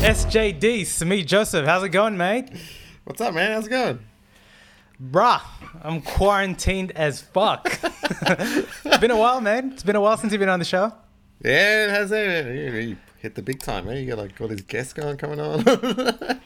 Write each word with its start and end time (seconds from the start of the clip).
SJD, 0.00 0.86
Smee 0.86 1.24
Joseph, 1.24 1.66
how's 1.66 1.82
it 1.82 1.88
going, 1.88 2.16
mate? 2.16 2.48
What's 3.04 3.20
up, 3.20 3.34
man? 3.34 3.52
How's 3.52 3.66
it 3.66 3.70
going? 3.70 3.98
Bruh, 5.02 5.40
I'm 5.82 6.00
quarantined 6.00 6.92
as 6.92 7.20
fuck. 7.20 7.66
it's 7.82 8.98
been 8.98 9.10
a 9.10 9.16
while, 9.16 9.40
man. 9.40 9.72
It's 9.72 9.82
been 9.82 9.96
a 9.96 10.00
while 10.00 10.16
since 10.16 10.32
you've 10.32 10.40
been 10.40 10.48
on 10.48 10.60
the 10.60 10.64
show. 10.64 10.92
Yeah, 11.44 11.86
it 11.86 11.90
has. 11.90 12.12
Uh, 12.12 12.16
you, 12.48 12.78
you 12.78 12.96
hit 13.18 13.34
the 13.34 13.42
big 13.42 13.60
time, 13.60 13.86
man. 13.86 13.96
You 13.96 14.06
got 14.06 14.18
like 14.18 14.40
all 14.40 14.48
these 14.48 14.62
guests 14.62 14.92
going 14.92 15.16
coming 15.16 15.40
on. 15.40 15.64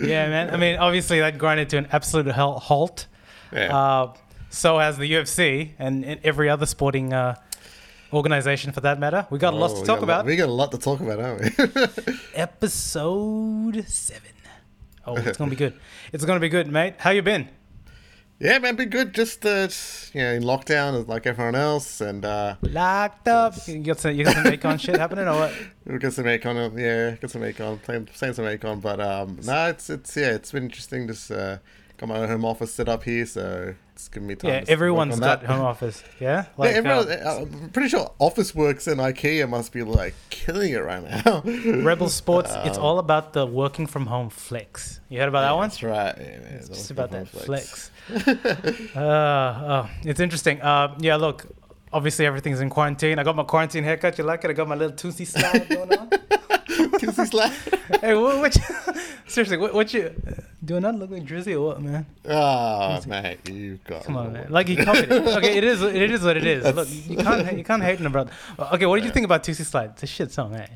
Yeah, 0.00 0.28
man. 0.28 0.54
I 0.54 0.56
mean, 0.56 0.76
obviously 0.76 1.18
that 1.20 1.36
grinded 1.36 1.68
to 1.70 1.78
an 1.78 1.88
absolute 1.92 2.30
halt. 2.32 3.06
yeah. 3.52 3.76
Uh, 3.76 4.14
so 4.50 4.78
has 4.78 4.98
the 4.98 5.10
UFC 5.10 5.70
and, 5.78 6.04
and 6.04 6.20
every 6.24 6.48
other 6.48 6.64
sporting 6.66 7.12
uh, 7.12 7.34
organization 8.12 8.72
for 8.72 8.80
that 8.82 8.98
matter. 8.98 9.26
We 9.30 9.38
got 9.38 9.54
lots 9.54 9.74
Oh, 9.74 9.80
to 9.80 9.86
talk 9.86 10.00
got 10.00 10.04
a 10.04 10.06
lot- 10.06 10.20
about. 10.20 10.26
we 10.26 10.36
got 10.36 10.48
a 10.48 10.52
lot 10.52 10.70
to 10.72 10.78
talk 10.78 11.00
about, 11.00 11.18
haven't 11.18 11.58
we? 12.06 12.14
Episode 12.34 13.84
seven. 13.88 14.32
Oh, 15.06 15.16
it's 15.16 15.38
gonna 15.38 15.50
be 15.50 15.56
good. 15.64 15.74
It's 16.12 16.24
gonna 16.24 16.40
be 16.40 16.48
good, 16.48 16.68
mate. 16.70 16.94
How 16.98 17.10
you 17.10 17.22
been? 17.22 17.48
yeah, 18.38 18.58
man, 18.58 18.74
been 18.74 18.88
good. 18.88 19.12
Just, 19.14 19.44
uh, 19.44 19.66
just, 19.66 20.14
you 20.14 20.22
know, 20.22 20.32
in 20.32 20.42
lockdown 20.42 21.06
like 21.08 21.26
everyone 21.26 21.54
else, 21.54 22.00
and 22.00 22.24
uh, 22.24 22.56
Locked 22.62 23.28
up. 23.28 23.54
You 23.66 23.78
got 23.80 23.98
some, 24.00 24.14
you 24.14 24.24
got 24.24 24.34
some 24.34 24.44
Akon 24.44 24.80
shit 24.80 24.96
happening 24.98 25.28
or 25.28 25.34
what? 25.34 25.54
we 25.86 25.98
got 25.98 26.12
some 26.12 26.24
Akon. 26.24 26.78
Yeah, 26.78 27.16
got 27.16 27.30
some 27.30 27.42
Akon. 27.42 27.82
Playing, 27.82 28.06
playing 28.06 28.34
some 28.34 28.44
Akon, 28.46 28.80
but 28.80 29.00
um, 29.00 29.38
no, 29.44 29.68
it's 29.68 29.90
it's 29.90 30.16
yeah, 30.16 30.30
it's 30.34 30.52
been 30.52 30.64
interesting. 30.64 31.06
Just 31.06 31.30
uh, 31.30 31.58
got 32.00 32.08
my 32.08 32.26
home 32.26 32.46
office 32.46 32.72
set 32.72 32.88
up 32.88 33.04
here, 33.04 33.26
so 33.26 33.74
it's 33.94 34.08
giving 34.08 34.26
me 34.26 34.34
time. 34.34 34.50
Yeah, 34.50 34.64
everyone's 34.68 35.14
on 35.14 35.20
got 35.20 35.44
home 35.44 35.60
office. 35.60 36.02
Yeah, 36.18 36.46
yeah, 36.58 36.64
everyone, 36.64 37.08
uh, 37.10 37.22
uh, 37.24 37.38
I'm 37.42 37.68
pretty 37.70 37.90
sure 37.90 38.10
Officeworks 38.18 38.88
and 38.90 38.98
IKEA 39.00 39.46
must 39.48 39.70
be 39.72 39.82
like 39.82 40.14
killing 40.30 40.72
it 40.72 40.78
right 40.78 41.02
now. 41.02 41.42
Rebel 41.82 42.08
Sports. 42.08 42.50
it's 42.64 42.78
Um, 42.78 42.84
all 42.84 42.98
about 42.98 43.34
the 43.34 43.44
working 43.46 43.86
from 43.86 44.06
home 44.06 44.30
flex. 44.30 45.00
You 45.10 45.18
heard 45.20 45.28
about 45.28 45.42
that 45.42 45.52
one? 45.56 45.68
That's 45.68 45.82
right. 45.82 46.14
Yeah, 46.18 46.38
man. 46.38 46.54
It's 46.54 46.68
just 46.68 46.90
about 46.90 47.10
that 47.10 47.32
one, 47.34 47.44
flex. 47.44 47.90
uh, 48.96 49.00
uh, 49.00 49.88
it's 50.02 50.20
interesting. 50.20 50.60
Uh, 50.62 50.96
yeah, 51.00 51.16
look. 51.16 51.46
Obviously, 51.92 52.24
everything's 52.24 52.60
in 52.60 52.70
quarantine. 52.70 53.18
I 53.18 53.24
got 53.24 53.34
my 53.34 53.42
quarantine 53.42 53.82
haircut. 53.82 54.16
You 54.16 54.22
like 54.22 54.44
it? 54.44 54.50
I 54.50 54.52
got 54.52 54.68
my 54.68 54.76
little 54.76 54.96
Tootsie 54.96 55.24
style 55.24 55.58
going 55.68 55.92
on. 55.98 56.08
Tuesday 57.00 57.24
slap. 57.24 57.52
hey, 58.00 58.14
what, 58.14 58.38
what 58.38 58.56
you, 58.56 58.62
seriously, 59.26 59.56
what, 59.56 59.74
what 59.74 59.92
you 59.94 60.14
do? 60.64 60.76
I 60.76 60.80
not 60.80 60.94
look 60.96 61.10
like 61.10 61.24
Drizzy 61.24 61.54
or 61.54 61.60
what, 61.68 61.82
man? 61.82 62.06
Oh, 62.28 63.00
mate, 63.06 63.48
you 63.48 63.78
got. 63.84 64.04
Come 64.04 64.16
on, 64.16 64.32
man. 64.32 64.46
Like 64.50 64.68
he 64.68 64.76
copied 64.76 65.10
it. 65.10 65.22
Okay, 65.38 65.56
it 65.58 65.64
is. 65.64 65.82
It 65.82 66.10
is 66.10 66.22
what 66.22 66.36
it 66.36 66.44
is. 66.46 66.64
Look, 66.74 66.88
you 66.90 67.16
can't. 67.16 67.58
You 67.58 67.64
can't 67.64 67.82
hate 67.82 68.00
a 68.00 68.10
brother. 68.10 68.30
Okay, 68.58 68.86
what 68.86 68.96
did 68.96 69.04
you 69.06 69.10
think 69.12 69.24
about 69.24 69.42
Tootsie 69.44 69.64
Slide? 69.64 69.90
It's 69.90 70.02
a 70.02 70.06
shit 70.06 70.30
song, 70.32 70.54
eh? 70.54 70.66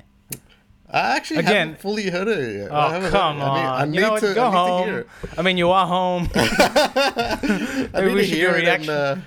I 0.91 1.17
actually 1.17 1.41
Again- 1.41 1.69
haven't 1.71 1.81
fully 1.81 2.09
heard 2.09 2.29
it 2.29 2.57
yet. 2.61 2.69
Oh 2.71 3.09
come. 3.11 3.37
I 3.37 3.45
need, 3.59 3.67
on! 3.67 3.81
I 3.81 3.85
need 3.87 4.01
you 4.01 4.11
what? 4.11 4.21
to, 4.21 4.35
Go 4.35 4.45
I 4.45 4.51
need 4.51 4.55
to 4.55 4.85
hear 4.85 4.95
home. 4.95 4.99
it. 5.33 5.39
I 5.39 5.43
mean, 5.43 5.57
you 5.59 5.71
are 5.71 5.87
home. 5.87 6.29
I 6.35 7.89
Maybe 7.93 8.07
need 8.07 8.15
we 8.15 8.21
to 8.21 8.25
should 8.27 8.39
hear 8.39 8.51
do 8.51 8.55
a 8.55 8.59
it 8.59 8.69
and, 8.69 8.87
reaction. 8.87 8.91
uh, 8.91 9.21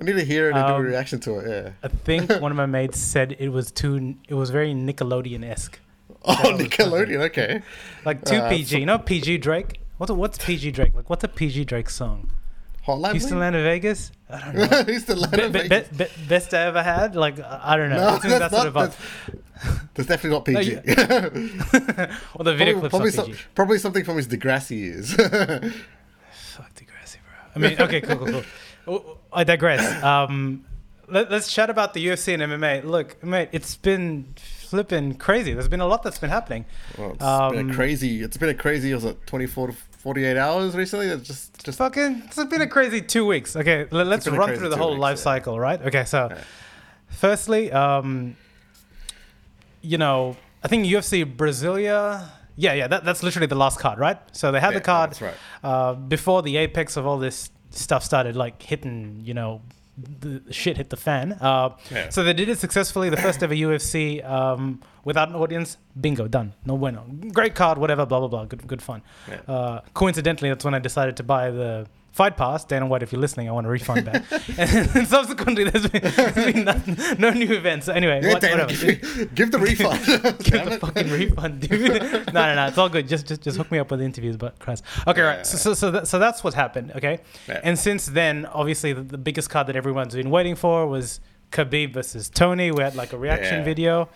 I 0.00 0.04
need 0.04 0.12
to 0.12 0.24
hear 0.24 0.50
it 0.50 0.54
and 0.54 0.66
do 0.66 0.74
Um, 0.74 0.80
a 0.80 0.84
reaction 0.88 1.18
to 1.20 1.38
it. 1.38 1.48
Yeah. 1.48 1.70
I 1.82 1.88
think 1.88 2.30
one 2.40 2.52
of 2.52 2.56
my 2.56 2.66
mates 2.66 3.00
said 3.00 3.34
it 3.38 3.48
was 3.48 3.72
too. 3.72 4.14
It 4.28 4.34
was 4.34 4.50
very 4.50 4.72
Nickelodeon 4.74 5.44
esque, 5.44 5.80
Oh, 6.24 6.34
Nickelodeon. 6.56 7.20
Okay. 7.22 7.62
like 8.04 8.24
two 8.24 8.36
uh, 8.36 8.48
PG. 8.48 8.78
You 8.80 8.86
know 8.86 8.98
PG 8.98 9.38
Drake. 9.38 9.80
What's 9.98 10.10
a, 10.10 10.14
what's 10.14 10.38
PG 10.38 10.72
Drake? 10.72 10.94
Like 10.94 11.10
what's 11.10 11.24
a 11.24 11.28
PG 11.28 11.64
Drake 11.64 11.90
song? 11.90 12.30
Hotline. 12.86 13.12
Houston, 13.12 13.32
Bling? 13.32 13.40
Land 13.40 13.56
of 13.56 13.62
Vegas. 13.64 14.12
I 14.30 14.52
don't 14.52 14.54
know. 14.70 14.84
Houston 14.84 15.18
Land 15.18 15.40
of 15.40 15.52
be, 15.52 15.68
Vegas. 15.68 15.88
be, 15.88 16.04
be, 16.04 16.10
best 16.28 16.54
I 16.54 16.62
ever 16.62 16.82
had. 16.82 17.16
Like 17.16 17.38
I 17.40 17.76
don't 17.76 17.90
know. 17.90 17.96
No, 17.96 18.18
that's 18.18 18.22
that's, 18.22 18.52
not. 18.52 18.62
sort 18.62 18.66
of 18.68 18.74
That's, 18.74 18.96
that's 19.94 20.08
definitely 20.08 20.30
not 20.30 20.44
PG. 20.44 20.74
Well, 20.74 20.84
the 22.44 22.54
video 22.54 22.80
probably, 22.80 22.80
clips 22.80 22.90
probably, 22.90 23.10
some, 23.10 23.26
PG. 23.26 23.38
probably 23.54 23.78
something 23.78 24.04
from 24.04 24.16
his 24.16 24.28
Degrassi 24.28 24.76
years. 24.78 25.14
Fuck 25.14 26.74
Degrassi, 26.74 27.18
bro. 27.24 27.34
I 27.54 27.58
mean, 27.58 27.80
okay, 27.80 28.00
cool, 28.00 28.16
cool, 28.16 28.26
cool. 28.26 28.44
Oh, 28.86 29.18
I 29.32 29.44
digress. 29.44 30.02
Um, 30.02 30.64
let, 31.08 31.30
let's 31.30 31.52
chat 31.52 31.70
about 31.70 31.94
the 31.94 32.06
UFC 32.06 32.34
and 32.34 32.42
MMA. 32.42 32.84
Look, 32.84 33.22
mate, 33.22 33.50
it's 33.52 33.76
been 33.76 34.34
flipping 34.68 35.14
crazy. 35.14 35.52
There's 35.52 35.68
been 35.68 35.80
a 35.80 35.86
lot 35.86 36.02
that's 36.02 36.18
been 36.18 36.30
happening. 36.30 36.64
well, 36.96 37.10
it's 37.10 37.18
been 37.18 37.60
Um, 37.66 37.70
a 37.70 37.74
crazy. 37.74 38.22
It's 38.22 38.36
been 38.36 38.48
a 38.50 38.54
crazy. 38.54 38.92
Was 38.94 39.04
it 39.04 39.26
24 39.26 39.68
to 39.68 39.72
48 39.72 40.36
hours 40.36 40.74
recently? 40.76 41.06
It's 41.08 41.26
just, 41.26 41.64
just. 41.64 41.78
Fucking, 41.78 42.22
it's 42.26 42.42
been 42.44 42.60
a 42.62 42.66
crazy 42.66 43.00
two 43.00 43.26
weeks. 43.26 43.56
Okay, 43.56 43.86
let, 43.90 44.06
us 44.06 44.26
run 44.28 44.56
through 44.56 44.68
the 44.68 44.76
whole 44.76 44.90
weeks, 44.92 45.00
life 45.00 45.18
yeah. 45.18 45.22
cycle, 45.22 45.58
right? 45.58 45.80
Okay, 45.82 46.04
so 46.04 46.36
firstly, 47.08 47.72
um, 47.72 48.36
you 49.82 49.98
know, 49.98 50.36
I 50.62 50.68
think 50.68 50.86
UFC 50.86 51.24
Brasilia. 51.24 52.28
Yeah, 52.56 52.72
yeah, 52.74 52.88
that, 52.88 53.04
that's 53.04 53.22
literally 53.22 53.46
the 53.46 53.54
last 53.54 53.78
card, 53.78 53.98
right? 54.00 54.18
So 54.32 54.50
they 54.50 54.58
had 54.60 54.72
Yeah, 54.72 54.78
the 54.78 54.84
card 54.84 55.10
that's 55.10 55.22
right. 55.22 55.34
uh, 55.62 55.94
before 55.94 56.42
the 56.42 56.56
apex 56.56 56.96
of 56.96 57.06
all 57.06 57.16
this 57.18 57.50
stuff 57.70 58.02
started, 58.02 58.34
like 58.34 58.60
hitting, 58.60 59.22
you 59.24 59.32
know, 59.32 59.62
the 60.20 60.52
shit 60.52 60.76
hit 60.76 60.90
the 60.90 60.96
fan. 60.96 61.32
Uh, 61.40 61.70
Yeah. 61.90 62.08
So 62.10 62.22
they 62.24 62.32
did 62.32 62.48
it 62.48 62.58
successfully. 62.58 63.10
The 63.10 63.16
first 63.16 63.42
ever 63.42 63.54
UFC 63.66 64.24
um, 64.28 64.80
without 65.04 65.28
an 65.28 65.34
audience. 65.34 65.76
Bingo, 66.00 66.28
done. 66.28 66.52
No 66.64 66.76
bueno. 66.76 67.04
Great 67.32 67.54
card, 67.54 67.78
whatever. 67.78 68.06
Blah 68.06 68.20
blah 68.20 68.28
blah. 68.28 68.44
Good, 68.44 68.66
good 68.66 68.82
fun. 68.82 69.02
Yeah. 69.28 69.40
Uh, 69.54 69.80
coincidentally, 69.94 70.50
that's 70.50 70.64
when 70.64 70.74
I 70.74 70.78
decided 70.78 71.16
to 71.16 71.22
buy 71.22 71.50
the 71.50 71.86
Fight 72.18 72.36
Pass. 72.36 72.64
Dana 72.64 72.84
White, 72.84 73.04
if 73.04 73.12
you're 73.12 73.20
listening, 73.20 73.48
I 73.48 73.52
want 73.52 73.68
a 73.68 73.70
refund 73.70 74.04
back. 74.04 74.24
and 74.58 75.06
subsequently, 75.06 75.62
there's 75.70 75.86
been, 75.86 76.02
there's 76.02 76.52
been 76.52 76.64
nothing, 76.72 76.96
no 77.20 77.30
new 77.30 77.52
events. 77.52 77.86
So 77.86 77.92
anyway, 77.92 78.20
Yeah, 78.24 78.32
what- 78.32 78.42
Dana, 78.42 78.64
whatever. 78.64 78.92
give, 78.92 79.34
give 79.36 79.52
the 79.52 79.58
refund. 79.60 80.04
Give 80.44 80.64
the 80.68 80.78
fucking 80.80 81.10
refund, 81.10 81.60
dude. 81.60 82.02
no, 82.02 82.32
no, 82.32 82.54
no. 82.56 82.66
It's 82.66 82.76
all 82.76 82.88
good. 82.88 83.06
Just, 83.06 83.28
just, 83.28 83.42
just 83.42 83.56
hook 83.56 83.70
me 83.70 83.78
up 83.78 83.88
with 83.92 84.02
interviews. 84.02 84.36
But 84.36 84.58
Christ. 84.58 84.82
Okay, 85.06 85.20
Yeah, 85.20 85.26
right. 85.36 85.46
So, 85.46 85.56
so, 85.58 85.74
so, 85.74 85.90
that, 85.92 86.08
so 86.08 86.18
that's 86.18 86.42
what 86.42 86.54
happened. 86.54 86.90
Okay. 86.96 87.20
Yeah. 87.48 87.60
And 87.62 87.78
since 87.78 88.06
then, 88.06 88.46
obviously, 88.46 88.92
the, 88.92 89.02
the 89.02 89.18
biggest 89.18 89.48
card 89.48 89.68
that 89.68 89.76
everyone's 89.76 90.16
been 90.16 90.30
waiting 90.30 90.56
for 90.56 90.88
was 90.88 91.20
Khabib 91.52 91.92
versus 91.94 92.28
Tony. 92.28 92.72
We 92.72 92.82
had 92.82 92.96
like 92.96 93.12
a 93.12 93.16
reaction 93.18 93.58
Yeah. 93.58 93.64
video. 93.64 94.08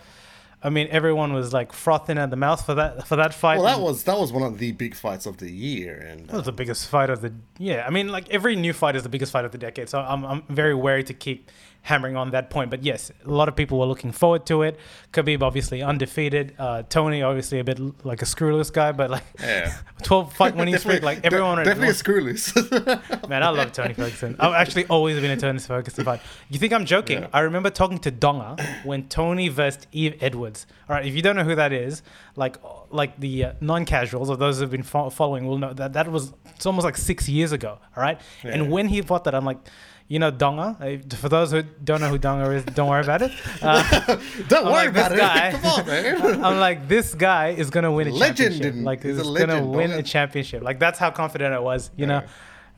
I 0.63 0.69
mean, 0.69 0.87
everyone 0.91 1.33
was 1.33 1.51
like 1.51 1.73
frothing 1.73 2.17
at 2.17 2.29
the 2.29 2.37
mouth 2.37 2.65
for 2.65 2.73
that 2.75 3.05
for 3.05 3.17
that 3.17 3.33
fight. 3.33 3.59
Well, 3.59 3.65
that 3.65 3.83
was 3.83 4.03
that 4.05 4.17
was 4.17 4.31
one 4.31 4.43
of 4.43 4.59
the 4.59 4.71
big 4.71 4.95
fights 4.95 5.25
of 5.25 5.37
the 5.37 5.51
year, 5.51 5.97
and 5.97 6.27
That 6.27 6.37
was 6.37 6.45
the 6.45 6.51
um, 6.51 6.55
biggest 6.55 6.87
fight 6.87 7.09
of 7.09 7.21
the 7.21 7.33
yeah. 7.57 7.85
I 7.85 7.89
mean, 7.89 8.07
like 8.07 8.29
every 8.29 8.55
new 8.55 8.71
fight 8.71 8.95
is 8.95 9.03
the 9.03 9.09
biggest 9.09 9.31
fight 9.31 9.43
of 9.43 9.51
the 9.51 9.57
decade. 9.57 9.89
So 9.89 9.99
I'm 9.99 10.23
I'm 10.25 10.43
very 10.49 10.73
wary 10.73 11.03
to 11.03 11.13
keep 11.13 11.51
hammering 11.85 12.15
on 12.15 12.31
that 12.31 12.49
point. 12.49 12.69
But 12.69 12.81
yes, 12.83 13.11
a 13.25 13.29
lot 13.29 13.47
of 13.49 13.55
people 13.57 13.77
were 13.77 13.85
looking 13.85 14.11
forward 14.13 14.45
to 14.45 14.61
it. 14.63 14.79
Khabib 15.11 15.41
obviously 15.41 15.81
undefeated. 15.83 16.55
Uh, 16.57 16.83
Tony 16.83 17.21
obviously 17.21 17.59
a 17.59 17.63
bit 17.63 17.77
l- 17.79 17.93
like 18.05 18.21
a 18.21 18.25
screwless 18.25 18.71
guy, 18.71 18.93
but 18.93 19.09
like 19.11 19.23
yeah, 19.39 19.73
12 20.03 20.33
fight 20.33 20.55
winning 20.55 20.77
streak. 20.77 21.03
Like 21.03 21.19
everyone. 21.25 21.57
de- 21.57 21.65
definitely 21.65 21.89
a 21.89 21.93
screw 21.93 22.21
loose. 22.21 22.55
Man, 23.27 23.43
I 23.43 23.49
love 23.49 23.73
Tony 23.73 23.93
Ferguson. 23.93 24.35
I've 24.39 24.53
actually 24.53 24.85
always 24.87 25.19
been 25.19 25.31
a 25.31 25.37
Tony 25.37 25.59
Ferguson 25.59 26.05
fan. 26.05 26.19
You 26.49 26.57
think 26.57 26.71
I'm 26.73 26.85
joking? 26.85 27.19
Yeah. 27.23 27.27
I 27.33 27.41
remember 27.41 27.69
talking 27.69 27.99
to 27.99 28.11
Donga 28.11 28.55
when 28.85 29.07
Tony 29.09 29.49
versus 29.49 29.85
Yves 29.91 30.17
Edwards. 30.21 30.65
All 30.89 30.95
right, 30.95 31.05
if 31.05 31.13
you 31.15 31.21
don't 31.21 31.35
know 31.35 31.43
who 31.43 31.55
that 31.55 31.73
is, 31.73 32.01
like 32.37 32.55
like 32.91 33.19
the 33.19 33.45
uh, 33.45 33.53
non-casuals 33.59 34.29
or 34.29 34.37
those 34.37 34.59
who've 34.59 34.69
been 34.71 34.83
fo- 34.83 35.09
following 35.09 35.47
will 35.47 35.57
know 35.57 35.73
that 35.73 35.93
that 35.93 36.09
was 36.09 36.33
it's 36.55 36.65
almost 36.65 36.85
like 36.85 36.95
six 36.97 37.27
years 37.27 37.51
ago. 37.51 37.77
All 37.97 38.03
right, 38.03 38.21
Yeah. 38.43 38.51
and 38.51 38.71
when 38.71 38.87
he 38.87 39.01
fought 39.01 39.25
that, 39.25 39.35
I'm 39.35 39.43
like. 39.45 39.57
You 40.09 40.19
know 40.19 40.29
Donga. 40.31 40.77
Uh, 40.79 41.15
For 41.15 41.29
those 41.29 41.51
who 41.51 41.63
don't 41.83 42.01
know 42.01 42.09
who 42.09 42.17
Donga 42.17 42.51
is, 42.51 42.63
don't 42.65 42.89
worry 42.89 43.01
about 43.03 43.21
it. 43.21 43.31
Uh, 43.61 44.17
Don't 44.47 44.67
I'm 44.67 44.71
worry 44.73 44.85
like, 44.91 44.93
this 44.93 45.07
about 45.07 45.11
it. 45.13 45.17
guy- 45.17 45.51
Come 45.51 45.65
on, 45.65 45.85
man. 45.87 46.45
I'm 46.45 46.59
like, 46.59 46.87
this 46.87 47.13
guy 47.15 47.49
is 47.49 47.69
gonna 47.69 47.91
win 47.91 48.09
a 48.09 48.11
Legend 48.11 48.37
championship. 48.37 48.73
in- 48.75 48.83
Like, 48.83 49.01
he's 49.03 49.17
he's, 49.17 49.25
gonna 49.37 49.65
win 49.65 49.89
don't 49.91 49.99
a 49.99 50.03
championship. 50.03 50.61
Like, 50.61 50.77
that's 50.79 50.99
how 50.99 51.09
confident 51.09 51.53
I 51.53 51.59
was. 51.59 51.89
You 51.95 52.05
know, 52.07 52.21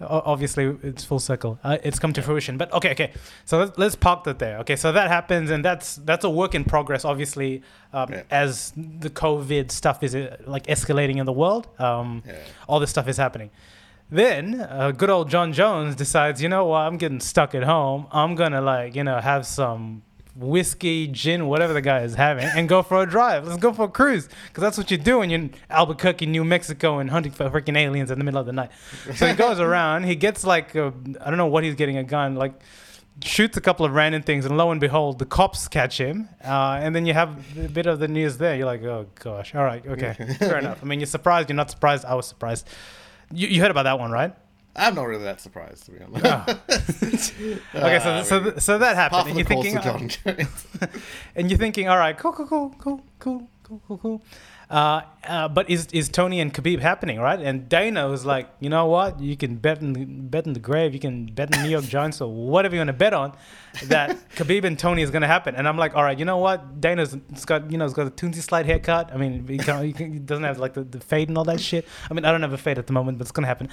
O- 0.01 0.21
obviously 0.25 0.75
it's 0.83 1.03
full 1.05 1.19
circle. 1.19 1.57
Uh, 1.63 1.77
it's 1.83 1.99
come 1.99 2.11
to 2.13 2.21
fruition. 2.21 2.57
But 2.57 2.71
okay, 2.73 2.91
okay. 2.91 3.13
So 3.45 3.59
let's, 3.59 3.77
let's 3.77 3.95
park 3.95 4.25
that 4.25 4.39
there. 4.39 4.57
Okay, 4.59 4.75
so 4.75 4.91
that 4.91 5.07
happens, 5.07 5.49
and 5.51 5.63
that's 5.65 5.95
that's 5.95 6.25
a 6.25 6.29
work 6.29 6.53
in 6.53 6.63
progress. 6.65 7.05
Obviously, 7.05 7.63
um, 7.93 8.11
Yeah. 8.11 8.23
as 8.29 8.71
the 8.75 9.09
COVID 9.09 9.71
stuff 9.71 10.03
is 10.03 10.13
uh, 10.13 10.37
like 10.45 10.67
escalating 10.67 11.17
in 11.17 11.25
the 11.25 11.33
world, 11.33 11.67
um, 11.79 12.23
Yeah. 12.27 12.33
all 12.67 12.79
this 12.81 12.89
stuff 12.91 13.07
is 13.07 13.17
happening. 13.17 13.49
Then 14.09 14.61
uh, 14.61 14.91
good 14.91 15.09
old 15.09 15.29
Jon 15.29 15.51
Jones 15.51 15.95
decides, 15.95 16.41
you 16.41 16.49
know 16.49 16.65
what, 16.65 16.79
I'm 16.79 16.97
getting 16.97 17.19
stuck 17.19 17.55
at 17.55 17.63
home. 17.63 18.07
I'm 18.11 18.35
gonna 18.35 18.61
like, 18.61 18.95
you 18.95 19.03
know, 19.03 19.19
have 19.19 19.45
some 19.45 20.03
whiskey, 20.35 21.07
gin, 21.07 21.47
whatever 21.47 21.73
the 21.73 21.81
guy 21.81 22.01
is 22.01 22.13
having, 22.13 22.45
and 22.45 22.67
go 22.67 22.83
for 22.83 23.01
a 23.01 23.05
drive. 23.09 23.47
Let's 23.47 23.59
go 23.59 23.73
for 23.73 23.85
a 23.85 23.89
cruise, 23.89 24.27
because 24.47 24.61
that's 24.61 24.77
what 24.77 24.91
you 24.91 24.97
do 24.97 25.19
when 25.19 25.29
you're 25.29 25.39
in 25.39 25.53
Albuquerque, 25.69 26.25
New 26.25 26.43
Mexico, 26.43 26.99
and 26.99 27.09
hunting 27.09 27.31
for 27.31 27.49
freaking 27.49 27.77
aliens 27.77 28.11
in 28.11 28.19
the 28.19 28.25
middle 28.25 28.39
of 28.39 28.45
the 28.45 28.53
night. 28.53 28.69
So 29.15 29.27
he 29.27 29.33
goes 29.33 29.59
around. 29.59 30.03
He 30.03 30.15
gets 30.15 30.43
like, 30.43 30.75
I 30.75 30.87
I 31.21 31.29
don't 31.29 31.37
know 31.37 31.47
what 31.47 31.63
he's 31.63 31.75
getting 31.75 31.97
a 31.97 32.03
gun, 32.03 32.35
like 32.35 32.53
shoots 33.23 33.55
a 33.55 33.61
couple 33.61 33.85
of 33.85 33.93
random 33.93 34.21
things, 34.21 34.45
and 34.45 34.57
lo 34.57 34.71
and 34.71 34.81
behold, 34.81 35.19
the 35.19 35.25
cops 35.25 35.67
catch 35.67 35.97
him. 35.97 36.27
Uh, 36.43 36.79
and 36.81 36.93
then 36.95 37.05
you 37.05 37.13
have 37.13 37.57
a 37.57 37.69
bit 37.69 37.85
of 37.85 37.99
the 37.99 38.07
news 38.07 38.37
there. 38.37 38.55
You're 38.55 38.65
like, 38.65 38.83
oh 38.83 39.07
gosh, 39.15 39.55
all 39.55 39.63
right, 39.63 39.85
okay, 39.87 40.13
fair 40.39 40.57
enough. 40.57 40.79
I 40.81 40.85
mean, 40.85 40.99
you're 40.99 41.07
surprised. 41.07 41.49
You're 41.49 41.55
not 41.55 41.71
surprised. 41.71 42.05
I 42.05 42.13
was 42.13 42.27
surprised. 42.27 42.67
You, 43.31 43.47
you 43.47 43.61
heard 43.61 43.71
about 43.71 43.83
that 43.83 43.99
one, 43.99 44.11
right? 44.11 44.33
I'm 44.77 44.93
not 44.95 45.03
really 45.07 45.23
that 45.23 45.39
surprised 45.39 45.85
to 45.85 45.91
be 45.91 45.99
honest. 46.03 47.33
Okay, 47.75 47.99
so 47.99 48.09
Uh, 48.09 48.23
so, 48.23 48.57
so 48.57 48.77
that 48.77 48.95
happened, 48.95 49.27
and 49.29 49.37
you're 49.37 49.45
thinking, 49.47 50.11
and 51.35 51.49
you're 51.49 51.57
thinking, 51.57 51.87
all 51.87 51.97
right, 51.97 52.17
cool, 52.17 52.33
cool, 52.33 52.45
cool, 52.45 52.75
cool, 52.79 53.01
cool, 53.19 53.47
cool, 53.63 53.81
cool, 53.87 53.97
cool. 53.97 54.21
Uh, 54.69 55.01
uh, 55.23 55.47
but 55.47 55.69
is 55.69 55.87
is 55.91 56.09
Tony 56.09 56.39
and 56.39 56.53
Khabib 56.53 56.79
happening, 56.79 57.19
right? 57.19 57.39
And 57.39 57.69
Dana 57.69 58.07
was 58.07 58.25
like, 58.25 58.49
you 58.59 58.69
know 58.69 58.87
what? 58.87 59.19
You 59.19 59.37
can 59.37 59.57
bet 59.57 59.81
in 59.81 59.93
the, 59.93 60.05
bet 60.05 60.47
in 60.47 60.53
the 60.53 60.59
grave. 60.59 60.93
You 60.93 60.99
can 60.99 61.27
bet 61.27 61.55
in 61.55 61.63
New 61.63 61.69
York 61.69 61.85
Giants 61.85 62.19
or 62.19 62.31
whatever 62.31 62.75
you 62.75 62.79
want 62.79 62.89
to 62.89 62.93
bet 62.93 63.13
on 63.13 63.33
that 63.85 64.17
Khabib 64.35 64.63
and 64.63 64.77
Tony 64.77 65.03
is 65.03 65.11
going 65.11 65.21
to 65.21 65.27
happen. 65.27 65.55
And 65.55 65.67
I'm 65.67 65.77
like, 65.77 65.95
all 65.95 66.03
right, 66.03 66.17
you 66.17 66.25
know 66.25 66.37
what? 66.37 66.81
Dana's 66.81 67.15
got 67.45 67.71
you 67.71 67.77
know, 67.77 67.85
it's 67.85 67.93
got 67.93 68.07
a 68.07 68.11
Toonsy 68.11 68.41
slide 68.41 68.65
haircut. 68.65 69.11
I 69.13 69.17
mean, 69.17 69.47
he, 69.47 69.57
can, 69.57 69.83
he 69.83 70.19
doesn't 70.19 70.43
have 70.43 70.57
like 70.57 70.73
the, 70.73 70.83
the 70.83 70.99
fade 70.99 71.29
and 71.29 71.37
all 71.37 71.45
that 71.45 71.59
shit. 71.59 71.87
I 72.09 72.13
mean, 72.13 72.25
I 72.25 72.31
don't 72.31 72.41
have 72.41 72.53
a 72.53 72.57
fade 72.57 72.79
at 72.79 72.87
the 72.87 72.93
moment, 72.93 73.19
but 73.19 73.23
it's 73.25 73.31
going 73.31 73.43
to 73.43 73.47
happen. 73.47 73.69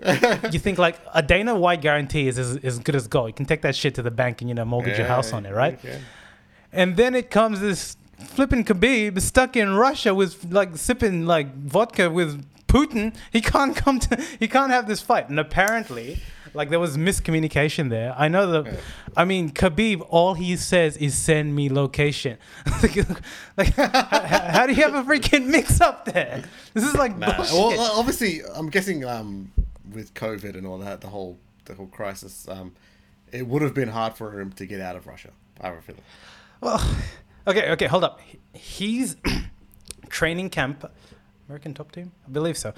you 0.52 0.58
think 0.58 0.78
like 0.78 0.98
a 1.14 1.22
Dana 1.22 1.54
White 1.54 1.80
guarantee 1.80 2.26
is 2.26 2.38
as, 2.38 2.56
as 2.58 2.80
good 2.80 2.96
as 2.96 3.06
gold. 3.06 3.28
You 3.28 3.34
can 3.34 3.46
take 3.46 3.62
that 3.62 3.76
shit 3.76 3.94
to 3.94 4.02
the 4.02 4.10
bank 4.10 4.40
and 4.40 4.48
you 4.48 4.54
know 4.54 4.64
mortgage 4.64 4.98
your 4.98 5.06
house 5.06 5.32
on 5.32 5.46
it, 5.46 5.52
right? 5.52 5.78
And 6.72 6.96
then 6.96 7.14
it 7.14 7.30
comes 7.30 7.60
this 7.60 7.96
flipping 8.18 8.64
Khabib 8.64 9.20
stuck 9.20 9.56
in 9.56 9.74
Russia 9.74 10.14
with 10.14 10.52
like 10.52 10.76
sipping 10.76 11.26
like 11.26 11.54
vodka 11.56 12.10
with 12.10 12.44
Putin. 12.66 13.14
He 13.32 13.40
can't 13.40 13.76
come 13.84 13.98
to. 14.00 14.16
He 14.38 14.48
can't 14.48 14.70
have 14.72 14.86
this 14.88 15.00
fight. 15.00 15.28
And 15.28 15.38
apparently, 15.38 16.18
like 16.54 16.70
there 16.70 16.80
was 16.80 16.96
miscommunication 16.96 17.88
there. 17.90 18.14
I 18.18 18.28
know 18.28 18.62
the. 18.62 18.70
Yeah. 18.70 18.76
I 19.16 19.24
mean, 19.24 19.50
Khabib. 19.50 20.04
All 20.10 20.34
he 20.34 20.56
says 20.56 20.96
is 20.96 21.14
send 21.16 21.54
me 21.54 21.68
location. 21.68 22.38
like, 23.56 23.74
how, 23.76 23.86
how 24.56 24.66
do 24.66 24.72
you 24.72 24.82
have 24.82 24.94
a 24.94 25.02
freaking 25.02 25.46
mix 25.46 25.80
up 25.80 26.04
there? 26.06 26.42
This 26.72 26.84
is 26.84 26.94
like 26.94 27.16
Nah. 27.16 27.36
bullshit. 27.36 27.54
Well, 27.78 27.98
obviously, 27.98 28.40
I'm 28.54 28.70
guessing 28.70 29.04
um, 29.04 29.52
with 29.92 30.14
COVID 30.14 30.56
and 30.56 30.66
all 30.66 30.78
that, 30.78 31.00
the 31.00 31.08
whole 31.08 31.38
the 31.66 31.74
whole 31.74 31.86
crisis, 31.86 32.46
um, 32.48 32.72
it 33.32 33.46
would 33.46 33.62
have 33.62 33.72
been 33.74 33.88
hard 33.88 34.14
for 34.14 34.38
him 34.40 34.50
to 34.52 34.66
get 34.66 34.80
out 34.80 34.96
of 34.96 35.06
Russia. 35.06 35.30
I 35.60 35.68
have 35.68 35.78
a 35.78 35.82
feeling. 35.82 36.02
Well, 36.60 36.82
okay, 37.46 37.70
okay, 37.72 37.86
hold 37.86 38.04
up. 38.04 38.20
He's 38.52 39.16
training 40.08 40.50
camp, 40.50 40.90
American 41.48 41.74
top 41.74 41.92
team, 41.92 42.12
I 42.26 42.30
believe 42.30 42.56
so, 42.56 42.72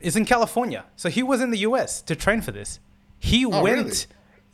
is 0.00 0.16
in 0.16 0.24
California. 0.24 0.84
So 0.96 1.08
he 1.08 1.22
was 1.22 1.40
in 1.40 1.50
the 1.50 1.58
US 1.58 2.02
to 2.02 2.14
train 2.16 2.40
for 2.40 2.52
this. 2.52 2.80
He 3.18 3.44
Oh, 3.46 3.62
went. 3.62 3.76
really? 3.76 3.96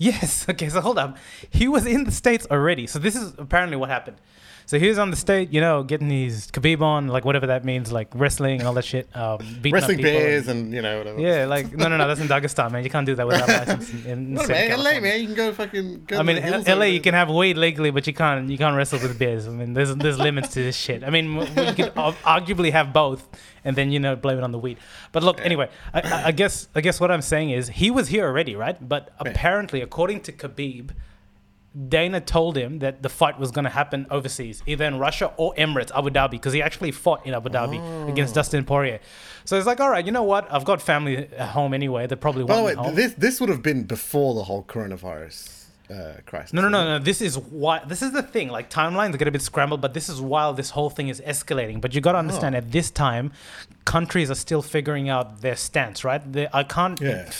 Yes. 0.01 0.47
Okay. 0.51 0.69
So 0.69 0.81
hold 0.81 0.99
up. 0.99 1.17
He 1.51 1.69
was 1.69 1.87
in 1.87 2.05
the 2.05 2.11
states 2.11 2.47
already. 2.51 2.87
So 2.87 2.99
this 2.99 3.15
is 3.15 3.35
apparently 3.39 3.77
what 3.77 3.89
happened. 3.89 4.17
So 4.71 4.79
he 4.79 4.87
was 4.89 4.99
on 4.99 5.11
the 5.11 5.17
state, 5.17 5.53
you 5.53 5.61
know, 5.61 5.83
getting 5.83 6.09
his 6.09 6.47
Khabib 6.47 6.81
on, 6.81 7.09
like 7.09 7.25
whatever 7.25 7.49
that 7.49 7.65
means, 7.65 7.91
like 7.91 8.09
wrestling 8.15 8.61
and 8.61 8.69
all 8.69 8.75
that 8.75 8.85
shit. 8.85 9.09
Um, 9.17 9.39
Wrestling 9.65 10.01
bears 10.01 10.47
and 10.47 10.73
you 10.73 10.81
know 10.81 10.99
whatever. 10.99 11.21
Yeah, 11.21 11.47
like 11.47 11.73
no, 11.73 11.89
no, 11.89 11.97
no. 11.97 12.07
That's 12.07 12.21
in 12.21 12.29
Dagestan, 12.29 12.71
man. 12.71 12.85
You 12.85 12.91
can't 12.91 13.05
do 13.05 13.17
that 13.17 13.27
without 13.27 13.49
license. 13.67 13.91
In, 14.05 14.39
in 14.39 14.47
man? 14.47 14.79
LA, 14.79 15.01
man, 15.01 15.21
you 15.21 15.27
can 15.27 15.35
go 15.35 15.53
fucking. 15.53 16.05
Go 16.07 16.21
I 16.21 16.23
mean, 16.23 16.41
LA, 16.67 16.85
you 16.85 17.01
can 17.01 17.15
have 17.15 17.31
weed 17.31 17.57
legally, 17.57 17.91
but 17.91 18.07
you 18.07 18.15
can't 18.15 18.49
you 18.49 18.59
can't 18.59 18.77
wrestle 18.77 19.01
with 19.01 19.19
bears. 19.19 19.49
I 19.49 19.51
mean, 19.51 19.73
there's 19.73 19.93
there's 19.97 20.21
limits 20.21 20.51
to 20.55 20.63
this 20.63 20.77
shit. 20.77 21.03
I 21.03 21.11
mean, 21.11 21.37
we 21.37 21.47
could 21.47 21.93
arguably 21.97 22.71
have 22.71 22.93
both, 22.93 23.29
and 23.65 23.77
then 23.77 23.91
you 23.93 23.99
know 24.01 24.17
blame 24.17 24.39
it 24.39 24.45
on 24.45 24.53
the 24.53 24.59
weed. 24.59 24.79
But 25.13 25.23
look, 25.23 25.41
anyway, 25.45 25.69
I- 25.95 26.25
I, 26.27 26.33
guess 26.33 26.69
I 26.75 26.81
guess 26.81 27.01
what 27.01 27.11
I'm 27.11 27.23
saying 27.23 27.51
is 27.51 27.69
he 27.69 27.91
was 27.91 28.09
here 28.09 28.27
already, 28.27 28.55
right? 28.57 28.77
But 28.89 29.11
apparently, 29.19 29.81
according 29.81 30.21
to 30.23 30.33
Khabib, 30.33 30.91
Dana 31.89 32.21
told 32.21 32.57
him 32.57 32.81
that 32.81 33.01
the 33.03 33.09
fight 33.09 33.39
was 33.39 33.53
going 33.53 33.63
to 33.65 33.71
happen 33.71 34.05
overseas, 34.11 34.61
either 34.67 34.85
in 34.85 34.99
Russia 34.99 35.33
or 35.37 35.55
Emirates, 35.55 35.93
Abu 35.97 36.11
Dhabi, 36.11 36.33
because 36.33 36.53
he 36.53 36.61
actually 36.61 36.91
fought 36.91 37.25
in 37.25 37.33
Abu 37.33 37.49
Dhabi 37.49 38.09
against 38.11 38.33
Oh. 38.35 38.37
Dustin 38.41 38.65
Poirier. 38.65 38.99
So 39.45 39.57
it's 39.57 39.67
like, 39.69 39.79
all 39.79 39.89
right, 39.89 40.05
you 40.05 40.11
know 40.11 40.25
what? 40.25 40.53
I've 40.53 40.65
got 40.65 40.83
family 40.83 41.17
at 41.17 41.51
home 41.51 41.73
anyway. 41.73 42.09
They 42.09 42.17
probably 42.17 42.43
By 42.45 42.57
the 42.57 42.63
way, 42.65 42.75
me 42.75 42.83
home. 42.83 42.95
this 42.97 43.15
this 43.15 43.39
would 43.41 43.51
have 43.51 43.63
been 43.63 43.85
before 43.85 44.35
the 44.35 44.43
whole 44.43 44.65
coronavirus 44.65 45.60
uh, 45.91 46.21
crisis. 46.27 46.53
No, 46.53 46.63
no, 46.63 46.69
no, 46.69 46.99
no. 46.99 46.99
This 46.99 47.21
is 47.21 47.37
why. 47.39 47.83
This 47.87 48.03
is 48.03 48.13
the 48.13 48.23
thing. 48.23 48.49
Like 48.49 48.71
timelines 48.71 49.19
get 49.19 49.29
a 49.29 49.31
bit 49.31 49.43
scrambled, 49.43 49.81
but 49.81 49.93
this 49.95 50.09
is 50.09 50.21
while 50.21 50.53
this 50.55 50.71
whole 50.71 50.91
thing 50.91 51.09
is 51.09 51.21
escalating. 51.21 51.81
But 51.81 51.95
you 51.95 52.01
got 52.01 52.13
to 52.13 52.19
understand, 52.19 52.55
Oh. 52.55 52.59
at 52.59 52.73
this 52.73 52.91
time, 52.91 53.33
countries 53.85 54.31
are 54.31 54.35
still 54.37 54.63
figuring 54.63 55.09
out 55.09 55.41
their 55.41 55.57
stance. 55.57 56.05
Right? 56.05 56.23
They, 56.33 56.49
I 56.53 56.63
can't. 56.65 57.01
Yeah. 57.01 57.31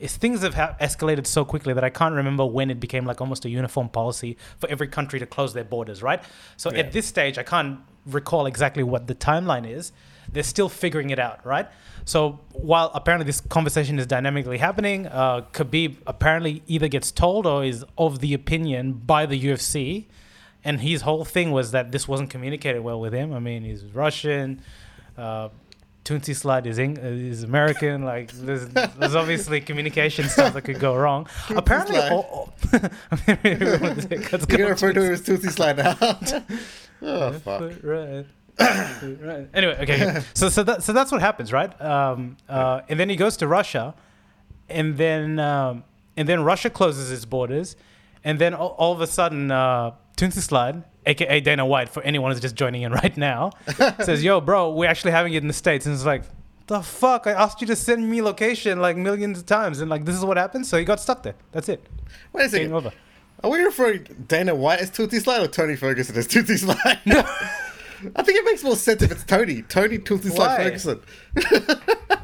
It's, 0.00 0.16
things 0.16 0.42
have 0.42 0.54
ha- 0.54 0.76
escalated 0.80 1.26
so 1.26 1.44
quickly 1.44 1.74
that 1.74 1.82
I 1.82 1.90
can't 1.90 2.14
remember 2.14 2.46
when 2.46 2.70
it 2.70 2.78
became 2.78 3.04
like 3.04 3.20
almost 3.20 3.44
a 3.44 3.48
uniform 3.50 3.88
policy 3.88 4.36
for 4.58 4.68
every 4.70 4.86
country 4.86 5.18
to 5.18 5.26
close 5.26 5.52
their 5.54 5.64
borders. 5.64 6.02
Right? 6.02 6.22
So 6.56 6.70
Yeah. 6.70 6.78
at 6.80 6.92
this 6.92 7.06
stage, 7.06 7.36
I 7.36 7.42
can't 7.42 7.80
recall 8.06 8.46
exactly 8.46 8.82
what 8.84 9.06
the 9.08 9.14
timeline 9.14 9.68
is. 9.68 9.92
They're 10.32 10.42
still 10.42 10.68
figuring 10.68 11.10
it 11.10 11.18
out. 11.18 11.44
Right? 11.46 11.66
So 12.04 12.40
while 12.52 12.90
apparently 12.94 13.26
this 13.26 13.40
conversation 13.40 13.98
is 13.98 14.06
dynamically 14.06 14.58
happening, 14.58 15.06
uh, 15.06 15.42
Khabib 15.52 15.96
apparently 16.06 16.62
either 16.66 16.88
gets 16.88 17.10
told 17.12 17.46
or 17.46 17.64
is 17.64 17.84
of 17.98 18.20
the 18.20 18.32
opinion 18.34 18.94
by 18.94 19.26
the 19.26 19.38
UFC, 19.38 20.06
and 20.64 20.80
his 20.80 21.02
whole 21.02 21.24
thing 21.26 21.50
was 21.52 21.70
that 21.72 21.92
this 21.92 22.08
wasn't 22.08 22.30
communicated 22.30 22.80
well 22.80 22.98
with 23.00 23.12
him. 23.12 23.32
I 23.34 23.38
mean, 23.40 23.62
he's 23.62 23.84
Russian. 23.84 24.62
Uh, 25.16 25.50
Tootsie 26.04 26.32
Slide 26.32 26.66
is 26.66 26.78
Eng- 26.78 26.96
is 26.96 27.42
American. 27.42 28.02
Like 28.02 28.32
there's, 28.32 28.66
there's 28.68 29.14
obviously 29.14 29.60
communication 29.60 30.26
stuff 30.30 30.54
that 30.54 30.62
could 30.62 30.80
go 30.80 30.96
wrong. 30.96 31.28
Apparently, 31.50 31.96
Slide. 31.96 32.12
all, 32.12 32.22
all- 32.32 32.54
Let's 33.44 34.06
You're 34.10 34.38
go 34.38 34.38
gonna 34.46 34.68
refer 34.70 34.92
to 34.94 35.00
Tootsie 35.00 35.12
as 35.12 35.22
Tootsie 35.22 35.48
Slide 35.50 35.78
out. 35.80 36.32
oh 37.02 37.32
fuck. 37.40 37.72
Right. 37.82 38.24
Right. 38.58 39.48
Anyway, 39.54 39.78
okay. 39.80 40.08
okay. 40.08 40.22
So 40.34 40.48
so 40.48 40.62
that 40.64 40.82
so 40.82 40.92
that's 40.92 41.12
what 41.12 41.20
happens, 41.20 41.52
right? 41.52 41.80
Um, 41.80 42.36
uh, 42.48 42.80
and 42.88 42.98
then 42.98 43.08
he 43.08 43.16
goes 43.16 43.36
to 43.38 43.46
Russia, 43.46 43.94
and 44.68 44.96
then 44.96 45.38
um, 45.38 45.84
and 46.16 46.28
then 46.28 46.42
Russia 46.42 46.70
closes 46.70 47.10
its 47.12 47.24
borders, 47.24 47.76
and 48.24 48.38
then 48.38 48.54
all, 48.54 48.74
all 48.78 48.92
of 48.92 49.00
a 49.00 49.06
sudden, 49.06 49.50
uh, 49.50 49.92
Tootsie 50.16 50.40
Slide, 50.40 50.82
aka 51.06 51.40
Dana 51.40 51.64
White, 51.64 51.88
for 51.88 52.02
anyone 52.02 52.32
who's 52.32 52.40
just 52.40 52.56
joining 52.56 52.82
in 52.82 52.92
right 52.92 53.16
now, 53.16 53.52
says, 54.00 54.24
"Yo, 54.24 54.40
bro, 54.40 54.72
we're 54.72 54.88
actually 54.90 55.12
having 55.12 55.32
it 55.34 55.42
in 55.42 55.48
the 55.48 55.54
states," 55.54 55.86
and 55.86 55.94
it's 55.94 56.04
like. 56.04 56.22
The 56.66 56.82
fuck! 56.82 57.26
I 57.26 57.30
asked 57.32 57.62
you 57.62 57.66
to 57.68 57.76
send 57.76 58.10
me 58.10 58.20
location 58.20 58.78
like 58.78 58.94
millions 58.94 59.38
of 59.38 59.46
times, 59.46 59.80
and 59.80 59.88
like 59.88 60.04
this 60.04 60.14
is 60.14 60.22
what 60.22 60.36
happened. 60.36 60.66
So 60.66 60.76
he 60.76 60.84
got 60.84 61.00
stuck 61.00 61.22
there. 61.22 61.34
That's 61.50 61.66
it. 61.70 61.82
Wait 62.34 62.44
a 62.44 62.48
second. 62.50 62.74
over. 62.74 62.92
Are 63.42 63.50
we 63.50 63.60
referring 63.62 64.26
Dana 64.28 64.54
White 64.54 64.80
as 64.80 64.90
Tootsie 64.90 65.20
Slide 65.20 65.42
or 65.42 65.46
Tony 65.48 65.76
Ferguson 65.76 66.14
as 66.16 66.26
Tootsie 66.26 66.58
Slide? 66.58 66.98
I 68.16 68.22
think 68.22 68.38
it 68.38 68.44
makes 68.44 68.62
more 68.64 68.76
sense 68.76 69.02
if 69.02 69.10
it's 69.10 69.24
Tony. 69.24 69.62
Tony 69.62 69.98
Tootsie 69.98 70.30
Slide? 70.30 70.56
Ferguson. 70.56 71.00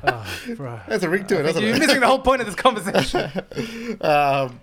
Oh, 0.06 0.26
bro. 0.56 0.78
That's 0.86 1.02
a 1.02 1.08
ring 1.08 1.26
to 1.28 1.40
it, 1.40 1.44
doesn't 1.44 1.62
You're 1.62 1.76
it? 1.76 1.78
missing 1.78 2.00
the 2.00 2.06
whole 2.06 2.18
point 2.18 2.42
of 2.42 2.46
this 2.46 2.54
conversation. 2.56 3.30
Um, 4.02 4.60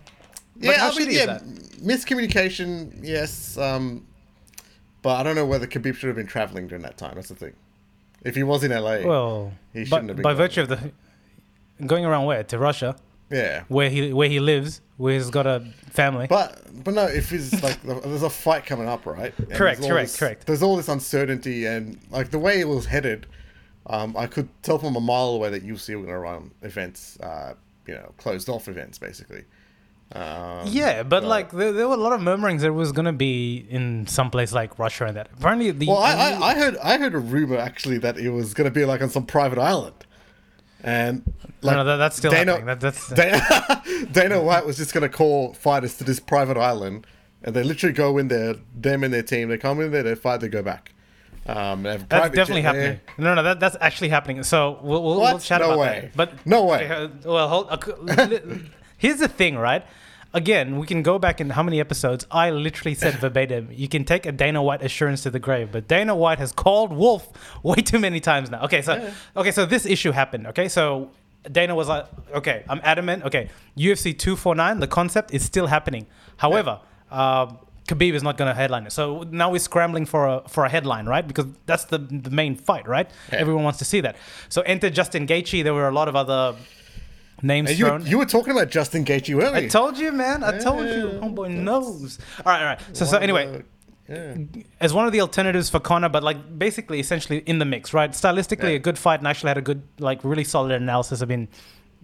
yeah, 0.59 0.73
how 0.77 0.91
I 0.91 0.95
mean, 0.95 1.09
yeah, 1.11 1.25
that? 1.25 1.43
miscommunication, 1.81 2.99
yes. 3.01 3.57
Um, 3.57 4.05
but 5.01 5.15
I 5.19 5.23
don't 5.23 5.35
know 5.35 5.47
whether 5.47 5.65
Khabib 5.65 5.95
should 5.95 6.07
have 6.07 6.15
been 6.15 6.27
traveling 6.27 6.68
during 6.68 6.83
that 6.83 6.97
time. 6.97 7.15
That's 7.15 7.30
the 7.30 7.35
thing. 7.35 7.53
If 8.23 8.35
he 8.35 8.44
was 8.44 8.63
in 8.63 8.69
LA, 8.69 8.99
Well, 9.03 9.51
He 9.73 9.83
shouldn't 9.83 10.09
have 10.09 10.18
been 10.18 10.21
by 10.23 10.33
going. 10.33 10.37
virtue 10.37 10.61
of 10.61 10.69
the 10.69 10.91
going 11.87 12.06
around 12.06 12.25
where 12.25 12.44
to 12.44 12.59
Russia, 12.59 12.95
yeah. 13.31 13.64
where 13.68 13.90
he 13.90 14.14
where 14.14 14.30
he 14.30 14.40
lives, 14.40 14.81
where 14.97 15.14
he's 15.14 15.30
got 15.30 15.47
a 15.47 15.61
family. 15.92 16.28
But 16.28 16.61
but 16.83 16.94
no, 16.94 17.06
if 17.06 17.30
he's 17.30 17.61
like 17.64 17.81
there's 17.83 18.23
a 18.23 18.30
fight 18.30 18.66
coming 18.66 18.88
up, 18.88 19.06
right? 19.06 19.33
And 19.38 19.52
Correct, 19.52 19.81
correct, 19.81 20.09
this- 20.09 20.18
correct. 20.19 20.45
There's 20.47 20.61
all 20.64 20.78
this 20.78 20.90
uncertainty 20.90 21.66
and 21.66 22.00
like 22.09 22.31
the 22.31 22.40
way 22.40 22.59
it 22.59 22.68
was 22.68 22.85
headed, 22.85 23.28
um, 23.88 24.16
I 24.18 24.28
could 24.28 24.50
tell 24.64 24.78
from 24.78 24.95
a 24.95 25.02
mile 25.02 25.30
away 25.30 25.50
that 25.50 25.66
UFC 25.66 25.90
were 25.95 26.02
going 26.04 26.07
to 26.14 26.19
run 26.19 26.52
events, 26.61 27.19
uh, 27.21 27.54
you 27.88 27.94
know, 27.95 28.14
closed 28.18 28.50
off 28.50 28.68
events 28.68 28.97
basically. 28.97 29.44
Um, 30.14 30.68
yeah, 30.68 31.04
but 31.04 31.23
so- 31.23 31.30
like 31.30 31.52
there, 31.52 31.71
there 31.71 31.88
were 31.88 31.94
a 31.95 31.97
lot 31.97 32.11
of 32.11 32.21
murmurings 32.21 32.64
that 32.64 32.68
it 32.68 32.71
was 32.71 32.92
gonna 32.92 33.14
be 33.14 33.66
in 33.69 34.06
some 34.07 34.30
place 34.30 34.52
like 34.52 34.78
Russia 34.78 35.06
and 35.06 35.16
that. 35.16 35.30
Apparently, 35.38 35.71
the 35.71 35.88
Well, 35.88 36.00
I, 36.00 36.11
I, 36.14 36.47
I 36.50 36.56
heard 36.56 36.78
I 36.83 36.97
heard 36.97 37.16
a 37.16 37.19
rumor 37.19 37.57
actually 37.57 37.97
that 38.00 38.18
it 38.18 38.30
was 38.30 38.54
going 38.54 38.66
to 38.66 38.71
be 38.71 38.83
like 38.83 39.02
on 39.02 39.09
some 39.09 39.26
private 39.26 39.57
island, 39.57 39.95
and 40.83 41.23
no, 41.26 41.33
like 41.61 41.76
no, 41.78 41.83
that, 41.83 41.97
that's 41.97 42.18
still 42.18 42.31
Dana- 42.31 42.52
happening. 42.54 42.66
That, 42.68 42.80
that's 42.80 43.09
Dana, 43.14 43.83
Dana 44.11 44.42
White 44.42 44.66
was 44.66 44.78
just 44.78 44.94
going 44.94 45.04
to 45.04 45.09
call 45.09 45.54
fighters 45.54 45.97
to 45.97 46.04
this 46.04 46.19
private 46.19 46.57
island, 46.57 47.06
and 47.44 47.56
they 47.56 47.64
literally 47.64 47.94
go 47.94 48.18
in 48.18 48.28
there, 48.28 48.56
them 48.76 49.04
and 49.04 49.14
their 49.14 49.23
team, 49.23 49.50
they 49.50 49.57
come 49.57 49.80
in 49.81 49.92
there, 49.92 50.04
they 50.04 50.16
fight, 50.16 50.42
they 50.42 50.47
go 50.50 50.61
back. 50.64 50.94
Um, 51.47 51.83
they 51.83 51.92
have 51.94 52.04
a 52.04 52.07
that's 52.07 52.35
definitely 52.35 52.61
jet 52.61 52.73
there. 52.73 52.81
happening. 52.94 53.02
No, 53.18 53.33
no, 53.33 53.44
that, 53.44 53.59
that's 53.59 53.76
actually 53.81 54.09
happening. 54.09 54.44
So 54.44 54.80
we'll, 54.83 55.04
we'll, 55.04 55.19
we'll 55.19 55.40
chat 55.40 55.61
No 55.61 55.68
about 55.71 55.80
way. 55.80 56.09
that. 56.14 56.16
But 56.16 56.45
No 56.45 56.66
way. 56.66 57.09
Well, 57.26 57.47
hold, 57.50 57.68
uh, 57.69 58.40
here's 58.97 59.18
the 59.18 59.28
thing, 59.28 59.57
right? 59.57 59.83
Again, 60.33 60.78
we 60.80 60.88
can 60.88 61.04
go 61.04 61.19
back 61.19 61.42
in 61.42 61.50
how 61.50 61.64
many 61.64 61.80
episodes 61.80 62.26
I 62.31 62.52
literally 62.52 62.95
said 62.95 63.16
verbatim. 63.19 63.69
You 63.71 63.88
can 63.90 64.06
take 64.06 64.26
a 64.26 64.31
Dana 64.31 64.64
White 64.64 64.81
assurance 64.81 65.23
to 65.23 65.30
the 65.30 65.40
grave, 65.40 65.69
but 65.71 65.88
Dana 65.88 66.16
White 66.16 66.40
has 66.40 66.52
called 66.52 66.94
Wolf 66.94 67.28
way 67.64 67.76
too 67.76 68.00
many 68.00 68.19
times 68.19 68.50
now. 68.50 68.64
Okay, 68.64 68.81
so 68.81 69.11
okay, 69.35 69.52
so 69.52 69.66
this 69.66 69.85
issue 69.85 70.11
happened. 70.11 70.47
Okay, 70.47 70.69
so 70.69 71.11
Dana 71.52 71.76
was 71.76 71.88
like, 71.90 72.06
okay, 72.33 72.64
I'm 72.69 72.80
adamant. 72.83 73.26
Okay, 73.26 73.50
UFC 73.78 74.18
249, 74.18 74.80
the 74.80 74.88
concept 74.88 75.33
is 75.33 75.44
still 75.44 75.68
happening. 75.68 76.06
However, 76.38 76.80
um, 77.09 77.57
Khabib 77.88 78.14
is 78.14 78.23
not 78.23 78.38
going 78.38 78.47
to 78.47 78.54
headline 78.54 78.85
it. 78.85 78.92
So 78.92 79.23
now 79.31 79.52
we're 79.52 79.59
scrambling 79.59 80.06
for 80.06 80.28
a 80.28 80.44
for 80.47 80.64
a 80.66 80.69
headline, 80.69 81.07
right? 81.07 81.28
Because 81.28 81.47
that's 81.66 81.85
the 81.85 81.97
the 81.97 82.30
main 82.30 82.56
fight, 82.56 82.88
right? 82.88 83.09
Yeah. 83.31 83.40
Everyone 83.40 83.64
wants 83.64 83.80
to 83.80 83.85
see 83.85 84.02
that. 84.02 84.16
So 84.50 84.61
enter 84.61 84.90
Justin 84.90 85.28
Gaethje. 85.28 85.64
There 85.64 85.73
were 85.73 85.90
a 85.90 85.94
lot 85.94 86.07
of 86.07 86.16
other 86.16 86.56
names 87.42 87.78
you, 87.80 87.86
thrown. 87.86 88.06
you 88.06 88.18
were 88.18 88.26
talking 88.26 88.52
about 88.52 88.69
Justin 88.69 89.04
Gaethje, 89.06 89.36
weren't 89.36 89.56
I 89.56 89.68
told 89.68 89.98
you, 89.98 90.12
man. 90.12 90.44
I 90.44 90.57
told 90.60 90.86
you. 90.88 91.19
Homeboy 91.21 91.52
knows. 91.52 92.19
All 92.45 92.52
right, 92.52 92.60
all 92.62 92.66
right. 92.66 92.80
So, 92.94 93.06
so 93.06 93.18
anyway, 93.18 93.64
Yeah. 94.10 94.36
as 94.80 94.94
one 94.94 95.06
of 95.06 95.12
the 95.14 95.21
alternatives 95.21 95.69
for 95.69 95.80
Conor, 95.80 96.10
but 96.10 96.24
like 96.24 96.57
basically, 96.60 97.00
essentially 97.00 97.40
in 97.40 97.60
the 97.60 97.66
mix, 97.66 97.94
right? 97.94 98.12
Stylistically, 98.12 98.64
Yeah. 98.71 98.76
a 98.76 98.80
good 98.80 98.98
fight, 98.98 99.19
and 99.19 99.28
actually 99.28 99.50
had 99.50 99.57
a 99.57 99.62
good, 99.62 99.83
like, 100.00 100.19
really 100.24 100.44
solid 100.44 100.71
analysis. 100.71 101.21
I 101.21 101.26
mean, 101.26 101.48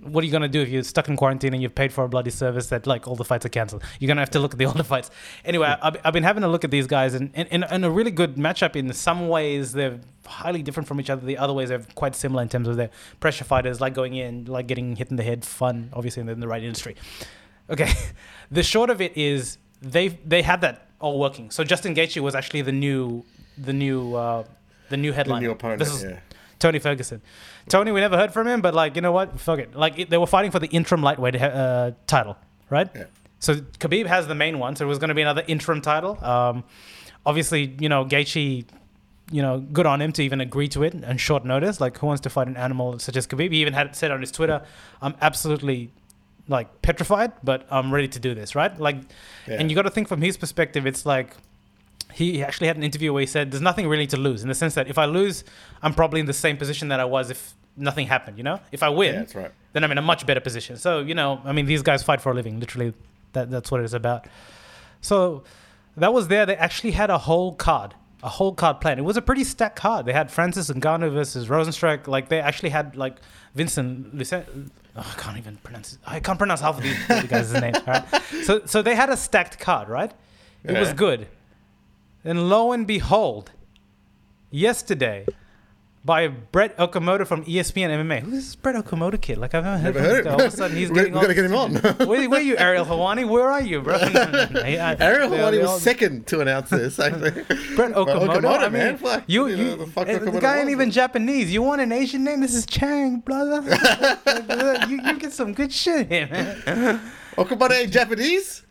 what 0.01 0.23
are 0.23 0.25
you 0.25 0.31
gonna 0.31 0.47
do 0.47 0.61
if 0.61 0.69
you're 0.69 0.83
stuck 0.83 1.09
in 1.09 1.17
quarantine 1.17 1.53
and 1.53 1.61
you've 1.61 1.75
paid 1.75 1.91
for 1.91 2.03
a 2.03 2.07
bloody 2.07 2.29
service 2.29 2.67
that 2.67 2.85
like 2.85 3.07
all 3.07 3.15
the 3.15 3.23
fights 3.25 3.45
are 3.45 3.49
cancelled? 3.49 3.83
You're 3.99 4.07
gonna 4.07 4.21
have 4.21 4.29
to 4.31 4.39
look 4.39 4.53
at 4.53 4.57
the 4.59 4.65
older 4.71 4.83
fights. 4.83 5.09
Anyway, 5.43 5.67
I've, 5.81 5.97
I've 6.03 6.13
been 6.13 6.23
having 6.23 6.43
a 6.43 6.47
look 6.47 6.63
at 6.63 6.71
these 6.71 6.87
guys, 6.87 7.13
and 7.13 7.33
in, 7.35 7.63
a 7.83 7.89
really 7.89 8.11
good 8.11 8.35
matchup. 8.35 8.75
In 8.75 8.91
some 8.93 9.27
ways, 9.27 9.73
they're 9.73 9.99
highly 10.25 10.61
different 10.61 10.87
from 10.87 10.99
each 10.99 11.09
other. 11.09 11.25
The 11.25 11.37
other 11.37 11.53
ways, 11.53 11.69
they're 11.69 11.85
quite 11.95 12.15
similar 12.15 12.41
in 12.41 12.49
terms 12.49 12.67
of 12.67 12.77
their 12.77 12.89
pressure 13.19 13.43
fighters, 13.43 13.81
like 13.81 13.93
going 13.93 14.15
in, 14.15 14.45
like 14.45 14.67
getting 14.67 14.95
hit 14.95 15.09
in 15.09 15.15
the 15.17 15.23
head, 15.23 15.43
fun, 15.45 15.89
obviously 15.93 16.21
in 16.21 16.27
the, 16.27 16.33
in 16.33 16.39
the 16.39 16.47
right 16.47 16.63
industry. 16.63 16.95
Okay, 17.69 17.91
the 18.51 18.63
short 18.63 18.89
of 18.89 19.01
it 19.01 19.17
is 19.17 19.57
they 19.81 20.09
they 20.09 20.41
had 20.41 20.61
that 20.61 20.87
all 20.99 21.19
working. 21.19 21.51
So 21.51 21.63
Justin 21.63 21.93
Gaethje 21.95 22.21
was 22.21 22.35
actually 22.35 22.61
the 22.61 22.71
new 22.71 23.25
the 23.57 23.73
new 23.73 24.15
uh, 24.15 24.43
the 24.89 24.97
new 24.97 25.11
The 25.11 25.15
headline. 25.17 25.43
new 25.43 25.51
opponent. 25.51 25.79
This 25.79 25.93
is 25.93 26.03
yeah. 26.03 26.19
Tony 26.59 26.79
Ferguson. 26.79 27.21
Tony, 27.69 27.91
we 27.91 27.99
never 27.99 28.17
heard 28.17 28.33
from 28.33 28.47
him, 28.47 28.61
but 28.61 28.73
like 28.73 28.95
you 28.95 29.01
know 29.01 29.11
what? 29.11 29.39
Fuck 29.39 29.59
it. 29.59 29.75
Like 29.75 29.99
it, 29.99 30.09
they 30.09 30.17
were 30.17 30.27
fighting 30.27 30.51
for 30.51 30.59
the 30.59 30.67
interim 30.67 31.01
lightweight 31.03 31.35
uh, 31.41 31.91
title, 32.07 32.37
right? 32.69 32.89
Yeah. 32.95 33.05
So 33.39 33.55
Khabib 33.55 34.07
has 34.07 34.27
the 34.27 34.35
main 34.35 34.57
one, 34.59 34.75
so 34.75 34.85
it 34.85 34.87
was 34.87 34.97
going 34.97 35.09
to 35.09 35.15
be 35.15 35.21
another 35.21 35.43
interim 35.47 35.81
title. 35.81 36.17
Um, 36.23 36.63
obviously, 37.25 37.75
you 37.79 37.89
know 37.89 38.03
Gaethje, 38.05 38.65
you 39.31 39.41
know, 39.41 39.59
good 39.59 39.85
on 39.85 40.01
him 40.01 40.11
to 40.13 40.23
even 40.23 40.41
agree 40.41 40.67
to 40.69 40.83
it 40.83 41.03
on 41.05 41.17
short 41.17 41.45
notice. 41.45 41.79
Like, 41.79 41.97
who 41.99 42.07
wants 42.07 42.21
to 42.21 42.29
fight 42.29 42.47
an 42.47 42.57
animal 42.57 42.97
such 42.99 43.15
as 43.17 43.27
Khabib? 43.27 43.51
He 43.51 43.61
even 43.61 43.73
had 43.73 43.95
said 43.95 44.09
on 44.11 44.21
his 44.21 44.31
Twitter, 44.31 44.63
"I'm 45.01 45.13
absolutely 45.21 45.91
like 46.47 46.81
petrified, 46.81 47.33
but 47.43 47.67
I'm 47.69 47.93
ready 47.93 48.07
to 48.07 48.19
do 48.19 48.33
this." 48.33 48.55
Right? 48.55 48.77
Like, 48.79 48.97
Yeah. 49.47 49.55
and 49.59 49.69
you 49.69 49.75
got 49.75 49.83
to 49.83 49.91
think 49.91 50.07
from 50.07 50.21
his 50.21 50.37
perspective. 50.37 50.87
It's 50.87 51.05
like 51.05 51.35
he 52.17 52.43
actually 52.47 52.67
had 52.71 52.77
an 52.77 52.83
interview 52.83 53.12
where 53.13 53.21
he 53.27 53.27
said, 53.36 53.43
"There's 53.51 53.62
nothing 53.71 53.88
really 53.93 54.07
to 54.07 54.17
lose," 54.27 54.39
in 54.43 54.50
the 54.50 54.55
sense 54.63 54.74
that 54.75 54.88
if 54.93 54.97
I 54.97 55.05
lose, 55.05 55.43
I'm 55.83 55.93
probably 55.93 56.19
in 56.19 56.25
the 56.33 56.39
same 56.45 56.57
position 56.63 56.86
that 56.91 57.00
I 57.00 57.05
was 57.05 57.29
if 57.36 57.41
nothing 57.89 58.07
happened. 58.07 58.38
You 58.39 58.43
know, 58.50 58.59
if 58.71 58.81
I 58.83 58.89
win, 58.89 59.13
Yeah, 59.13 59.19
that's 59.21 59.36
right. 59.36 59.51
then 59.74 59.83
I'm 59.83 59.91
in 59.91 59.97
a 59.97 60.07
much 60.12 60.25
better 60.25 60.39
position. 60.50 60.77
So 60.77 61.00
you 61.09 61.15
know, 61.15 61.29
I 61.45 61.51
mean, 61.51 61.65
these 61.74 61.81
guys 61.89 62.03
fight 62.03 62.19
for 62.21 62.31
a 62.31 62.36
living. 62.36 62.59
Literally, 62.59 62.93
that 63.33 63.50
that's 63.51 63.69
what 63.71 63.81
it's 63.81 63.93
about. 63.93 64.25
So 65.01 65.43
that 65.95 66.13
was 66.13 66.27
there. 66.27 66.45
They 66.45 66.55
actually 66.55 66.91
had 66.91 67.09
a 67.09 67.17
whole 67.19 67.53
card, 67.55 67.93
a 68.24 68.29
whole 68.29 68.53
card 68.53 68.81
plan. 68.81 68.97
It 69.00 69.03
was 69.12 69.17
a 69.17 69.21
pretty 69.21 69.43
stacked 69.43 69.75
card. 69.77 70.05
They 70.05 70.13
had 70.13 70.31
Francis 70.31 70.69
and 70.69 70.81
Ngannou 70.81 71.12
versus 71.12 71.47
Rozenstruik. 71.47 72.07
Like 72.07 72.29
they 72.29 72.39
actually 72.39 72.69
had 72.69 72.95
like 72.95 73.17
Vincent 73.55 74.15
Lucent. 74.15 74.45
Oh, 75.00 75.13
I 75.15 75.21
can't 75.21 75.38
even 75.38 75.57
pronounce. 75.57 75.93
It. 75.93 76.00
I 76.07 76.19
can't 76.19 76.39
pronounce 76.39 76.62
half 76.62 76.77
of 76.77 76.83
these 76.83 76.97
guys' 77.29 77.53
names. 77.53 77.77
Right. 77.88 78.03
So 78.43 78.62
so 78.65 78.81
they 78.81 78.95
had 78.95 79.09
a 79.09 79.17
stacked 79.17 79.59
card, 79.59 79.88
right? 79.89 80.12
It 80.63 80.77
was 80.77 80.91
good. 80.93 81.27
Then 82.27 82.50
lo 82.50 82.74
and 82.74 82.86
behold, 82.86 83.51
yesterday, 84.51 85.25
by 86.03 86.27
Brett 86.27 86.75
Okamoto 86.77 87.25
from 87.25 87.46
ESPN 87.46 87.88
MMA. 87.88 88.19
Who's 88.19 88.34
this 88.34 88.55
Brett 88.57 88.75
Okamoto 88.75 89.22
kid? 89.22 89.38
Like 89.38 89.55
I've 89.55 89.63
never 89.63 89.77
heard 89.77 89.93
Never 89.96 90.00
heard 90.01 90.25
him. 90.25 90.34
All 90.34 90.41
of 90.41 90.53
a 90.53 90.57
sudden 90.57 90.75
he's 90.75 90.91
getting. 90.91 91.13
we 91.13 91.19
all 91.19 91.22
gotta 91.22 91.34
get 91.34 91.46
him 91.46 91.55
on. 91.55 91.75
where, 92.05 92.29
where 92.29 92.41
are 92.41 92.43
you, 92.43 92.57
Ariel 92.57 92.84
Helwani? 92.84 93.25
Where 93.29 93.50
are 93.50 93.62
you, 93.62 93.79
bro? 93.81 93.98
No, 93.98 94.25
no, 94.25 94.46
no. 94.51 94.62
He- 94.63 94.77
I- 94.77 94.96
Ariel 94.96 95.29
Helwani 95.29 95.62
was 95.62 95.81
second 95.81 96.27
to 96.27 96.41
announce 96.41 96.69
this. 96.69 97.00
Actually. 97.00 97.31
Brett 97.77 97.93
But 97.93 98.07
Okamoto. 98.07 98.60
I 98.60 98.67
mean, 98.67 99.24
you, 99.27 99.48
you 99.48 99.55
you, 99.55 99.63
know, 99.63 99.75
the 99.77 99.88
fuck 99.88 100.10
eh, 100.10 100.17
the 100.17 100.25
Okamoto 100.25 100.41
guy 100.41 100.60
ain't 100.60 100.69
even 100.69 100.91
Japanese. 100.91 101.53
You 101.53 101.62
want 101.62 101.79
an 101.79 101.93
Asian 101.93 102.25
name? 102.25 102.41
This 102.41 102.55
is 102.55 102.65
Chang, 102.65 103.22
brother. 103.22 103.62
You, 104.89 105.01
you 105.01 105.17
get 105.17 105.31
some 105.31 105.53
good 105.53 105.72
shit 105.72 106.10
here, 106.10 106.27
man. 106.27 107.00
Okamoto 107.38 107.72
ain't 107.72 107.93
Japanese. 107.93 108.63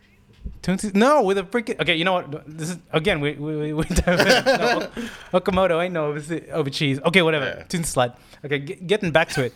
Tunsi- 0.67 0.95
No, 0.97 1.23
with 1.23 1.39
a 1.39 1.45
freaking. 1.45 1.79
Okay, 1.81 1.95
you 1.95 2.05
know 2.05 2.15
what? 2.15 2.27
This 2.59 2.71
is 2.71 2.79
again. 2.93 3.21
We 3.21 3.35
we 3.35 3.57
we. 3.57 3.73
we 3.73 3.85
no, 4.07 4.89
Okamoto 5.33 5.81
ain't 5.83 5.95
no 5.95 6.07
over, 6.53 6.71
cheese. 6.71 6.99
Okay, 7.05 7.23
whatever. 7.23 7.45
Yeah. 7.47 7.65
Tunsi 7.71 7.87
slide. 7.87 8.13
Okay, 8.45 8.59
g- 8.59 8.75
getting 8.75 9.13
back 9.13 9.29
to 9.31 9.45
it. 9.45 9.53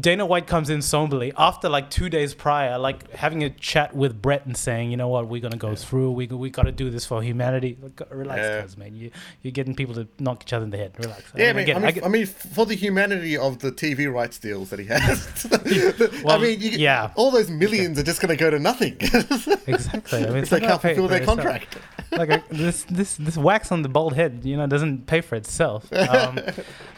Dana 0.00 0.24
White 0.26 0.46
comes 0.46 0.70
in 0.70 0.82
somberly 0.82 1.32
after 1.36 1.68
like 1.68 1.90
two 1.90 2.08
days 2.08 2.34
prior, 2.34 2.78
like 2.78 3.10
having 3.12 3.44
a 3.44 3.50
chat 3.50 3.94
with 3.94 4.20
Brett 4.22 4.46
and 4.46 4.56
saying, 4.56 4.90
you 4.90 4.96
know 4.96 5.08
what, 5.08 5.28
we're 5.28 5.40
gonna 5.40 5.56
go 5.56 5.74
through. 5.74 6.12
We 6.12 6.26
we 6.26 6.50
got 6.50 6.62
to 6.64 6.72
do 6.72 6.90
this 6.90 7.04
for 7.04 7.22
humanity. 7.22 7.76
Relax, 8.10 8.40
Yeah. 8.40 8.62
cuz 8.62 8.76
man. 8.76 8.94
You 8.94 9.10
you're 9.42 9.52
getting 9.52 9.74
people 9.74 9.94
to 9.94 10.06
knock 10.18 10.42
each 10.42 10.52
other 10.52 10.64
in 10.64 10.70
the 10.70 10.76
head. 10.78 10.92
Relax. 10.98 11.22
Yeah, 11.36 11.50
I 11.50 11.52
mean, 11.52 11.70
I 11.70 11.78
mean, 11.78 11.94
get- 11.94 12.04
I 12.04 12.08
mean, 12.08 12.26
for 12.26 12.66
the 12.66 12.74
humanity 12.74 13.36
of 13.36 13.58
the 13.58 13.70
TV 13.72 14.12
rights 14.12 14.38
deals 14.38 14.70
that 14.70 14.78
he 14.78 14.86
has, 14.86 15.46
I 15.52 16.22
Well, 16.24 16.38
mean, 16.38 16.60
you, 16.60 16.70
yeah. 16.70 17.10
all 17.14 17.30
those 17.30 17.50
millions 17.50 17.98
are 17.98 18.02
just 18.02 18.20
going 18.20 18.36
to 18.36 18.42
go 18.42 18.50
to 18.50 18.58
nothing 18.58 18.96
exactly. 19.66 20.24
I 20.24 20.28
mean, 20.28 20.36
if 20.44 20.50
they 20.50 20.60
can't 20.60 20.80
fulfill 20.80 21.08
their 21.08 21.24
contract. 21.24 21.76
like 22.12 22.30
a, 22.30 22.42
this 22.50 22.84
this 22.84 23.16
this 23.16 23.36
wax 23.36 23.70
on 23.72 23.82
the 23.82 23.88
bald 23.88 24.14
head, 24.14 24.40
you 24.44 24.56
know, 24.56 24.66
doesn't 24.66 25.06
pay 25.06 25.20
for 25.20 25.34
itself. 25.36 25.86
Um, 26.06 26.38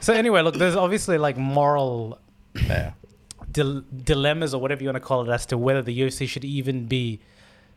so 0.00 0.12
anyway, 0.12 0.42
look, 0.42 0.54
there's 0.57 0.76
obviously 0.76 1.16
like 1.18 1.37
moral 1.38 2.18
Yeah. 2.55 2.93
dil- 3.52 3.83
dilemmas 4.05 4.52
or 4.55 4.61
whatever 4.61 4.83
you 4.83 4.88
want 4.88 4.97
to 4.97 5.00
call 5.00 5.28
it 5.28 5.33
as 5.33 5.47
to 5.47 5.57
whether 5.59 5.83
the 5.83 5.99
UFC 6.00 6.28
should 6.28 6.45
even 6.45 6.87
be 6.87 7.21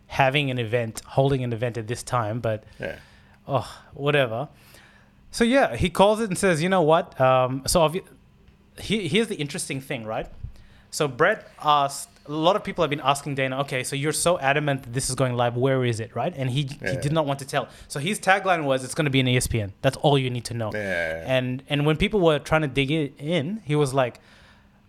having 0.08 0.52
an 0.52 0.60
event, 0.60 1.02
holding 1.08 1.44
an 1.44 1.54
event 1.54 1.78
at 1.78 1.88
this 1.88 2.04
time. 2.04 2.40
But 2.40 2.64
Yeah. 2.80 2.96
oh, 3.48 3.70
whatever. 3.94 4.50
So 5.32 5.44
yeah, 5.46 5.76
he 5.76 5.90
calls 5.90 6.20
it 6.20 6.30
and 6.30 6.38
says, 6.38 6.62
you 6.62 6.68
know 6.70 6.82
what? 6.82 7.20
Um, 7.22 7.64
so 7.68 7.80
obvi- 7.88 8.04
he, 8.80 9.08
here's 9.08 9.28
the 9.28 9.36
interesting 9.36 9.80
thing, 9.80 10.06
right? 10.06 10.28
So 10.90 11.08
Brett 11.08 11.48
asked. 11.64 12.10
A 12.28 12.32
lot 12.32 12.56
of 12.56 12.64
people 12.64 12.84
have 12.84 12.90
been 12.92 13.00
asking 13.02 13.34
Dana, 13.36 13.60
okay, 13.62 13.84
so 13.84 13.96
you're 13.96 14.14
so 14.14 14.38
adamant 14.40 14.84
that 14.84 14.94
this 14.94 15.10
is 15.10 15.16
going 15.16 15.34
live. 15.36 15.58
Where 15.58 15.84
is 15.84 16.00
it, 16.00 16.16
right? 16.16 16.32
And 16.38 16.52
he 16.52 16.62
he 16.92 16.96
did 16.98 17.12
not 17.12 17.26
want 17.26 17.40
to 17.40 17.46
tell. 17.48 17.68
So 17.88 18.00
his 18.00 18.20
tagline 18.20 18.64
was, 18.64 18.84
"It's 18.84 18.94
going 18.94 19.06
to 19.06 19.12
be 19.12 19.20
an 19.20 19.26
ESPN. 19.26 19.72
That's 19.82 19.98
all 19.98 20.20
you 20.20 20.30
need 20.30 20.46
to 20.46 20.54
know." 20.54 20.70
Yeah. 20.72 21.24
And 21.26 21.64
and 21.68 21.84
when 21.86 21.98
people 21.98 22.20
were 22.20 22.38
trying 22.38 22.62
to 22.62 22.68
dig 22.68 22.92
it 22.92 23.16
in, 23.18 23.62
he 23.66 23.76
was 23.76 23.96
like, 23.96 24.20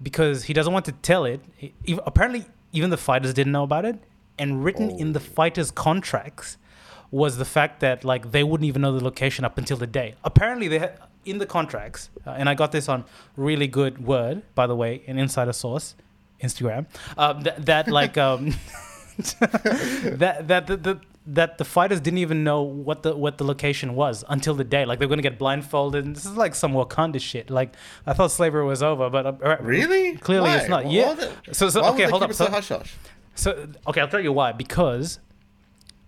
because 0.02 0.44
he 0.44 0.52
doesn't 0.52 0.72
want 0.72 0.84
to 0.86 0.92
tell 0.92 1.24
it. 1.24 1.40
he- 1.56 1.72
apparently, 2.06 2.44
even 2.72 2.90
the 2.90 2.96
fighters 2.96 3.32
didn't 3.34 3.52
know 3.52 3.62
about 3.62 3.84
it. 3.84 3.96
And 4.38 4.64
written 4.64 4.90
in 4.90 5.12
the 5.12 5.20
fighters' 5.20 5.70
contracts 5.70 6.56
was 7.10 7.36
the 7.36 7.44
fact 7.44 7.80
that 7.80 8.04
like 8.04 8.32
they 8.32 8.42
wouldn't 8.42 8.66
even 8.66 8.82
know 8.82 8.96
the 8.98 9.04
location 9.04 9.44
up 9.44 9.58
until 9.58 9.76
the 9.76 9.86
day. 9.86 10.14
Apparently, 10.24 10.68
they 10.68 10.78
had 10.78 10.98
in 11.24 11.38
the 11.38 11.46
contracts, 11.46 12.10
uh, 12.26 12.30
and 12.30 12.48
I 12.48 12.54
got 12.54 12.72
this 12.72 12.88
on 12.88 13.04
really 13.36 13.68
good 13.68 14.04
word, 14.04 14.42
by 14.54 14.66
the 14.66 14.74
way, 14.74 15.02
an 15.06 15.18
insider 15.18 15.52
source, 15.52 15.94
Instagram. 16.42 16.86
Um, 17.16 17.42
that, 17.42 17.66
that 17.66 17.88
like 17.88 18.16
um, 18.18 18.54
that 19.18 20.44
that 20.48 20.66
the, 20.66 20.76
the 20.76 21.00
that 21.24 21.56
the 21.58 21.64
fighters 21.64 22.00
didn't 22.00 22.18
even 22.18 22.42
know 22.42 22.62
what 22.62 23.02
the 23.04 23.14
what 23.16 23.38
the 23.38 23.44
location 23.44 23.94
was 23.94 24.24
until 24.28 24.54
the 24.54 24.64
day. 24.64 24.84
Like 24.84 24.98
they're 24.98 25.06
gonna 25.08 25.22
get 25.22 25.38
blindfolded. 25.38 26.04
And 26.04 26.16
this 26.16 26.24
is 26.24 26.36
like 26.36 26.54
some 26.54 26.72
Wakanda 26.72 27.20
shit. 27.20 27.48
Like 27.50 27.74
I 28.06 28.12
thought 28.12 28.32
slavery 28.32 28.64
was 28.64 28.82
over, 28.82 29.08
but 29.08 29.26
uh, 29.26 29.56
Really? 29.60 30.16
clearly 30.16 30.48
Why? 30.50 30.56
it's 30.56 30.68
not. 30.68 30.84
Why 30.84 30.90
yeah. 30.90 31.14
they- 31.14 31.52
So, 31.52 31.68
so 31.68 31.84
okay, 31.92 32.04
hold 32.10 32.22
up. 32.24 32.32
so 32.32 32.46
So, 32.46 32.50
hush 32.50 32.68
hush. 32.70 32.94
so 33.36 33.68
okay, 33.86 34.00
I'll 34.00 34.08
tell 34.08 34.20
you 34.20 34.32
why. 34.32 34.50
Because 34.52 35.20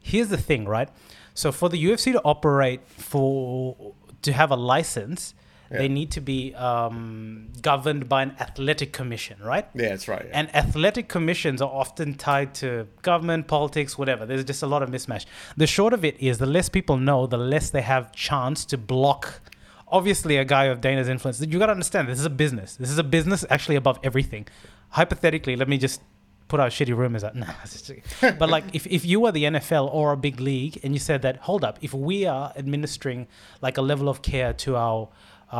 here's 0.00 0.28
the 0.28 0.36
thing, 0.36 0.64
right? 0.66 0.88
So 1.32 1.52
for 1.52 1.68
the 1.68 1.82
UFC 1.84 2.12
to 2.12 2.20
operate 2.24 2.80
for 2.88 3.94
to 4.22 4.32
have 4.32 4.50
a 4.50 4.56
license, 4.56 5.34
they 5.70 5.88
need 5.88 6.10
to 6.12 6.20
be 6.20 6.54
um, 6.54 7.48
governed 7.60 8.08
by 8.08 8.22
an 8.22 8.36
athletic 8.40 8.92
commission, 8.92 9.38
right? 9.42 9.66
Yeah, 9.74 9.90
that's 9.90 10.08
right. 10.08 10.24
yeah. 10.24 10.38
And 10.38 10.54
athletic 10.54 11.08
commissions 11.08 11.60
are 11.62 11.70
often 11.70 12.14
tied 12.14 12.54
to 12.56 12.86
government, 13.02 13.48
politics, 13.48 13.98
whatever. 13.98 14.26
There's 14.26 14.44
just 14.44 14.62
a 14.62 14.66
lot 14.66 14.82
of 14.82 14.90
mismatch. 14.90 15.26
The 15.56 15.66
short 15.66 15.92
of 15.92 16.04
it 16.04 16.20
is 16.20 16.38
the 16.38 16.46
less 16.46 16.68
people 16.68 16.96
know, 16.96 17.26
the 17.26 17.38
less 17.38 17.70
they 17.70 17.82
have 17.82 18.12
chance 18.12 18.64
to 18.66 18.78
block. 18.78 19.40
Obviously, 19.88 20.36
a 20.36 20.44
guy 20.44 20.64
of 20.64 20.80
Dana's 20.80 21.08
influence. 21.08 21.40
You 21.40 21.58
got 21.58 21.66
to 21.66 21.72
understand, 21.72 22.08
this 22.08 22.18
is 22.18 22.26
a 22.26 22.30
business. 22.30 22.76
This 22.76 22.90
is 22.90 22.98
a 22.98 23.04
business 23.04 23.44
actually 23.50 23.76
above 23.76 23.98
everything. 24.02 24.46
Hypothetically, 24.90 25.56
let 25.56 25.68
me 25.68 25.78
just 25.78 26.00
put 26.48 26.60
out 26.60 26.70
shitty 26.70 26.96
rumors 26.96 27.24
out. 27.24 27.34
Nah, 27.34 27.52
it's 27.62 27.72
just 27.72 27.86
joking. 27.86 28.02
but 28.38 28.48
like, 28.48 28.64
if, 28.72 28.86
if 28.86 29.04
you 29.04 29.20
were 29.20 29.32
the 29.32 29.44
NFL 29.44 29.92
or 29.92 30.12
a 30.12 30.16
big 30.16 30.40
league 30.40 30.78
and 30.82 30.92
you 30.94 31.00
said 31.00 31.22
that, 31.22 31.38
hold 31.38 31.64
up, 31.64 31.78
if 31.82 31.94
we 31.94 32.26
are 32.26 32.52
administering 32.56 33.26
like 33.60 33.78
a 33.78 33.82
level 33.82 34.08
of 34.08 34.22
care 34.22 34.52
to 34.52 34.76
our 34.76 35.08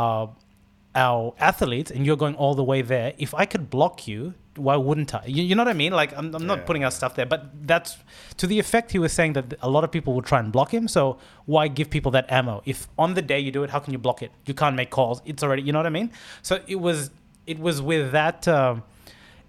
uh, 0.02 0.26
our 1.06 1.34
athletes 1.50 1.90
and 1.94 2.00
you're 2.06 2.16
going 2.24 2.36
all 2.42 2.54
the 2.54 2.62
way 2.72 2.80
there, 2.82 3.08
if 3.18 3.32
I 3.42 3.44
could 3.52 3.64
block 3.76 4.06
you, 4.06 4.34
why 4.66 4.76
wouldn't 4.76 5.12
I? 5.14 5.22
You, 5.26 5.42
you 5.48 5.54
know 5.56 5.64
what 5.64 5.70
I 5.76 5.78
mean? 5.84 5.92
Like, 5.92 6.10
I'm, 6.18 6.28
I'm 6.36 6.46
not 6.46 6.58
Yeah. 6.58 6.64
putting 6.68 6.84
out 6.86 6.92
stuff 6.92 7.12
there, 7.18 7.26
but 7.34 7.40
that's 7.72 7.90
to 8.40 8.46
the 8.46 8.58
effect 8.64 8.92
he 8.92 9.00
was 9.06 9.12
saying 9.12 9.32
that 9.38 9.46
a 9.60 9.68
lot 9.76 9.82
of 9.86 9.90
people 9.96 10.12
will 10.14 10.22
try 10.32 10.38
and 10.38 10.52
block 10.56 10.70
him. 10.72 10.86
So 10.96 11.18
why 11.46 11.66
give 11.78 11.88
people 11.96 12.10
that 12.12 12.26
ammo? 12.38 12.62
If 12.64 12.78
on 12.96 13.14
the 13.18 13.22
day 13.32 13.40
you 13.46 13.50
do 13.58 13.62
it, 13.64 13.70
how 13.70 13.80
can 13.84 13.92
you 13.92 13.98
block 14.06 14.22
it? 14.22 14.30
You 14.46 14.54
can't 14.62 14.76
make 14.76 14.90
calls. 14.90 15.20
It's 15.30 15.42
already, 15.42 15.62
you 15.66 15.72
know 15.72 15.80
what 15.80 15.86
I 15.94 15.96
mean? 16.00 16.10
So 16.42 16.52
it 16.74 16.80
was, 16.88 17.10
it 17.52 17.58
was 17.58 17.82
with 17.82 18.12
that, 18.12 18.46
um, 18.46 18.82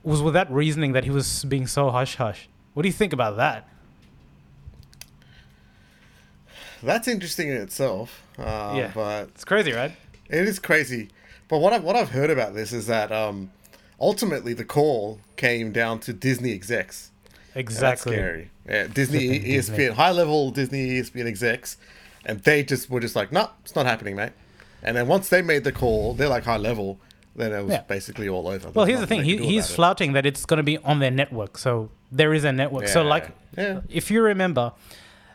it 0.03 0.09
was 0.15 0.21
with 0.25 0.33
that 0.33 0.49
reasoning 0.51 0.93
that 0.93 1.03
he 1.03 1.11
was 1.19 1.45
being 1.45 1.67
so 1.67 1.91
hush 1.91 2.15
hush. 2.23 2.49
What 2.73 2.81
do 2.83 2.89
you 2.89 2.97
think 3.01 3.13
about 3.13 3.37
that? 3.37 3.67
That's 6.83 7.07
interesting 7.07 7.49
in 7.49 7.57
itself. 7.57 8.21
Uh, 8.37 8.73
Yeah. 8.79 8.91
But 8.93 9.29
It's 9.35 9.45
crazy, 9.45 9.71
right? 9.73 9.93
It 10.29 10.47
is 10.47 10.59
crazy. 10.59 11.09
But 11.47 11.59
what 11.59 11.73
I've, 11.73 11.83
what 11.83 11.95
I've 11.95 12.09
heard 12.09 12.29
about 12.29 12.53
this 12.55 12.73
is 12.73 12.87
that 12.87 13.11
um, 13.11 13.51
ultimately 13.99 14.53
the 14.53 14.65
call 14.65 15.19
came 15.35 15.71
down 15.71 15.99
to 16.01 16.13
Disney 16.13 16.53
execs. 16.53 17.11
Exactly. 17.53 17.87
That's 17.87 18.01
scary. 18.01 18.51
Yeah, 18.67 18.87
Disney, 18.87 19.39
Flipping 19.39 19.51
ESPN, 19.51 19.93
high 19.93 20.11
level 20.11 20.51
Disney, 20.51 20.87
ESPN 20.99 21.25
execs, 21.27 21.77
and 22.25 22.39
they 22.41 22.63
just 22.63 22.89
were 22.89 22.99
just 22.99 23.15
like, 23.15 23.31
no, 23.31 23.49
it's 23.63 23.75
not 23.75 23.85
happening, 23.85 24.15
mate. 24.15 24.31
And 24.83 24.97
then 24.97 25.07
once 25.07 25.29
they 25.29 25.41
made 25.41 25.63
the 25.63 25.71
call, 25.71 26.13
they're 26.15 26.27
like 26.29 26.43
high 26.43 26.57
level. 26.57 26.99
Then 27.35 27.51
it 27.53 27.61
was 27.63 27.71
Yeah. 27.73 27.81
basically 27.81 28.27
all 28.29 28.47
over. 28.47 28.69
Well, 28.71 28.85
here's 28.85 28.99
the 29.01 29.07
thing. 29.07 29.23
He, 29.23 29.31
they 29.33 29.37
can 29.37 29.43
do 29.47 29.49
he's 29.53 29.65
about 29.65 29.71
it. 29.71 29.75
flouting 29.75 30.13
that 30.13 30.25
it's 30.25 30.45
going 30.45 30.57
to 30.57 30.63
be 30.63 30.77
on 30.79 30.99
their 30.99 31.11
network. 31.11 31.57
So 31.57 31.89
there 32.11 32.33
is 32.33 32.43
a 32.43 32.51
network. 32.51 32.87
So 32.87 33.03
like, 33.03 33.29
Yeah. 33.57 33.81
if 33.89 34.09
you 34.09 34.21
remember, 34.21 34.71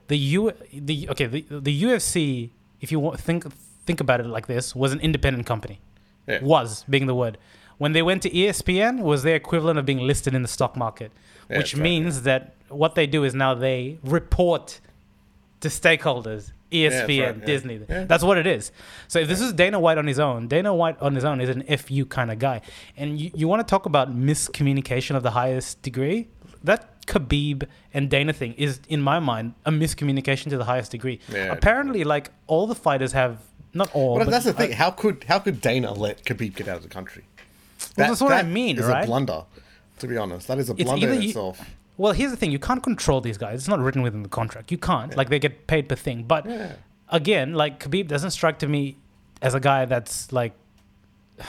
the 0.09 0.17
U 0.19 0.53
the 0.73 1.09
okay 1.11 1.27
the 1.27 1.45
the 1.51 1.83
UFC, 1.85 2.51
if 2.81 2.91
you 2.91 3.15
think 3.17 3.45
think 3.91 4.01
about 4.01 4.21
it 4.21 4.27
like 4.27 4.47
this, 4.47 4.65
was 4.83 4.93
an 4.93 5.01
independent 5.01 5.45
company. 5.53 5.77
Yeah. 6.29 6.39
Was 6.43 6.85
being 6.89 7.07
the 7.13 7.15
word. 7.23 7.35
When 7.79 7.93
they 7.97 8.03
went 8.11 8.23
to 8.23 8.31
ESPN, 8.31 9.01
was 9.11 9.23
their 9.27 9.35
equivalent 9.45 9.79
of 9.81 9.85
being 9.91 9.99
listed 10.11 10.33
in 10.35 10.43
the 10.43 10.53
stock 10.57 10.77
market, 10.77 11.11
Yeah, 11.49 11.59
which 11.59 11.73
that's 11.73 11.75
right, 11.75 11.83
means 11.91 12.23
that 12.23 12.43
what 12.69 12.95
they 12.95 13.07
do 13.17 13.25
is 13.25 13.35
now 13.35 13.53
they 13.55 13.99
report 14.05 14.81
to 15.63 15.69
stakeholders. 15.69 16.53
ESPN, 16.71 16.91
that's 16.91 17.39
right. 17.39 17.47
Disney. 17.47 17.81
Yeah. 17.89 18.05
That's 18.05 18.23
what 18.23 18.39
it 18.39 18.47
is. 18.47 18.71
So 19.09 19.19
if 19.19 19.27
this 19.29 19.41
is 19.41 19.53
Dana 19.55 19.81
White 19.81 19.99
on 19.99 20.07
his 20.07 20.21
own, 20.21 20.47
Dana 20.47 20.73
White 20.73 20.99
on 21.01 21.15
his 21.17 21.25
own 21.25 21.41
is 21.41 21.49
an 21.49 21.63
FU 21.79 22.05
kind 22.07 22.31
of 22.31 22.39
guy. 22.39 22.61
And 22.97 23.21
you, 23.21 23.31
you 23.35 23.49
want 23.49 23.67
to 23.67 23.69
talk 23.75 23.87
about 23.87 24.07
miscommunication 24.15 25.17
of 25.17 25.25
the 25.25 25.33
highest 25.33 25.83
degree? 25.83 26.29
That 26.63 26.83
Khabib 27.07 27.67
and 27.93 28.09
Dana 28.09 28.33
thing 28.33 28.53
is, 28.55 28.81
in 28.89 29.01
my 29.03 29.19
mind, 29.19 29.55
a 29.67 29.73
miscommunication 29.73 30.51
to 30.51 30.59
the 30.59 30.65
highest 30.67 30.93
degree. 30.93 31.19
Yeah. 31.33 31.53
Apparently, 31.53 32.05
like 32.05 32.31
all 32.47 32.67
the 32.69 32.75
fighters 32.77 33.13
have, 33.13 33.39
not 33.75 33.95
all. 33.95 34.19
But 34.19 34.25
but 34.27 34.31
that's 34.31 34.45
the 34.45 34.53
thing. 34.53 34.73
uh, 34.73 34.77
how 34.77 34.91
could 34.91 35.25
how 35.29 35.39
could 35.39 35.61
Dana 35.61 35.93
let 35.93 36.25
Khabib 36.25 36.55
get 36.57 36.69
out 36.69 36.77
of 36.79 36.83
the 36.83 36.89
country? 36.89 37.25
Well, 37.97 38.09
that's 38.09 38.21
what 38.21 38.33
I 38.33 38.43
that 38.43 38.49
mean, 38.51 38.79
is 38.79 38.85
right? 38.87 39.05
a 39.05 39.07
blunder. 39.07 39.45
To 40.01 40.07
be 40.07 40.17
honest, 40.17 40.49
that 40.49 40.59
is 40.59 40.69
a 40.71 40.73
It's 40.73 40.85
blunder 40.85 41.07
in 41.09 41.13
either 41.15 41.23
you- 41.23 41.29
itself. 41.31 41.61
Well, 41.97 42.13
here's 42.13 42.31
the 42.31 42.37
thing: 42.37 42.51
you 42.51 42.59
can't 42.59 42.83
control 42.83 43.21
these 43.21 43.37
guys. 43.39 43.61
It's 43.61 43.69
not 43.69 43.79
written 43.81 44.01
within 44.03 44.23
the 44.23 44.29
contract. 44.31 44.71
You 44.73 44.79
can't. 44.79 45.15
Like 45.17 45.29
they 45.29 45.39
get 45.39 45.67
paid 45.67 45.89
per 45.89 45.97
thing. 45.97 46.23
But 46.25 46.47
Yeah. 46.47 46.73
again, 47.11 47.53
like 47.55 47.79
Khabib 47.83 48.09
doesn't 48.09 48.31
strike 48.31 48.59
to 48.61 48.67
me 48.67 48.97
as 49.43 49.55
a 49.55 49.61
guy 49.61 49.85
that's 49.85 50.33
like 50.33 50.53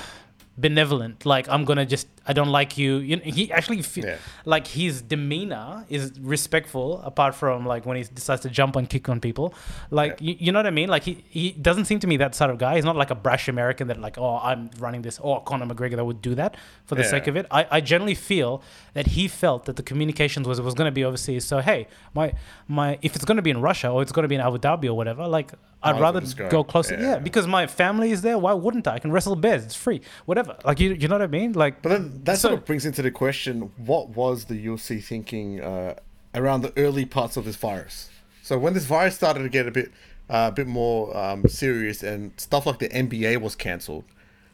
benevolent. 0.58 1.26
Like 1.26 1.48
I'm 1.50 1.66
gonna 1.66 1.86
just 1.86 2.08
I 2.28 2.34
don't 2.34 2.50
like 2.50 2.78
you. 2.78 2.98
you 2.98 3.16
know, 3.16 3.24
he 3.24 3.52
actually 3.52 3.82
fe- 3.82 4.04
Yeah. 4.06 4.18
like 4.46 4.68
his 4.68 5.02
demeanor 5.02 5.86
is 5.90 6.12
respectful. 6.20 7.02
Apart 7.04 7.34
from 7.36 7.66
like 7.66 7.86
when 7.86 7.98
he 7.98 8.04
decides 8.04 8.42
to 8.42 8.50
jump 8.50 8.76
and 8.76 8.88
kick 8.88 9.10
on 9.10 9.20
people, 9.20 9.54
like 9.90 10.20
you, 10.22 10.36
you 10.40 10.52
know 10.52 10.60
what 10.60 10.68
I 10.68 10.72
mean. 10.72 10.90
Like 10.90 11.04
he 11.04 11.24
he 11.30 11.52
doesn't 11.52 11.86
seem 11.86 12.00
to 12.00 12.08
me 12.08 12.18
that 12.18 12.36
sort 12.36 12.52
of 12.52 12.58
guy. 12.60 12.76
He's 12.76 12.86
not 12.86 12.96
like 12.96 13.10
a 13.10 13.16
brash 13.16 13.48
American 13.48 13.88
that 13.88 14.00
like 14.00 14.18
oh 14.20 14.40
I'm 14.44 14.70
running 14.80 15.02
this 15.02 15.18
or 15.20 15.42
Conor 15.44 15.66
McGregor 15.66 15.96
that 15.96 16.06
would 16.06 16.22
do 16.22 16.36
that 16.36 16.56
for 16.86 16.96
the 16.96 17.02
Yeah. 17.04 17.10
sake 17.10 17.28
of 17.28 17.36
it. 17.36 17.46
I, 17.50 17.66
I 17.72 17.82
generally 17.82 18.16
feel 18.16 18.62
that 18.94 19.08
he 19.08 19.28
felt 19.28 19.66
that 19.66 19.76
the 19.76 19.84
communications 19.84 20.48
was 20.48 20.62
was 20.62 20.76
going 20.76 20.88
to 20.88 20.92
be 20.92 21.04
overseas. 21.04 21.44
So 21.46 21.60
hey, 21.60 21.88
my 22.14 22.34
my 22.68 23.00
if 23.02 23.16
it's 23.16 23.26
going 23.26 23.38
to 23.38 23.42
be 23.50 23.50
in 23.52 23.62
Russia 23.62 23.90
or 23.90 24.02
it's 24.04 24.12
going 24.12 24.24
to 24.24 24.30
be 24.30 24.36
in 24.36 24.42
Abu 24.42 24.58
Dhabi 24.60 24.86
or 24.86 24.94
whatever, 24.94 25.28
like 25.28 25.54
I'd 25.84 25.96
as 25.96 26.02
rather 26.02 26.22
go. 26.50 26.64
closer. 26.64 26.94
Yeah. 26.96 27.02
Yeah. 27.14 27.18
because 27.20 27.48
my 27.48 27.66
family 27.66 28.12
is 28.12 28.22
there. 28.22 28.38
Why 28.38 28.54
wouldn't 28.54 28.88
I? 28.88 28.96
I 28.96 29.00
can 29.00 29.12
wrestle 29.12 29.36
bears. 29.36 29.66
It's 29.66 29.74
free. 29.76 30.02
Whatever. 30.26 30.56
Like 30.64 30.80
you, 30.80 30.94
you 30.94 31.08
know 31.08 31.16
what 31.16 31.24
I 31.24 31.28
mean? 31.28 31.54
Like 31.54 31.82
But 31.82 31.90
then 31.90 32.11
that 32.24 32.38
So- 32.38 32.50
sort 32.50 32.60
of 32.60 32.66
brings 32.66 32.86
into 32.86 33.02
the 33.02 33.12
question: 33.12 33.72
What 33.78 34.10
was 34.10 34.46
the 34.46 34.56
UFC 34.66 35.00
thinking 35.04 35.62
uh, 35.62 35.96
around 36.36 36.62
the 36.62 36.74
early 36.78 37.06
parts 37.06 37.38
of 37.38 37.46
this 37.46 37.56
virus? 37.56 38.10
So 38.44 38.58
when 38.58 38.74
this 38.74 38.86
virus 38.86 39.16
started 39.16 39.44
to 39.44 39.50
get 39.50 39.68
a 39.68 39.72
bit, 39.72 39.92
uh, 40.30 40.50
a 40.52 40.56
bit 40.56 40.68
more 40.68 41.16
um, 41.16 41.48
serious, 41.48 42.04
and 42.04 42.32
stuff 42.38 42.66
like 42.66 42.80
the 42.80 42.90
NBA 42.90 43.40
was 43.42 43.56
cancelled, 43.56 44.04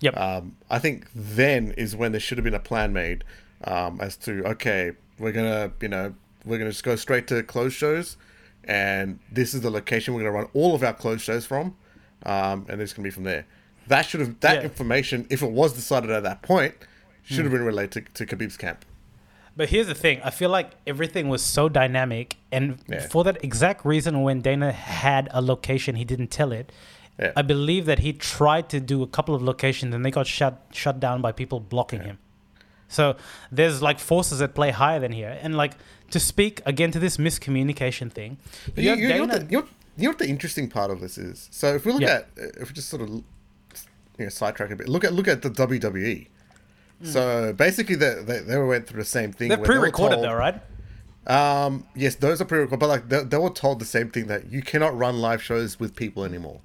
Yep. 0.02 0.18
um, 0.18 0.56
I 0.70 0.80
think 0.80 1.08
then 1.16 1.72
is 1.78 1.96
when 1.96 2.12
there 2.12 2.22
should 2.22 2.38
have 2.38 2.46
been 2.46 2.54
a 2.54 2.60
plan 2.60 2.94
made 2.94 3.24
um, 3.64 4.00
as 4.02 4.16
to 4.18 4.44
okay, 4.50 4.92
we're 5.20 5.32
gonna, 5.32 5.72
you 5.82 5.88
know, 5.88 6.14
we're 6.46 6.58
gonna 6.60 6.70
just 6.72 6.84
go 6.84 6.96
straight 6.96 7.28
to 7.28 7.42
closed 7.44 7.76
shows, 7.76 8.18
and 8.66 9.20
this 9.32 9.54
is 9.54 9.62
the 9.62 9.70
location 9.72 10.14
we're 10.14 10.22
gonna 10.22 10.32
run 10.32 10.48
all 10.54 10.76
of 10.76 10.84
our 10.84 10.94
closed 10.94 11.22
shows 11.24 11.46
from, 11.46 11.76
um, 12.26 12.66
and 12.70 12.82
it's 12.82 12.94
gonna 12.94 13.04
be 13.06 13.10
from 13.12 13.24
there. 13.24 13.46
That 13.88 14.02
should 14.06 14.20
have 14.20 14.39
that 14.41 14.58
Yeah. 14.58 14.62
information, 14.63 15.26
if 15.30 15.41
it 15.41 15.50
was 15.52 15.74
decided 15.74 16.10
at 16.12 16.24
that 16.24 16.41
point, 16.41 16.74
should 17.28 17.44
have 17.46 17.48
hmm. 17.48 17.58
been 17.58 17.66
relayed 17.66 17.92
to, 17.92 18.02
to 18.02 18.26
Khabib's 18.26 18.58
camp. 18.58 18.86
But 19.56 19.70
here's 19.70 19.88
the 19.88 19.96
thing: 19.96 20.22
I 20.24 20.30
feel 20.30 20.50
like 20.50 20.72
everything 20.86 21.30
was 21.30 21.42
so 21.42 21.68
dynamic, 21.68 22.38
and 22.52 22.78
Yeah. 22.88 23.08
for 23.08 23.24
that 23.24 23.44
exact 23.44 23.86
reason, 23.86 24.22
when 24.22 24.42
Dana 24.42 24.72
had 24.72 25.28
a 25.32 25.42
location, 25.42 25.96
he 25.96 26.06
didn't 26.06 26.28
tell 26.30 26.52
it. 26.52 26.72
Yeah. 27.20 27.32
I 27.36 27.42
believe 27.42 27.88
that 27.88 28.00
he 28.00 28.13
tried 28.13 28.70
to 28.70 28.80
do 28.80 29.02
a 29.02 29.08
couple 29.08 29.34
of 29.34 29.42
locations, 29.42 29.96
and 29.96 30.06
they 30.06 30.12
got 30.12 30.28
shut 30.28 30.68
shut 30.72 31.00
down 31.00 31.22
by 31.22 31.32
people 31.32 31.60
blocking 31.60 32.02
him. 32.02 32.20
So 32.88 33.16
there's 33.52 33.82
like 33.82 34.00
forces 34.00 34.40
that 34.40 34.54
play 34.54 34.70
higher 34.72 35.00
than 35.00 35.12
here, 35.12 35.38
and 35.42 35.58
like 35.58 35.74
to 36.12 36.20
speak 36.20 36.62
again 36.66 36.92
to 36.92 37.00
this 37.00 37.18
miscommunication 37.18 38.12
thing. 38.12 38.38
You, 38.76 38.84
you 38.84 38.96
you, 38.96 39.08
you 39.08 39.13
know 39.16 39.26
what 39.26 39.32
the, 39.32 39.52
you, 39.52 39.68
know, 39.98 40.10
what 40.10 40.20
the 40.20 40.28
interesting 40.28 40.70
part 40.70 40.92
of 40.92 41.02
this 41.02 41.18
is? 41.18 41.50
So 41.52 41.74
if 41.74 41.86
we 41.86 41.92
look 41.94 42.02
Yeah. 42.02 42.22
at, 42.22 42.24
uh, 42.40 42.62
if 42.62 42.70
we 42.70 42.74
just 42.74 42.90
sort 42.90 43.02
of, 43.02 43.10
you 43.10 43.24
know, 44.20 44.30
sidetrack 44.30 44.72
a 44.72 44.76
bit, 44.76 44.88
look 44.88 45.04
at 45.04 45.13
look 45.13 45.28
at 45.28 45.42
the 45.42 45.50
WWE. 45.50 46.28
So 47.03 47.53
basically, 47.53 47.95
they, 47.95 48.15
they 48.23 48.39
they 48.39 48.57
went 48.57 48.88
through 48.88 49.01
the 49.01 49.05
same 49.05 49.31
thing. 49.31 49.49
They're 49.49 49.57
where 49.57 49.67
they 49.67 49.73
pre-recorded 49.73 50.15
told- 50.15 50.25
though, 50.27 50.33
right? 50.36 50.62
Um, 51.27 51.86
yes, 51.95 52.15
those 52.15 52.41
are 52.41 52.45
pre-recorded, 52.45 52.79
but 52.79 52.88
like 52.88 53.10
they, 53.10 53.23
they 53.23 53.38
were 53.38 53.49
told 53.49 53.79
the 53.79 53.86
same 53.86 54.10
thing 54.10 54.27
that 54.27 54.49
you 54.51 54.62
cannot 54.62 54.97
run 54.97 55.19
live 55.19 55.43
shows 55.43 55.79
with 55.79 55.95
people 55.95 56.23
anymore. 56.23 56.62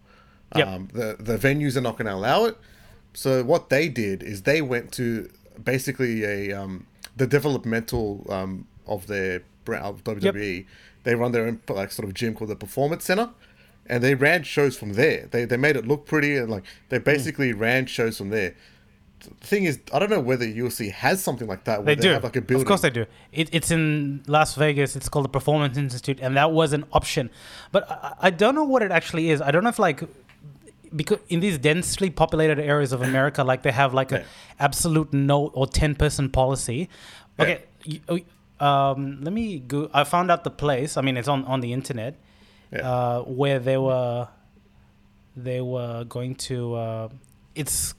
Yep. 0.56 0.66
Um, 0.68 0.88
the 0.92 1.16
the 1.18 1.36
venues 1.36 1.76
are 1.76 1.80
not 1.80 1.98
going 1.98 2.06
to 2.06 2.14
allow 2.14 2.44
it. 2.44 2.56
So 3.14 3.42
what 3.42 3.68
they 3.70 3.88
did 3.88 4.22
is 4.22 4.42
they 4.42 4.62
went 4.62 4.92
to 4.92 5.28
basically 5.62 6.24
a 6.24 6.52
um, 6.52 6.86
the 7.16 7.26
developmental 7.26 8.24
um, 8.30 8.66
of 8.86 9.06
their 9.08 9.42
of 9.68 10.02
WWE. 10.04 10.66
They 11.04 11.14
run 11.14 11.32
their 11.32 11.46
own 11.46 11.60
like 11.68 11.90
sort 11.92 12.06
of 12.08 12.14
gym 12.14 12.34
called 12.34 12.50
the 12.50 12.56
Performance 12.56 13.04
Center, 13.04 13.30
and 13.86 14.02
they 14.02 14.14
ran 14.14 14.44
shows 14.44 14.76
from 14.78 14.92
there. 14.94 15.26
They 15.30 15.44
they 15.44 15.56
made 15.56 15.76
it 15.76 15.86
look 15.88 16.06
pretty 16.06 16.36
and 16.36 16.48
like 16.50 16.64
they 16.88 16.98
Hmm. 16.98 17.04
basically 17.04 17.52
ran 17.52 17.86
shows 17.86 18.16
from 18.18 18.30
there. 18.30 18.54
The 19.22 19.46
thing 19.46 19.64
is, 19.64 19.78
I 19.94 19.98
don't 20.00 20.11
know 20.11 20.20
whether 20.20 20.44
UFC 20.44 20.90
has 20.92 21.22
something 21.22 21.46
like 21.46 21.64
that. 21.64 21.78
Where 21.85 21.94
They 21.94 21.94
they, 21.94 22.08
do. 22.08 22.12
have 22.14 22.24
like 22.24 22.37
a 22.37 22.40
building. 22.40 22.62
Of 22.64 22.68
course 22.68 22.80
they 22.80 22.90
do. 22.90 23.06
It, 23.32 23.48
it's 23.52 23.70
in 23.70 24.22
Las 24.26 24.54
Vegas. 24.56 24.96
It's 24.96 25.08
called 25.08 25.24
the 25.24 25.28
Performance 25.30 25.76
Institute, 25.78 26.18
and 26.20 26.37
that 26.37 26.50
was 26.52 26.72
an 26.72 26.85
option. 26.92 27.30
But 27.70 27.88
I, 27.90 28.14
I 28.22 28.30
don't 28.30 28.54
know 28.54 28.64
what 28.64 28.82
it 28.82 28.90
actually 28.90 29.30
is. 29.30 29.40
I 29.40 29.50
don't 29.52 29.62
know 29.62 29.70
if 29.70 29.78
like 29.78 30.02
because 30.94 31.20
in 31.28 31.40
these 31.40 31.56
densely 31.56 32.11
populated 32.11 32.58
areas 32.58 32.92
of 32.92 33.00
America, 33.02 33.42
like 33.44 33.62
they 33.62 33.72
have 33.72 33.94
like 33.94 34.11
Yeah. 34.11 34.24
a 34.58 34.62
absolute 34.62 35.12
no 35.12 35.46
or 35.48 35.66
ten 35.66 35.94
person 35.94 36.28
policy. 36.28 36.88
Okay, 37.38 37.62
you- 37.85 38.00
uh, 38.61 38.64
um, 38.92 39.20
let 39.22 39.32
me 39.32 39.58
go. 39.61 39.88
I 39.94 40.04
found 40.04 40.30
out 40.30 40.44
the 40.44 40.50
place. 40.50 40.96
I 40.96 41.00
mean, 41.00 41.16
it's 41.16 41.28
on 41.28 41.44
on 41.46 41.61
the 41.61 41.72
internet 41.72 42.16
Yeah. 42.72 42.90
uh, 42.90 43.20
where 43.22 43.58
they 43.58 43.78
were 43.78 44.28
they 45.37 45.61
were 45.61 46.04
going 46.04 46.35
to. 46.35 46.74
Uh, 46.74 47.08
it's 47.54 47.94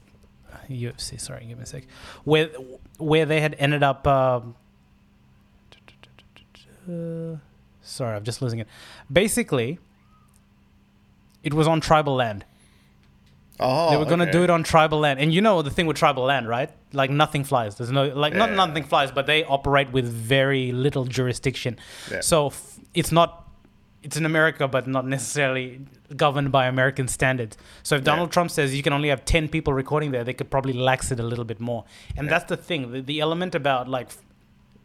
UFC. 0.70 1.20
Sorry, 1.20 1.46
give 1.46 1.58
me 1.58 1.64
a 1.64 1.68
sec. 1.68 1.84
Where 2.24 2.50
where 2.98 3.26
they 3.26 3.42
had 3.42 3.56
ended 3.60 3.84
up. 3.84 4.06
Um, 4.08 4.56
uh, 6.88 7.38
sorry, 7.82 8.16
I'm 8.16 8.24
just 8.24 8.42
losing 8.42 8.60
it. 8.60 8.68
Basically, 9.12 9.80
it 11.44 11.54
was 11.54 11.68
on 11.68 11.82
tribal 11.82 12.16
land. 12.16 12.46
Oh, 13.60 13.92
they 13.92 13.98
were 13.98 14.06
going 14.06 14.20
to 14.20 14.24
okay. 14.26 14.32
do 14.32 14.44
it 14.44 14.50
on 14.50 14.64
tribal 14.64 15.00
land, 15.00 15.20
and 15.20 15.34
you 15.34 15.40
know 15.40 15.62
the 15.62 15.70
thing 15.70 15.86
with 15.86 15.96
tribal 15.96 16.24
land, 16.24 16.48
right? 16.50 16.72
Like 16.92 17.12
nothing 17.12 17.44
flies. 17.44 17.76
There's 17.76 17.92
no 17.92 18.08
like 18.08 18.34
not 18.34 18.52
nothing 18.52 18.84
flies, 18.84 19.12
but 19.12 19.28
they 19.28 19.44
operate 19.46 19.92
with 19.92 20.06
very 20.06 20.72
little 20.72 21.06
jurisdiction. 21.06 21.78
Yeah. 22.12 22.22
So 22.22 22.48
f- 22.48 22.80
it's 22.94 23.12
not. 23.12 23.43
It's 24.04 24.18
in 24.18 24.26
America, 24.26 24.68
but 24.68 24.86
not 24.88 25.08
necessarily 25.08 25.80
governed 26.16 26.52
by 26.52 26.68
American 26.68 27.08
standards. 27.08 27.58
So 27.84 27.96
if 27.96 28.04
Donald 28.04 28.32
Trump 28.32 28.52
says 28.52 28.76
you 28.76 28.84
can 28.84 28.94
only 28.94 29.10
have 29.10 29.24
ten 29.26 29.48
people 29.48 29.74
recording 29.74 30.12
there, 30.12 30.24
they 30.24 30.34
could 30.34 30.50
probably 30.52 30.74
lax 30.74 31.12
it 31.12 31.20
a 31.20 31.24
little 31.24 31.46
bit 31.46 31.60
more. 31.60 31.86
And 32.18 32.30
that's 32.30 32.46
the 32.46 32.58
thing. 32.58 32.92
The, 32.92 33.02
the 33.02 33.20
element 33.22 33.56
about 33.56 33.88
like 33.88 34.10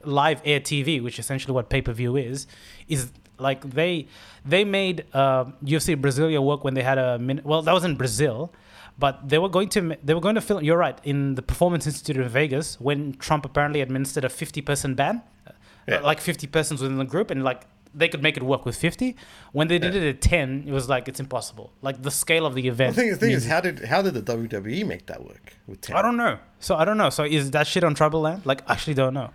live 0.05 0.41
air 0.45 0.61
TV, 0.61 1.03
which 1.03 1.19
essentially 1.19 1.53
what 1.53 1.69
pay 1.69 1.83
per 1.83 1.93
view 1.93 2.17
is, 2.17 2.47
is 2.89 3.11
like 3.39 3.69
they 3.71 4.07
they 4.45 4.65
made 4.65 5.05
uh, 5.13 5.45
UFC 5.65 5.97
Brasilia 5.97 6.43
work 6.43 6.65
when 6.65 6.75
they 6.75 6.83
had 6.83 6.99
a 6.99 7.19
min- 7.19 7.43
well 7.45 7.63
that 7.63 7.73
was 7.73 7.85
in 7.85 7.97
Brazil, 7.97 8.53
but 8.99 9.29
they 9.29 9.39
were 9.39 9.49
going 9.49 9.69
to 9.71 9.97
they 10.03 10.15
were 10.15 10.21
going 10.21 10.35
to 10.37 10.41
film. 10.41 10.63
You're 10.65 10.79
right 10.79 10.99
in 11.05 11.35
the 11.35 11.43
Performance 11.43 11.87
Institute 11.87 12.17
in 12.17 12.29
Vegas 12.29 12.81
when 12.81 13.15
Trump 13.15 13.45
apparently 13.45 13.81
administered 13.81 14.25
a 14.25 14.29
50 14.29 14.61
person 14.63 14.95
ban, 14.95 15.23
uh, 15.47 15.53
Yeah. 15.89 16.01
like 16.01 16.21
50 16.21 16.47
persons 16.47 16.81
within 16.83 16.99
the 16.99 17.05
group, 17.05 17.31
and 17.31 17.43
like 17.45 17.63
they 17.99 18.09
could 18.09 18.23
make 18.23 18.37
it 18.41 18.43
work 18.53 18.63
with 18.67 18.77
50. 18.77 19.17
When 19.53 19.67
they 19.69 19.79
did 19.79 19.95
Yeah. 19.95 20.03
it 20.03 20.09
at 20.17 20.21
10, 20.23 20.65
it 20.67 20.73
was 20.73 20.89
like 20.89 21.05
it's 21.11 21.21
impossible. 21.27 21.67
Like 21.83 21.97
the 22.09 22.11
scale 22.11 22.45
of 22.47 22.55
the 22.55 22.63
The 22.63 22.69
event. 22.69 22.97
thing, 22.97 23.11
the 23.11 23.17
thing 23.17 23.33
is, 23.39 23.47
how 23.47 23.61
did 23.61 23.77
how 23.93 24.01
did 24.03 24.15
the 24.15 24.23
WWE 24.23 24.85
make 24.93 25.05
that 25.07 25.21
work 25.31 25.47
with 25.67 25.81
ten? 25.81 25.97
I 25.97 26.03
don't 26.03 26.17
know. 26.25 26.35
So 26.61 26.77
I 26.77 26.85
don't 26.87 26.97
know. 27.03 27.11
So 27.11 27.23
is 27.25 27.51
that 27.57 27.67
shit 27.67 27.85
on 27.89 27.93
Tribal 27.95 28.21
Land? 28.27 28.41
Like, 28.51 28.61
I 28.69 28.73
actually 28.75 28.95
don't 29.03 29.15
know. 29.15 29.31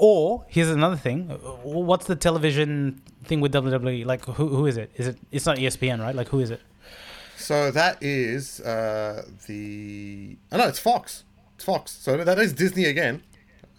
Or 0.00 0.44
here's 0.48 0.70
another 0.70 0.96
thing. 1.06 1.28
What's 1.90 2.06
the 2.06 2.14
television 2.16 3.02
thing 3.24 3.40
with 3.40 3.52
WWE? 3.52 4.04
Like, 4.12 4.24
who 4.26 4.46
who 4.58 4.66
is 4.66 4.76
it? 4.76 4.90
Is 5.00 5.06
it? 5.08 5.16
It's 5.32 5.46
not 5.46 5.56
ESPN, 5.58 5.98
right? 6.00 6.14
Like, 6.20 6.28
who 6.28 6.38
is 6.40 6.50
it? 6.56 6.60
So 7.36 7.70
that 7.72 7.94
is 8.02 8.60
uh, 8.60 9.24
the. 9.46 10.36
Oh 10.52 10.56
no, 10.56 10.68
it's 10.68 10.78
Fox. 10.78 11.24
It's 11.56 11.64
Fox. 11.64 11.90
So 11.90 12.16
that 12.16 12.38
is 12.38 12.52
Disney 12.52 12.84
again. 12.84 13.22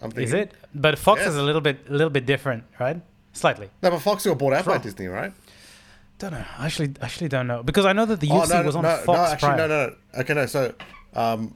I'm 0.02 0.10
thinking. 0.10 0.24
Is 0.24 0.32
it? 0.32 0.52
But 0.74 0.98
Fox 0.98 1.20
Yes. 1.20 1.30
is 1.30 1.36
a 1.36 1.42
little 1.42 1.60
bit, 1.60 1.76
a 1.88 1.92
little 1.92 2.10
bit 2.10 2.24
different, 2.26 2.64
right? 2.78 3.00
Slightly. 3.32 3.70
No, 3.82 3.90
but 3.90 4.00
Fox 4.00 4.24
got 4.26 4.38
bought 4.38 4.52
out 4.52 4.64
by 4.64 4.78
Disney, 4.78 5.06
right? 5.06 5.32
Don't 6.18 6.32
know. 6.32 6.44
I 6.58 6.66
actually, 6.66 6.92
actually 7.00 7.28
don't 7.28 7.46
know 7.46 7.62
because 7.62 7.86
I 7.86 7.92
know 7.92 8.04
that 8.06 8.20
the 8.20 8.28
Oh, 8.30 8.40
UFC 8.42 8.50
no, 8.50 8.62
was 8.62 8.76
on 8.76 8.82
no, 8.82 8.96
Fox 8.98 9.06
no, 9.06 9.14
actually, 9.32 9.48
prior. 9.54 9.68
no, 9.68 9.86
no. 9.86 10.20
Okay, 10.20 10.34
no. 10.34 10.46
So, 10.46 10.74
um, 11.14 11.54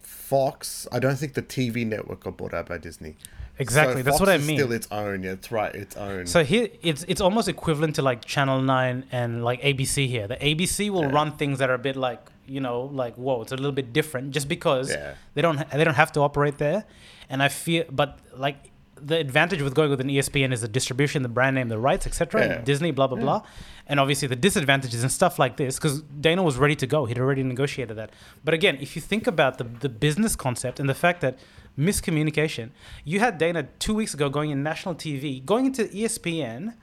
Fox. 0.00 0.86
I 0.92 0.98
don't 0.98 1.16
think 1.16 1.34
the 1.34 1.42
TV 1.42 1.86
network 1.86 2.20
got 2.20 2.36
bought 2.36 2.54
out 2.54 2.68
by 2.68 2.78
Disney. 2.78 3.16
Exactly. 3.60 3.96
So 3.96 4.02
That's 4.04 4.18
Fox 4.18 4.20
what 4.20 4.28
I 4.28 4.38
mean. 4.38 4.56
Still 4.58 4.72
its 4.72 4.86
own. 4.92 5.24
Yeah, 5.24 5.32
it's 5.32 5.50
right. 5.50 5.74
Its 5.74 5.96
own. 5.96 6.26
So 6.26 6.44
here, 6.44 6.68
it's 6.82 7.04
it's 7.08 7.20
almost 7.20 7.48
equivalent 7.48 7.96
to 7.96 8.02
like 8.02 8.24
Channel 8.24 8.60
Nine 8.62 9.04
and 9.10 9.42
like 9.44 9.60
ABC 9.62 10.06
here. 10.06 10.28
The 10.28 10.36
ABC 10.36 10.90
will 10.90 11.02
Yeah. 11.02 11.10
run 11.12 11.32
things 11.32 11.58
that 11.58 11.68
are 11.70 11.74
a 11.74 11.78
bit 11.78 11.96
like 11.96 12.20
you 12.46 12.60
know 12.60 12.82
like 12.82 13.16
whoa, 13.16 13.42
it's 13.42 13.50
a 13.52 13.56
little 13.56 13.72
bit 13.72 13.92
different 13.92 14.30
just 14.30 14.46
because 14.48 14.90
Yeah. 14.90 15.14
they 15.34 15.42
don't 15.42 15.68
they 15.70 15.82
don't 15.82 15.94
have 15.96 16.12
to 16.12 16.20
operate 16.20 16.58
there. 16.58 16.84
And 17.30 17.42
I 17.42 17.48
feel, 17.48 17.84
but 17.90 18.18
like 18.36 18.67
the 19.00 19.18
advantage 19.18 19.62
with 19.62 19.74
going 19.74 19.90
with 19.90 20.00
an 20.00 20.08
ESPN 20.08 20.52
is 20.52 20.60
the 20.60 20.68
distribution, 20.68 21.22
the 21.22 21.28
brand 21.28 21.54
name, 21.54 21.68
the 21.68 21.78
rights, 21.78 22.06
etc. 22.06 22.46
Yeah. 22.46 22.60
Disney, 22.62 22.90
blah 22.90 23.06
blah 23.06 23.18
blah. 23.18 23.42
And 23.86 23.98
obviously 23.98 24.28
the 24.28 24.36
disadvantages 24.36 25.02
and 25.02 25.10
stuff 25.10 25.38
like 25.38 25.56
this 25.56 25.76
because 25.76 26.02
Dana 26.02 26.42
was 26.42 26.56
ready 26.56 26.76
to 26.76 26.86
go. 26.86 27.06
He'd 27.06 27.18
already 27.18 27.42
negotiated 27.42 27.96
that. 27.96 28.10
But 28.44 28.54
again, 28.54 28.78
if 28.80 28.96
you 28.96 29.02
think 29.02 29.26
about 29.26 29.58
the 29.58 29.64
the 29.64 29.88
business 29.88 30.36
concept 30.36 30.80
and 30.80 30.88
the 30.88 30.94
fact 30.94 31.20
that 31.20 31.38
miscommunication, 31.78 32.70
you 33.04 33.20
had 33.20 33.38
Dana 33.38 33.68
two 33.78 33.94
weeks 33.94 34.14
ago 34.14 34.28
going 34.28 34.50
in 34.50 34.62
national 34.62 34.94
TV, 34.94 35.44
going 35.44 35.66
into 35.66 35.84
ESPN, 35.84 36.74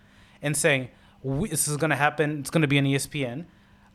and 0.42 0.56
saying 0.56 0.90
this 1.24 1.68
is 1.68 1.78
going 1.78 1.90
to 1.90 1.96
happen. 1.96 2.40
It's 2.40 2.50
going 2.50 2.62
to 2.62 2.68
be 2.68 2.78
E 2.78 2.96
ESPN. 2.96 3.46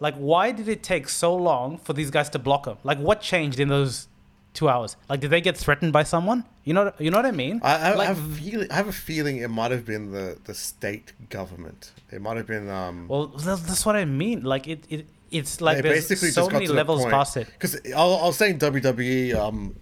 Like, 0.00 0.14
why 0.16 0.50
did 0.50 0.68
it 0.68 0.82
take 0.82 1.08
so 1.08 1.34
long 1.34 1.76
for 1.76 1.92
these 1.92 2.10
guys 2.10 2.30
to 2.30 2.38
block 2.38 2.66
him? 2.66 2.78
Like, 2.82 2.98
what 2.98 3.20
changed 3.20 3.60
in 3.60 3.68
those 3.68 4.08
two 4.54 4.68
hours? 4.68 4.96
Like, 5.08 5.20
did 5.20 5.30
they 5.30 5.40
get 5.40 5.56
threatened 5.56 5.92
by 5.92 6.02
someone? 6.02 6.44
You 6.64 6.74
know, 6.74 6.92
you 6.98 7.10
know 7.10 7.18
what 7.18 7.26
I 7.26 7.30
mean? 7.30 7.60
I, 7.62 7.92
I, 7.92 7.94
like, 7.94 8.08
have 8.08 8.18
a 8.18 8.34
feeling, 8.36 8.70
I 8.70 8.74
have 8.74 8.88
a 8.88 8.92
feeling 8.92 9.38
it 9.38 9.48
might 9.48 9.70
have 9.70 9.84
been 9.86 10.12
the, 10.12 10.38
the 10.44 10.54
state 10.54 11.12
government. 11.30 11.92
It 12.10 12.20
might 12.20 12.36
have 12.36 12.46
been. 12.46 12.68
Um, 12.68 13.08
well, 13.08 13.28
that's, 13.28 13.62
that's 13.62 13.86
what 13.86 13.96
I 13.96 14.04
mean. 14.04 14.42
Like, 14.42 14.68
it, 14.68 14.84
it 14.88 15.06
it's 15.30 15.60
like 15.60 15.82
there's 15.82 16.34
so 16.34 16.48
many 16.48 16.66
levels 16.66 17.04
past 17.06 17.36
it. 17.36 17.46
Because 17.46 17.76
I, 17.86 18.00
I 18.00 18.26
was 18.26 18.36
saying 18.36 18.58
WWE, 18.58 19.34
um, 19.34 19.76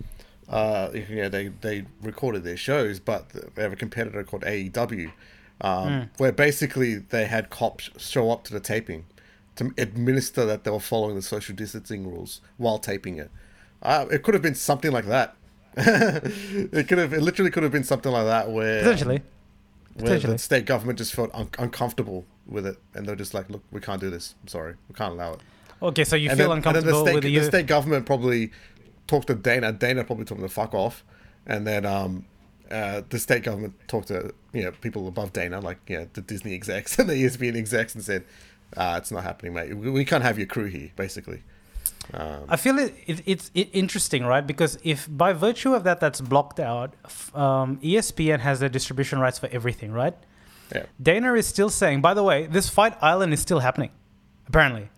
uh, 0.49 0.91
you 0.93 1.17
know, 1.17 1.29
they 1.29 1.49
they 1.49 1.85
recorded 2.03 2.45
their 2.45 2.57
shows, 2.57 3.01
but 3.01 3.31
they 3.55 3.63
have 3.63 3.73
a 3.73 3.77
competitor 3.77 4.23
called 4.25 4.43
AEW, 4.43 5.11
um, 5.61 5.89
Hmm. 5.89 6.01
where 6.19 6.33
basically 6.33 6.97
they 6.97 7.27
had 7.27 7.51
cops 7.51 7.91
show 7.97 8.31
up 8.31 8.45
to 8.45 8.53
the 8.53 8.61
taping 8.61 9.07
to 9.57 9.73
administer 9.77 10.45
that 10.47 10.65
they 10.65 10.71
were 10.71 10.79
following 10.81 11.17
the 11.17 11.23
social 11.23 11.55
distancing 11.55 12.07
rules 12.07 12.41
while 12.59 12.79
taping 12.79 13.19
it. 13.19 13.31
Uh, 13.83 14.07
it 14.11 14.23
could 14.23 14.35
have 14.35 14.43
been 14.43 14.55
something 14.55 14.91
like 14.93 15.07
that. 15.07 15.37
it 15.77 16.89
could 16.89 16.99
have, 16.99 17.13
it 17.13 17.23
literally 17.23 17.51
could 17.51 17.63
have 17.63 17.71
been 17.73 17.85
something 17.85 18.11
like 18.11 18.25
that 18.25 18.51
where 18.51 18.83
Potentially. 18.83 19.23
where 19.95 20.05
Potentially. 20.05 20.33
the 20.33 20.39
state 20.39 20.65
government 20.67 20.99
just 20.99 21.15
felt 21.15 21.31
un- 21.35 21.51
uncomfortable 21.59 22.27
with 22.47 22.67
it, 22.67 22.79
and 22.95 23.07
they're 23.07 23.15
just 23.15 23.35
like, 23.35 23.49
"Look, 23.51 23.63
we 23.71 23.81
can't 23.81 24.01
do 24.01 24.11
this. 24.11 24.35
I'm 24.43 24.49
sorry, 24.49 24.75
we 24.89 24.95
can't 24.95 25.13
allow 25.13 25.35
it." 25.35 25.41
Okay, 25.81 26.03
so 26.05 26.17
you 26.17 26.31
and 26.31 26.39
feel 26.39 26.49
then, 26.49 26.59
uncomfortable 26.59 26.99
and 26.99 27.07
then 27.07 27.15
with 27.15 27.23
the 27.23 27.31
the, 27.31 27.37
state, 27.39 27.41
the 27.41 27.45
U- 27.45 27.51
state 27.63 27.67
government 27.67 28.07
probably 28.07 28.51
talked 29.07 29.29
to 29.29 29.35
Dana. 29.35 29.73
Dana 29.73 30.03
probably 30.05 30.25
told 30.25 30.41
him 30.41 30.49
to 30.49 30.53
fuck 30.53 30.75
off, 30.75 31.05
and 31.47 31.65
then 31.67 31.87
um, 31.87 32.25
uh, 32.71 33.03
the 33.09 33.19
state 33.19 33.45
government 33.45 33.75
talked 33.87 34.09
to 34.09 34.33
you 34.53 34.65
know 34.65 34.73
people 34.73 35.07
above 35.07 35.33
Dana, 35.33 35.61
like 35.61 35.79
you 35.89 35.99
know 35.99 36.09
the 36.13 36.23
Disney 36.23 36.55
execs 36.61 36.99
and 36.99 37.09
the 37.09 37.15
ESPN 37.15 37.57
execs, 37.57 37.95
and 37.95 38.03
said, 38.03 38.25
uh, 38.77 38.97
"It's 38.99 39.13
not 39.13 39.23
happening, 39.23 39.55
mate. 39.55 39.75
We, 39.77 39.91
we 39.91 40.05
can't 40.05 40.25
have 40.25 40.39
your 40.39 40.49
crew 40.49 40.67
here." 40.67 40.91
Basically, 40.97 41.43
um, 42.15 42.45
I 42.49 42.57
feel 42.57 42.79
it, 42.79 42.95
it 43.07 43.23
it's 43.27 43.51
it 43.55 43.69
interesting, 43.73 44.25
right? 44.25 44.47
Because 44.47 44.79
if 44.83 45.07
by 45.11 45.33
virtue 45.35 45.75
of 45.75 45.85
that, 45.85 46.01
that's 46.01 46.21
blocked 46.21 46.59
out, 46.61 46.95
um, 47.35 47.79
ESPN 47.79 48.41
has 48.41 48.61
the 48.61 48.69
distribution 48.69 49.19
rights 49.19 49.39
for 49.39 49.49
everything, 49.53 49.93
right? 49.93 50.15
yeah. 50.75 50.85
Dana 51.03 51.35
is 51.35 51.47
still 51.47 51.71
saying, 51.71 52.01
by 52.03 52.15
the 52.15 52.23
way, 52.23 52.47
this 52.47 52.69
Fight 52.69 52.95
Island 53.03 53.33
is 53.33 53.41
still 53.41 53.61
happening, 53.61 53.91
apparently. 54.47 54.89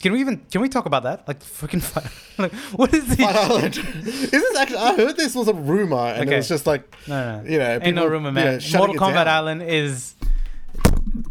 Can 0.00 0.12
we 0.12 0.20
even 0.20 0.38
can 0.50 0.60
we 0.60 0.68
talk 0.68 0.86
about 0.86 1.02
that? 1.02 1.26
Like 1.26 1.40
freaking 1.40 1.82
fight. 1.82 2.10
Like 2.38 2.52
what 2.78 2.94
is 2.94 3.04
Fight 3.04 3.16
the 3.18 3.24
Island. 3.24 3.76
is 4.06 4.30
this 4.30 4.56
actually? 4.56 4.76
I 4.78 4.94
heard 4.96 5.16
this 5.16 5.34
was 5.34 5.48
a 5.48 5.54
rumor, 5.54 5.96
and 5.96 6.22
Okay. 6.22 6.34
it 6.34 6.36
was 6.36 6.48
just 6.48 6.66
like 6.68 6.82
no, 7.08 7.42
no. 7.42 7.48
you 7.50 7.58
know, 7.58 7.70
Ain't 7.82 7.94
no 7.96 8.02
people, 8.02 8.08
rumor, 8.10 8.28
you 8.28 8.34
man. 8.34 8.44
know, 8.54 8.58
shutting 8.60 8.86
Mortal 8.96 9.08
Kombat 9.08 9.24
down. 9.24 9.28
Island 9.28 9.62
is 9.62 10.14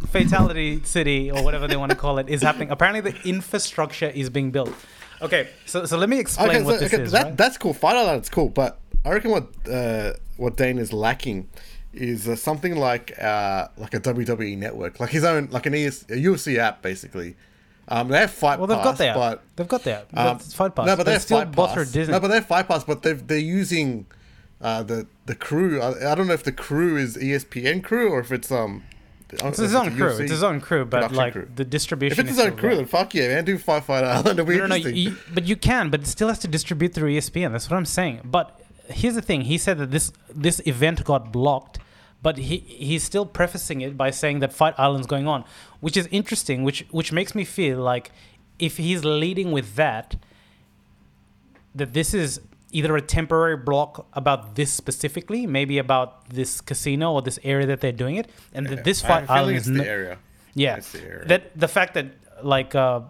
Fatality 0.09 0.81
City 0.83 1.31
or 1.31 1.43
whatever 1.43 1.67
they 1.67 1.77
want 1.77 1.91
to 1.91 1.97
call 1.97 2.17
it 2.17 2.29
is 2.29 2.41
happening. 2.41 2.69
Apparently, 2.71 3.11
the 3.11 3.17
infrastructure 3.27 4.07
is 4.09 4.29
being 4.29 4.51
built. 4.51 4.73
Okay, 5.21 5.49
so 5.65 5.85
so 5.85 5.97
let 5.97 6.09
me 6.09 6.19
explain 6.19 6.49
Okay, 6.49 6.61
what 6.63 6.75
so, 6.75 6.79
this 6.81 6.93
okay, 6.93 7.03
is. 7.03 7.11
that, 7.11 7.23
right? 7.23 7.37
that's 7.37 7.57
cool. 7.57 7.73
Fight 7.73 7.95
Island's 7.95 8.29
cool, 8.29 8.49
but 8.49 8.79
I 9.05 9.09
reckon 9.11 9.31
what 9.31 9.47
uh, 9.71 10.13
what 10.37 10.57
Dane 10.57 10.77
is 10.77 10.93
lacking 10.93 11.49
is 11.93 12.27
uh, 12.27 12.35
something 12.35 12.75
like 12.75 13.17
uh, 13.21 13.67
like 13.77 13.93
a 13.93 13.99
WWE 13.99 14.57
network, 14.57 14.99
like 14.99 15.09
his 15.09 15.23
own, 15.23 15.47
like 15.51 15.65
an 15.65 15.73
ES, 15.73 16.03
a 16.03 16.15
UFC 16.17 16.57
app, 16.57 16.81
basically. 16.81 17.35
Um, 17.89 18.09
they 18.09 18.19
have 18.19 18.31
Fight 18.31 18.59
well, 18.59 18.67
they've 18.67 18.77
Pass, 18.77 18.85
got 18.85 18.97
that. 18.99 19.15
but 19.15 19.43
they've 19.55 19.67
got 19.67 19.83
that. 19.85 20.07
um, 20.13 20.39
Fight 20.39 20.75
Pass. 20.75 20.85
no, 20.85 20.95
but 20.97 21.05
they 21.05 21.13
have 21.13 21.21
still 21.21 21.45
Pass. 21.45 21.91
Disney. 21.91 22.11
No, 22.11 22.19
but 22.19 22.27
they 22.27 22.35
have 22.35 22.45
Fight 22.45 22.67
Pass, 22.67 22.83
but 22.83 23.01
they've, 23.01 23.25
they're 23.25 23.37
using 23.39 24.05
uh, 24.61 24.83
the 24.83 25.07
the 25.25 25.35
crew. 25.35 25.81
I, 25.81 26.11
I 26.11 26.15
don't 26.15 26.27
know 26.27 26.33
if 26.33 26.43
the 26.43 26.51
crew 26.51 26.97
is 26.97 27.15
ESPN 27.17 27.83
crew 27.83 28.09
or 28.11 28.19
if 28.19 28.31
it's 28.31 28.51
um. 28.51 28.83
It's 29.29 29.57
his 29.57 29.75
own 29.75 29.95
crew. 29.95 30.17
It's 30.17 30.31
his 30.31 30.43
own 30.43 30.61
crew, 30.61 30.85
but 30.85 31.11
like 31.11 31.33
crew. 31.33 31.47
the 31.53 31.65
distribution. 31.65 32.13
If 32.13 32.19
it's 32.19 32.37
his 32.37 32.39
own 32.39 32.55
crew, 32.55 32.69
there. 32.69 32.77
then 32.77 32.85
fuck 32.85 33.13
yeah, 33.13 33.27
man. 33.27 33.45
Do 33.45 33.57
Fight 33.57 33.83
Fight 33.83 34.03
Island. 34.03 34.39
It'll 34.39 34.45
be 34.45 34.57
No, 34.57 34.67
no, 34.67 34.77
no. 34.77 34.87
You, 34.87 35.17
but 35.33 35.45
you 35.45 35.55
can, 35.55 35.89
but 35.89 36.01
it 36.01 36.07
still 36.07 36.29
has 36.29 36.39
to 36.39 36.47
distribute 36.47 36.93
through 36.93 37.11
ESPN. 37.11 37.51
That's 37.51 37.69
what 37.69 37.77
I'm 37.77 37.85
saying. 37.85 38.21
But 38.23 38.59
here's 38.89 39.15
the 39.15 39.21
thing: 39.21 39.41
he 39.41 39.57
said 39.57 39.77
that 39.79 39.91
this 39.91 40.11
this 40.33 40.61
event 40.65 41.03
got 41.03 41.31
blocked, 41.31 41.79
but 42.21 42.37
he 42.37 42.57
he's 42.57 43.03
still 43.03 43.25
prefacing 43.25 43.81
it 43.81 43.97
by 43.97 44.11
saying 44.11 44.39
that 44.39 44.53
Fight 44.53 44.75
Island's 44.77 45.07
going 45.07 45.27
on, 45.27 45.43
which 45.79 45.97
is 45.97 46.07
interesting. 46.07 46.63
Which 46.63 46.85
which 46.91 47.11
makes 47.11 47.35
me 47.35 47.43
feel 47.43 47.79
like 47.79 48.11
if 48.59 48.77
he's 48.77 49.03
leading 49.03 49.51
with 49.51 49.75
that, 49.75 50.15
that 51.75 51.93
this 51.93 52.13
is 52.13 52.41
either 52.71 52.95
a 52.97 53.01
temporary 53.01 53.57
block 53.57 54.07
about 54.13 54.55
this 54.55 54.71
specifically, 54.73 55.47
maybe 55.47 55.77
about 55.77 56.29
this 56.29 56.61
casino 56.61 57.13
or 57.13 57.21
this 57.21 57.39
area 57.43 57.65
that 57.67 57.79
they're 57.81 57.91
doing 57.91 58.15
it, 58.17 58.29
and 58.53 58.67
that 58.67 58.83
this 58.83 59.01
Fight 59.01 59.29
Island 59.29 59.57
is 59.57 59.65
the 59.65 59.85
area. 59.87 60.17
yeah, 60.53 60.79
the 60.79 61.01
area. 61.03 61.25
that 61.27 61.57
the 61.59 61.67
fact 61.67 61.93
that 61.93 62.07
like 62.43 62.75
uh, 62.75 63.01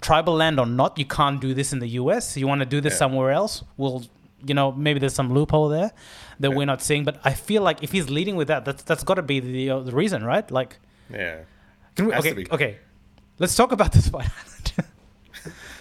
tribal 0.00 0.34
land 0.34 0.58
or 0.60 0.66
not, 0.66 0.98
you 0.98 1.04
can't 1.06 1.40
do 1.40 1.54
this 1.54 1.72
in 1.72 1.80
the 1.80 1.88
U.S. 2.02 2.36
You 2.36 2.46
want 2.46 2.60
to 2.60 2.66
do 2.66 2.80
this 2.80 2.92
Yeah. 2.94 2.98
somewhere 2.98 3.30
else? 3.32 3.64
Well, 3.76 4.04
you 4.46 4.54
know, 4.54 4.70
maybe 4.70 5.00
there's 5.00 5.14
some 5.14 5.32
loophole 5.34 5.68
there 5.68 5.90
that 6.40 6.50
Yeah. 6.50 6.56
we're 6.56 6.66
not 6.66 6.80
seeing. 6.80 7.04
But 7.04 7.18
I 7.24 7.32
feel 7.34 7.62
like 7.62 7.82
if 7.82 7.90
he's 7.90 8.08
leading 8.08 8.36
with 8.36 8.48
that, 8.48 8.64
that's 8.64 8.82
that's 8.84 9.02
got 9.04 9.14
to 9.14 9.22
be 9.22 9.40
the 9.40 9.70
uh, 9.70 9.80
the 9.80 9.92
reason, 9.92 10.24
right? 10.24 10.48
Like, 10.50 10.78
Yeah. 11.12 11.38
can 11.96 12.06
we, 12.06 12.14
okay, 12.14 12.46
okay, 12.52 12.78
let's 13.40 13.56
talk 13.56 13.72
about 13.72 13.90
this 13.92 14.08
fight. 14.08 14.30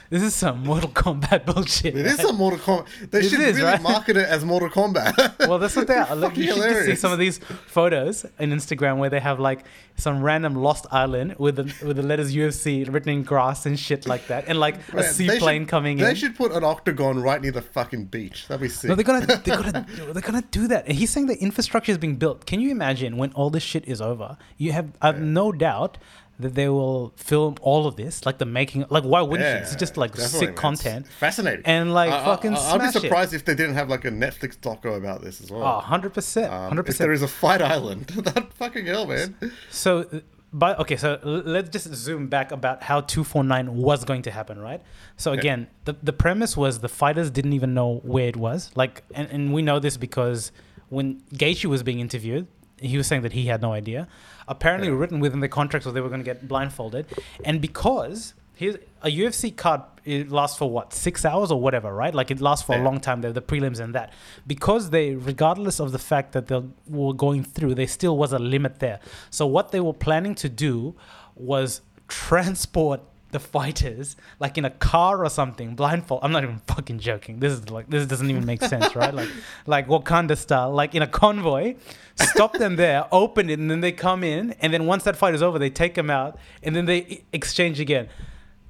this 0.09 0.23
is 0.23 0.33
some 0.35 0.63
Mortal 0.63 0.89
Kombat 0.89 1.45
bullshit. 1.53 1.95
It 1.95 2.05
is 2.05 2.17
right? 2.17 2.27
some 2.27 2.37
Mortal 2.37 2.59
Kombat. 2.59 3.11
They 3.11 3.19
It 3.19 3.29
should 3.29 3.39
is, 3.41 3.55
really 3.57 3.63
right? 3.71 3.81
market 3.81 4.17
it 4.17 4.27
as 4.27 4.43
Mortal 4.45 4.69
Kombat. 4.69 5.35
Well, 5.47 5.59
that's 5.59 5.75
what 5.75 5.87
they 5.87 5.95
are. 5.95 6.05
Fucking 6.27 6.43
you 6.43 6.53
should 6.53 6.63
just 6.63 6.85
see 6.85 6.95
some 6.95 7.11
of 7.11 7.19
these 7.19 7.39
photos 7.67 8.25
in 8.39 8.51
Instagram 8.51 8.97
where 8.97 9.09
they 9.09 9.19
have 9.19 9.39
like 9.39 9.65
some 9.95 10.21
random 10.21 10.55
lost 10.55 10.85
island 10.91 11.35
with 11.39 11.55
the 11.55 11.63
with 11.85 11.95
the 11.97 12.03
letters 12.03 12.35
UFC 12.35 12.91
written 12.91 13.09
in 13.09 13.23
grass 13.23 13.65
and 13.65 13.79
shit 13.79 14.05
like 14.07 14.27
that, 14.27 14.45
and 14.47 14.59
like 14.59 14.75
a 14.91 14.95
Man, 14.97 15.05
they 15.05 15.11
seaplane 15.11 15.61
should- 15.63 15.69
coming 15.69 15.97
They 15.97 16.03
in. 16.03 16.09
They 16.09 16.15
should 16.15 16.35
put 16.35 16.51
an 16.51 16.63
octagon 16.63 17.19
right 17.21 17.41
near 17.41 17.51
the 17.51 17.61
fucking 17.61 18.05
beach. 18.05 18.47
That'd 18.47 18.61
be 18.61 18.69
sick. 18.69 18.89
No, 18.89 18.95
they're 18.95 19.03
gonna 19.03 19.25
they're 19.25 19.57
gonna 19.63 19.85
they're 20.13 20.21
gonna 20.21 20.43
do 20.51 20.67
that. 20.67 20.87
And 20.87 20.95
he's 20.97 21.09
saying 21.09 21.27
the 21.27 21.37
infrastructure 21.41 21.91
is 21.91 21.97
being 21.97 22.15
built. 22.17 22.45
Can 22.45 22.59
you 22.59 22.69
imagine 22.71 23.17
when 23.17 23.31
all 23.33 23.49
this 23.49 23.63
shit 23.63 23.87
is 23.87 24.01
over? 24.01 24.37
You 24.57 24.71
have 24.73 24.91
I 25.01 25.07
have 25.07 25.21
no 25.21 25.51
doubt 25.51 25.97
that 26.39 26.53
they 26.53 26.69
will 26.69 27.13
film 27.15 27.55
all 27.61 27.87
of 27.87 27.95
this, 27.95 28.25
like 28.25 28.37
the 28.37 28.45
making. 28.45 28.85
Like 28.89 29.03
why 29.03 29.21
wouldn't 29.21 29.49
you? 29.49 29.61
It's 29.61 29.75
just 29.75 29.97
like 29.97 30.15
sick 30.15 30.49
man. 30.49 30.55
content. 30.55 31.05
It's 31.07 31.15
fascinating. 31.15 31.65
And, 31.65 31.93
like, 31.93 32.11
I- 32.11 32.23
fucking 32.25 32.53
I, 32.53 32.57
I'd 32.57 32.73
be 32.73 32.79
smash 32.79 32.95
it. 32.95 33.01
surprised 33.01 33.33
if 33.33 33.45
they 33.45 33.55
didn't 33.55 33.75
have 33.75 33.89
like 33.89 34.05
a 34.05 34.11
Netflix 34.11 34.57
doco 34.57 34.95
about 34.97 35.21
this 35.23 35.41
as 35.41 35.49
well. 35.51 35.63
Oh, 35.63 35.75
100 35.77 36.13
percent, 36.13 36.53
Um, 36.53 36.67
hundred 36.69 36.83
percent. 36.85 36.99
there 37.05 37.11
is 37.11 37.23
a 37.23 37.27
fight 37.27 37.61
island, 37.61 38.05
that 38.17 38.53
fucking 38.53 38.85
hell, 38.85 39.07
man. 39.07 39.35
So, 39.71 40.21
but 40.53 40.79
okay, 40.79 40.95
so 40.95 41.19
let's 41.23 41.69
just 41.69 41.93
zoom 41.93 42.27
back 42.27 42.51
about 42.51 42.83
how 42.83 43.01
249 43.01 43.75
was 43.75 44.05
going 44.05 44.21
to 44.21 44.31
happen, 44.31 44.59
right? 44.59 44.81
So 45.17 45.31
again, 45.33 45.67
the 45.85 45.95
the 46.03 46.13
premise 46.13 46.55
was 46.55 46.79
the 46.79 46.87
fighters 46.89 47.29
didn't 47.31 47.53
even 47.53 47.73
know 47.73 47.95
where 48.03 48.27
it 48.27 48.37
was. 48.37 48.71
Like, 48.75 49.03
and, 49.15 49.27
and 49.29 49.53
we 49.53 49.61
know 49.61 49.79
this 49.79 49.97
because 49.97 50.51
when 50.89 51.21
Gaethje 51.33 51.65
was 51.65 51.83
being 51.83 51.99
interviewed, 51.99 52.47
he 52.79 52.95
was 52.95 53.07
saying 53.07 53.23
that 53.23 53.33
he 53.33 53.47
had 53.47 53.61
no 53.61 53.73
idea. 53.73 54.07
Apparently, 54.47 54.87
Yeah. 54.89 54.95
written 54.95 55.19
within 55.19 55.39
the 55.41 55.49
contracts 55.49 55.85
so 55.85 55.91
they 55.91 56.01
were 56.01 56.09
going 56.09 56.21
to 56.21 56.25
get 56.33 56.47
blindfolded, 56.47 57.05
and 57.43 57.59
because 57.61 58.33
here's 58.55 58.75
a 59.03 59.09
UFC 59.09 59.55
card 59.55 59.81
it 60.03 60.31
lasts 60.31 60.57
for 60.57 60.69
what 60.69 60.93
six 60.93 61.25
hours 61.25 61.51
or 61.51 61.59
whatever, 61.61 61.93
right? 61.93 62.15
Like 62.15 62.31
it 62.31 62.39
lasts 62.41 62.65
for 62.65 62.75
a 62.75 62.81
long 62.81 62.99
time. 62.99 63.21
The, 63.21 63.31
the 63.33 63.41
prelims 63.41 63.79
and 63.79 63.93
that, 63.93 64.13
because 64.47 64.89
they, 64.89 65.13
regardless 65.15 65.79
of 65.79 65.91
the 65.91 65.99
fact 65.99 66.31
that 66.31 66.47
they 66.47 66.61
were 66.87 67.13
going 67.13 67.43
through, 67.43 67.75
there 67.75 67.87
still 67.87 68.17
was 68.17 68.31
a 68.33 68.39
limit 68.39 68.79
there. 68.79 68.99
So 69.29 69.45
what 69.45 69.71
they 69.71 69.79
were 69.81 69.93
planning 69.93 70.33
to 70.35 70.49
do 70.49 70.95
was 71.35 71.81
transport 72.07 73.01
the 73.31 73.39
fighters 73.39 74.15
like 74.39 74.57
in 74.57 74.65
a 74.65 74.69
car 74.69 75.23
or 75.23 75.29
something, 75.29 75.75
blindfold. 75.75 76.21
I'm 76.23 76.31
not 76.31 76.43
even 76.43 76.59
fucking 76.67 76.99
joking. 76.99 77.39
This 77.39 77.53
is 77.53 77.69
like 77.69 77.89
this 77.89 78.05
doesn't 78.05 78.29
even 78.29 78.45
make 78.45 78.61
sense, 78.63 78.95
right? 78.95 79.13
Like 79.13 79.29
like 79.65 79.87
Wakanda 79.87 80.37
style, 80.37 80.71
like 80.71 80.95
in 80.95 81.01
a 81.01 81.07
convoy, 81.07 81.75
stop 82.15 82.57
them 82.57 82.75
there, 82.77 83.05
open 83.11 83.49
it, 83.49 83.59
and 83.59 83.69
then 83.69 83.81
they 83.81 83.91
come 83.91 84.23
in, 84.23 84.51
and 84.61 84.73
then 84.73 84.85
once 84.85 85.03
that 85.03 85.15
fight 85.17 85.33
is 85.35 85.41
over, 85.41 85.59
they 85.59 85.69
take 85.69 85.95
them 85.95 86.09
out, 86.09 86.37
and 86.63 86.75
then 86.75 86.85
they 86.85 87.23
exchange 87.33 87.79
again. 87.79 88.07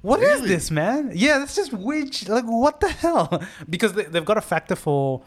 What 0.02 0.20
is 0.22 0.40
Really? 0.40 0.48
this, 0.48 0.70
man? 0.70 1.10
Yeah, 1.12 1.38
that's 1.38 1.56
just 1.56 1.72
weird. 1.72 2.28
Like, 2.28 2.44
what 2.44 2.78
the 2.80 2.88
hell? 2.88 3.42
Because 3.68 3.94
they, 3.94 4.04
they've 4.04 4.24
got 4.24 4.38
a 4.38 4.40
factor 4.40 4.76
for, 4.76 5.22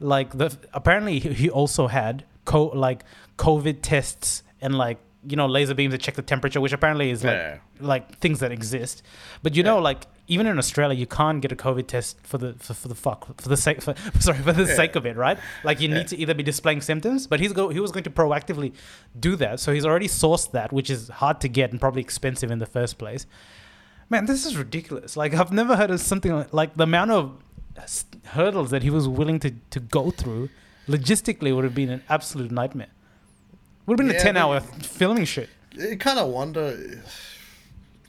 like, 0.00 0.30
the 0.36 0.56
apparently 0.72 1.18
he 1.18 1.32
he 1.34 1.50
also 1.50 1.86
had 1.86 2.24
co 2.46 2.66
like 2.68 3.04
COVID 3.38 3.78
tests 3.82 4.42
and 4.62 4.74
like 4.76 4.98
you 5.28 5.36
know 5.36 5.46
laser 5.46 5.74
beams 5.74 5.92
to 5.94 5.98
check 5.98 6.14
the 6.14 6.22
temperature, 6.22 6.60
which 6.60 6.72
apparently 6.72 7.10
is 7.10 7.24
like 7.24 7.34
Yeah. 7.34 7.58
like 7.80 8.18
things 8.18 8.40
that 8.40 8.52
exist. 8.52 9.02
But 9.42 9.54
you 9.56 9.62
know, 9.62 9.78
like 9.78 10.06
even 10.28 10.46
in 10.46 10.58
Australia, 10.58 10.96
you 10.98 11.06
can't 11.06 11.40
get 11.40 11.52
a 11.52 11.56
COVID 11.56 11.86
test 11.86 12.18
for 12.24 12.38
the 12.38 12.54
for, 12.58 12.74
for 12.74 12.88
the 12.88 12.94
fuck 12.94 13.40
for 13.40 13.48
the 13.48 13.56
sake 13.56 13.80
for, 13.82 13.94
sorry 14.20 14.38
for 14.38 14.52
the 14.52 14.64
Yeah. 14.64 14.74
sake 14.76 14.96
of 14.96 15.06
it, 15.06 15.16
right? 15.16 15.38
Like 15.64 15.80
you 15.80 15.88
Yeah. 15.88 15.98
need 15.98 16.08
to 16.08 16.16
either 16.16 16.34
be 16.34 16.42
displaying 16.42 16.80
symptoms, 16.80 17.26
but 17.26 17.40
he's 17.40 17.52
go 17.52 17.68
he 17.68 17.80
was 17.80 17.92
going 17.92 18.04
to 18.04 18.10
proactively 18.10 18.72
do 19.18 19.36
that, 19.36 19.60
so 19.60 19.72
he's 19.72 19.84
already 19.86 20.08
sourced 20.08 20.50
that, 20.52 20.72
which 20.72 20.90
is 20.90 21.08
hard 21.08 21.40
to 21.42 21.48
get 21.48 21.70
and 21.72 21.80
probably 21.80 22.02
expensive 22.02 22.50
in 22.50 22.58
the 22.58 22.66
first 22.66 22.98
place. 22.98 23.26
Man, 24.08 24.26
this 24.26 24.46
is 24.46 24.56
ridiculous. 24.56 25.16
Like 25.16 25.34
I've 25.34 25.52
never 25.52 25.76
heard 25.76 25.90
of 25.90 26.00
something 26.00 26.32
like, 26.32 26.52
like 26.52 26.76
the 26.76 26.84
amount 26.84 27.10
of 27.10 27.32
hurdles 28.26 28.70
that 28.70 28.82
he 28.82 28.90
was 28.90 29.06
willing 29.08 29.38
to 29.40 29.50
to 29.70 29.80
go 29.80 30.10
through. 30.10 30.48
Logistically, 30.88 31.52
would 31.54 31.64
have 31.64 31.74
been 31.74 31.90
an 31.90 32.02
absolute 32.08 32.52
nightmare. 32.52 32.92
Would 33.86 33.98
have 33.98 34.06
been 34.06 34.14
Yeah, 34.14 34.20
a 34.20 34.22
ten 34.22 34.34
but- 34.34 34.40
hour 34.40 34.60
filming 34.60 35.24
shit. 35.24 35.48
You 35.72 35.96
kind 35.98 36.18
of 36.18 36.28
wonder, 36.28 37.02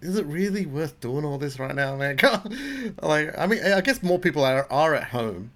is 0.01 0.15
it 0.15 0.25
really 0.25 0.65
worth 0.65 0.99
doing 1.01 1.25
all 1.25 1.37
this 1.37 1.59
right 1.59 1.75
now, 1.75 1.97
man? 1.97 2.15
like, 3.01 3.37
I 3.37 3.45
mean, 3.45 3.61
I 3.63 3.81
guess 3.81 4.01
more 4.01 4.19
people 4.19 4.43
are, 4.45 4.65
are 4.71 4.95
at 4.95 5.05
home, 5.05 5.51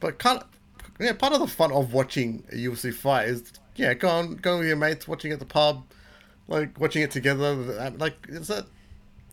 but 0.00 0.18
kind 0.18 0.38
of, 0.38 0.46
yeah, 0.98 1.12
part 1.12 1.34
of 1.34 1.40
the 1.40 1.46
fun 1.46 1.70
of 1.70 1.92
watching 1.92 2.44
a 2.50 2.54
UFC 2.56 2.94
fight 2.94 3.28
is, 3.28 3.52
yeah, 3.76 3.92
going 3.92 4.36
going 4.36 4.60
with 4.60 4.68
your 4.68 4.76
mates, 4.76 5.06
watching 5.06 5.32
at 5.32 5.38
the 5.38 5.44
pub, 5.44 5.84
like 6.48 6.78
watching 6.80 7.02
it 7.02 7.10
together. 7.10 7.52
Uh, 7.78 7.90
like, 7.98 8.16
is 8.28 8.48
that 8.48 8.66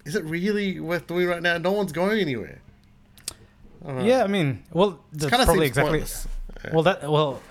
is 0.05 0.15
it 0.15 0.23
really 0.25 0.79
worth 0.79 1.07
doing 1.07 1.27
right 1.27 1.41
now? 1.41 1.57
No 1.57 1.71
one's 1.71 1.91
going 1.91 2.19
anywhere. 2.19 2.59
I. 3.85 4.01
Yeah, 4.01 4.23
I 4.23 4.27
mean, 4.27 4.63
well, 4.71 4.99
that's 5.13 5.29
kind 5.29 5.41
of 5.41 5.47
probably 5.47 5.67
exactly. 5.67 5.99
Yeah. 5.99 6.73
Well, 6.73 6.83
that 6.83 7.09
well, 7.09 7.41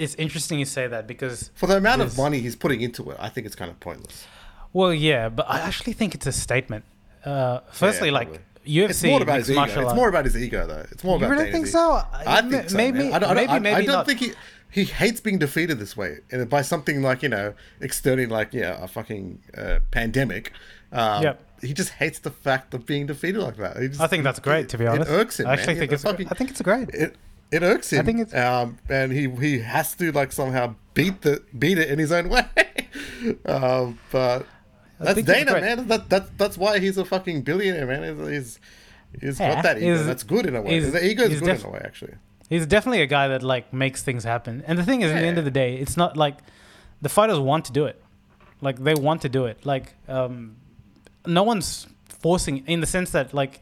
it's 0.00 0.14
interesting 0.16 0.58
you 0.58 0.64
say 0.64 0.86
that 0.88 1.06
because 1.06 1.50
For 1.54 1.66
the 1.66 1.76
amount 1.76 2.02
of 2.02 2.16
money 2.16 2.40
he's 2.40 2.56
putting 2.56 2.80
into 2.80 3.10
it, 3.10 3.16
I 3.20 3.28
think 3.28 3.46
it's 3.46 3.56
kind 3.56 3.70
of 3.70 3.78
pointless. 3.80 4.26
well, 4.72 4.92
yeah, 4.94 5.28
but 5.28 5.46
I 5.48 5.60
actually 5.60 5.92
think 5.94 6.14
it's 6.14 6.26
a 6.26 6.32
statement. 6.32 6.84
Uh, 7.24 7.60
firstly, 7.72 8.08
Yeah, 8.08 8.14
like. 8.14 8.40
UFC 8.66 8.90
It's 8.90 9.02
more 9.04 9.22
about 9.22 9.38
his 9.38 9.50
ego. 9.50 9.62
It's 9.64 9.94
more 9.94 10.08
about 10.10 10.24
his 10.26 10.36
ego, 10.36 10.66
though. 10.66 10.84
It's 10.92 11.02
more 11.02 11.18
You 11.18 11.24
about. 11.24 11.38
really 11.38 11.50
think 11.50 11.66
so? 11.66 12.02
I 12.12 12.42
Ma- 12.42 12.50
think 12.50 12.68
so. 12.70 12.76
maybe- 12.76 12.98
man. 12.98 13.12
I 13.14 13.18
don't, 13.18 13.30
I 13.30 13.34
don't, 13.34 13.36
maybe- 13.36 13.52
I, 13.52 13.58
maybe 13.58 13.74
I 13.76 13.80
don't 13.86 13.94
not. 13.94 14.06
think 14.06 14.20
he 14.20 14.32
he 14.70 14.84
hates 14.84 15.20
being 15.20 15.38
defeated 15.38 15.78
this 15.80 15.96
way, 15.96 16.18
and 16.30 16.48
by 16.48 16.60
something 16.62 17.00
like 17.02 17.22
you 17.22 17.30
know 17.30 17.54
externally, 17.80 18.26
like 18.26 18.52
yeah, 18.52 18.76
a 18.84 18.86
fucking 18.86 19.40
uh, 19.56 19.78
pandemic. 19.90 20.52
Um, 20.92 21.22
Yep. 21.22 21.46
He 21.62 21.72
just 21.74 21.90
hates 21.90 22.18
the 22.20 22.30
fact 22.30 22.72
of 22.74 22.84
being 22.86 23.06
defeated 23.06 23.40
like 23.42 23.56
that. 23.56 23.76
Just- 23.78 24.00
I 24.00 24.06
think 24.06 24.24
that's 24.24 24.40
great, 24.40 24.68
to 24.70 24.78
be 24.78 24.86
honest. 24.86 25.10
It 25.10 25.14
irks 25.14 25.40
him. 25.40 25.46
I 25.46 25.52
actually 25.54 25.74
man. 25.74 25.80
think 25.80 25.92
It 25.92 25.94
it's. 25.94 26.04
fucking- 26.04 26.28
I 26.30 26.34
think 26.34 26.50
it's 26.50 26.62
great. 26.62 26.88
it 26.90 27.16
it 27.52 27.62
irks 27.62 27.92
him. 27.92 28.00
I 28.00 28.04
think 28.04 28.20
it's- 28.20 28.34
um, 28.44 28.78
and 28.88 29.12
he 29.12 29.28
he 29.30 29.58
has 29.60 29.94
to 29.96 30.12
like 30.12 30.32
somehow 30.32 30.74
beat 30.94 31.22
the 31.22 31.42
beat 31.58 31.78
it 31.78 31.90
in 31.90 31.98
his 31.98 32.12
own 32.12 32.28
way. 32.34 32.44
um, 33.46 33.98
but 34.12 34.46
that's 34.98 35.22
Dana, 35.22 35.60
man. 35.60 35.88
That 35.88 36.08
that 36.10 36.38
that's 36.38 36.56
why 36.58 36.78
he's 36.78 36.98
a 36.98 37.04
fucking 37.04 37.42
billionaire, 37.42 37.86
man. 37.86 38.02
He's 38.18 38.28
he's, 38.28 38.60
he's 39.20 39.40
Yeah, 39.40 39.54
got 39.54 39.62
that 39.64 39.78
ego. 39.78 40.02
that's 40.04 40.22
good 40.22 40.46
in 40.46 40.56
a 40.56 40.62
way. 40.62 40.78
the 40.80 41.04
ego 41.04 41.24
is 41.24 41.40
good 41.40 41.46
def- 41.46 41.60
in 41.64 41.66
a 41.66 41.72
way, 41.72 41.80
actually. 41.84 42.14
He's 42.48 42.66
definitely 42.66 43.02
a 43.02 43.06
guy 43.06 43.28
that 43.28 43.42
like 43.42 43.72
makes 43.72 44.02
things 44.02 44.24
happen. 44.24 44.64
And 44.66 44.76
the 44.78 44.84
thing 44.84 45.02
is, 45.02 45.10
at 45.12 45.20
the 45.20 45.26
end 45.26 45.38
of 45.38 45.44
the 45.44 45.50
day, 45.52 45.76
it's 45.76 45.96
not 45.96 46.16
like 46.16 46.38
the 47.00 47.08
fighters 47.08 47.38
want 47.38 47.64
to 47.66 47.72
do 47.72 47.84
it. 47.86 48.02
Like 48.60 48.78
they 48.82 48.94
want 48.94 49.22
to 49.22 49.28
do 49.28 49.46
it. 49.46 49.64
Like 49.64 49.94
um, 50.08 50.56
no 51.26 51.42
one's 51.44 51.86
forcing 52.08 52.66
in 52.66 52.80
the 52.80 52.86
sense 52.86 53.10
that 53.12 53.32
like 53.32 53.60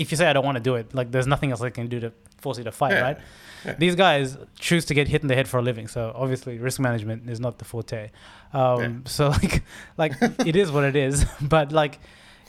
if 0.00 0.10
you 0.10 0.16
say 0.16 0.26
I 0.26 0.32
don't 0.32 0.44
want 0.44 0.56
to 0.56 0.62
do 0.70 0.74
it, 0.80 0.94
like 0.94 1.08
there's 1.12 1.26
nothing 1.34 1.50
else 1.52 1.60
I 1.62 1.70
can 1.70 1.86
do 1.94 1.98
to 2.00 2.12
force 2.42 2.58
you 2.58 2.64
to 2.64 2.72
fight, 2.72 2.92
Yeah. 2.92 3.00
right? 3.08 3.18
Yeah. 3.64 3.74
These 3.78 3.94
guys 3.94 4.38
choose 4.58 4.84
to 4.86 4.94
get 4.94 5.06
hit 5.08 5.20
in 5.22 5.28
the 5.28 5.34
head 5.34 5.46
for 5.46 5.58
a 5.58 5.62
living, 5.62 5.86
so 5.88 6.12
obviously 6.14 6.58
risk 6.58 6.80
management 6.80 7.28
is 7.28 7.40
not 7.40 7.58
the 7.58 7.64
forte. 7.64 8.10
Um, 8.52 8.80
Yeah. 8.80 8.88
So 9.04 9.28
like, 9.28 9.62
like 10.02 10.12
it 10.46 10.56
is 10.56 10.70
what 10.72 10.84
it 10.84 10.96
is. 10.96 11.24
But 11.54 11.70
like, 11.72 11.98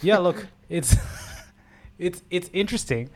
yeah, 0.01 0.19
look, 0.19 0.47
it's 0.69 0.95
it's 1.99 2.23
it's 2.29 2.49
interesting. 2.53 3.09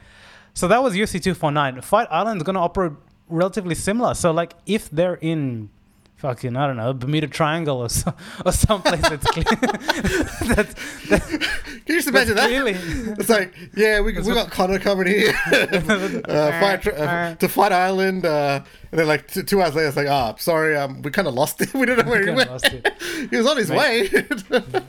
So 0.54 0.67
that 0.67 0.82
was 0.84 0.93
UFC 0.93 1.13
249. 1.21 1.82
Fight 1.82 2.08
Island's 2.12 2.43
going 2.43 2.56
to 2.56 2.62
operate 2.62 2.93
relatively 3.30 3.76
similar. 3.76 4.13
So 4.13 4.32
like 4.32 4.54
if 4.65 4.89
they're 4.89 5.15
in 5.21 5.69
fucking 6.17 6.56
I 6.56 6.65
don't 6.67 6.78
know 6.78 6.93
Bermuda 6.93 7.28
Triangle 7.28 7.78
or 7.86 7.89
so, 7.89 8.13
or 8.45 8.52
someplace 8.52 9.02
that's 9.10 9.26
clear, 9.28 9.43
that's, 10.56 10.74
that's, 11.10 11.28
just 11.95 12.08
imagine 12.08 12.36
that? 12.36 12.47
clearly 12.47 12.73
It's 13.19 13.29
like, 13.29 13.53
yeah, 13.75 13.99
we, 14.01 14.13
we 14.13 14.34
got 14.34 14.51
Conor 14.51 14.79
coming 14.79 15.08
here 15.08 15.34
uh, 15.51 16.60
fight, 16.60 16.88
uh, 16.88 17.36
to 17.36 17.47
Fight 17.49 17.71
Island, 17.71 18.25
uh, 18.25 18.62
and 18.91 18.99
then 18.99 19.08
like 19.08 19.27
t- 19.27 19.43
two 19.43 19.62
hours 19.62 19.75
later, 19.75 19.88
it's 19.88 19.97
like, 19.97 20.08
ah, 20.08 20.36
sorry, 20.38 20.75
um, 20.77 21.01
we 21.01 21.12
kind 21.12 21.27
of 21.27 21.34
lost 21.34 21.62
it. 21.62 21.73
We 21.73 21.86
didn't 21.86 22.05
know 22.05 22.12
where 22.12 22.23
he 22.25 22.31
went. 22.31 22.49
lost 22.51 22.65
it. 22.71 22.93
he 23.29 23.36
was 23.38 23.47
on 23.47 23.58
his 23.58 23.69
way. 23.69 24.08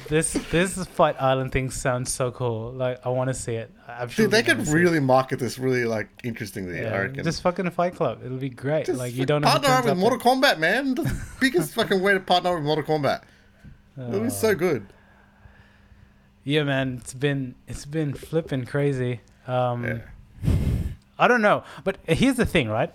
this 0.08 0.32
this 0.50 0.84
Fight 0.86 1.20
Island 1.20 1.52
thing 1.52 1.70
sounds 1.70 2.12
so 2.12 2.30
cool. 2.30 2.72
Like 2.72 3.04
I 3.04 3.08
want 3.10 3.28
to 3.28 3.34
see 3.34 3.54
it. 3.54 3.70
I 3.88 4.06
Dude, 4.06 4.30
they 4.30 4.42
could 4.42 4.64
see 4.66 4.72
it. 4.72 4.74
really 4.74 5.00
market 5.00 5.38
this 5.38 5.58
really 5.58 5.84
like 5.84 6.08
interestingly. 6.24 6.78
I 6.80 6.82
Yeah, 6.82 6.96
reckon. 6.98 7.24
just 7.24 7.42
fucking 7.42 7.66
a 7.66 7.70
Fight 7.70 7.94
Club. 7.94 8.20
It'll 8.24 8.38
be 8.38 8.50
great. 8.50 8.86
Just 8.86 8.98
like 8.98 9.14
you 9.14 9.26
don't 9.26 9.42
partner 9.42 9.68
up 9.68 9.84
with 9.84 9.96
Mortal 9.96 10.18
Kombat, 10.18 10.58
man. 10.58 10.94
The 10.94 11.22
biggest 11.40 11.74
fucking 11.74 12.00
way 12.00 12.12
to 12.14 12.20
partner 12.20 12.50
up 12.50 12.56
with 12.56 12.64
Mortal 12.64 12.84
Kombat. 12.84 13.22
It'll 13.98 14.20
be 14.20 14.30
so 14.30 14.54
good. 14.54 14.86
Yeah, 16.46 16.62
man, 16.62 16.98
it's 17.00 17.12
been 17.12 17.56
it's 17.66 17.84
been 17.84 18.14
flipping 18.14 18.64
crazy. 18.66 19.20
Um, 19.48 19.84
Yeah. 19.84 19.98
I 21.18 21.28
don't 21.28 21.42
know, 21.42 21.64
but 21.82 21.98
here's 22.06 22.36
the 22.36 22.46
thing, 22.46 22.68
right? 22.68 22.92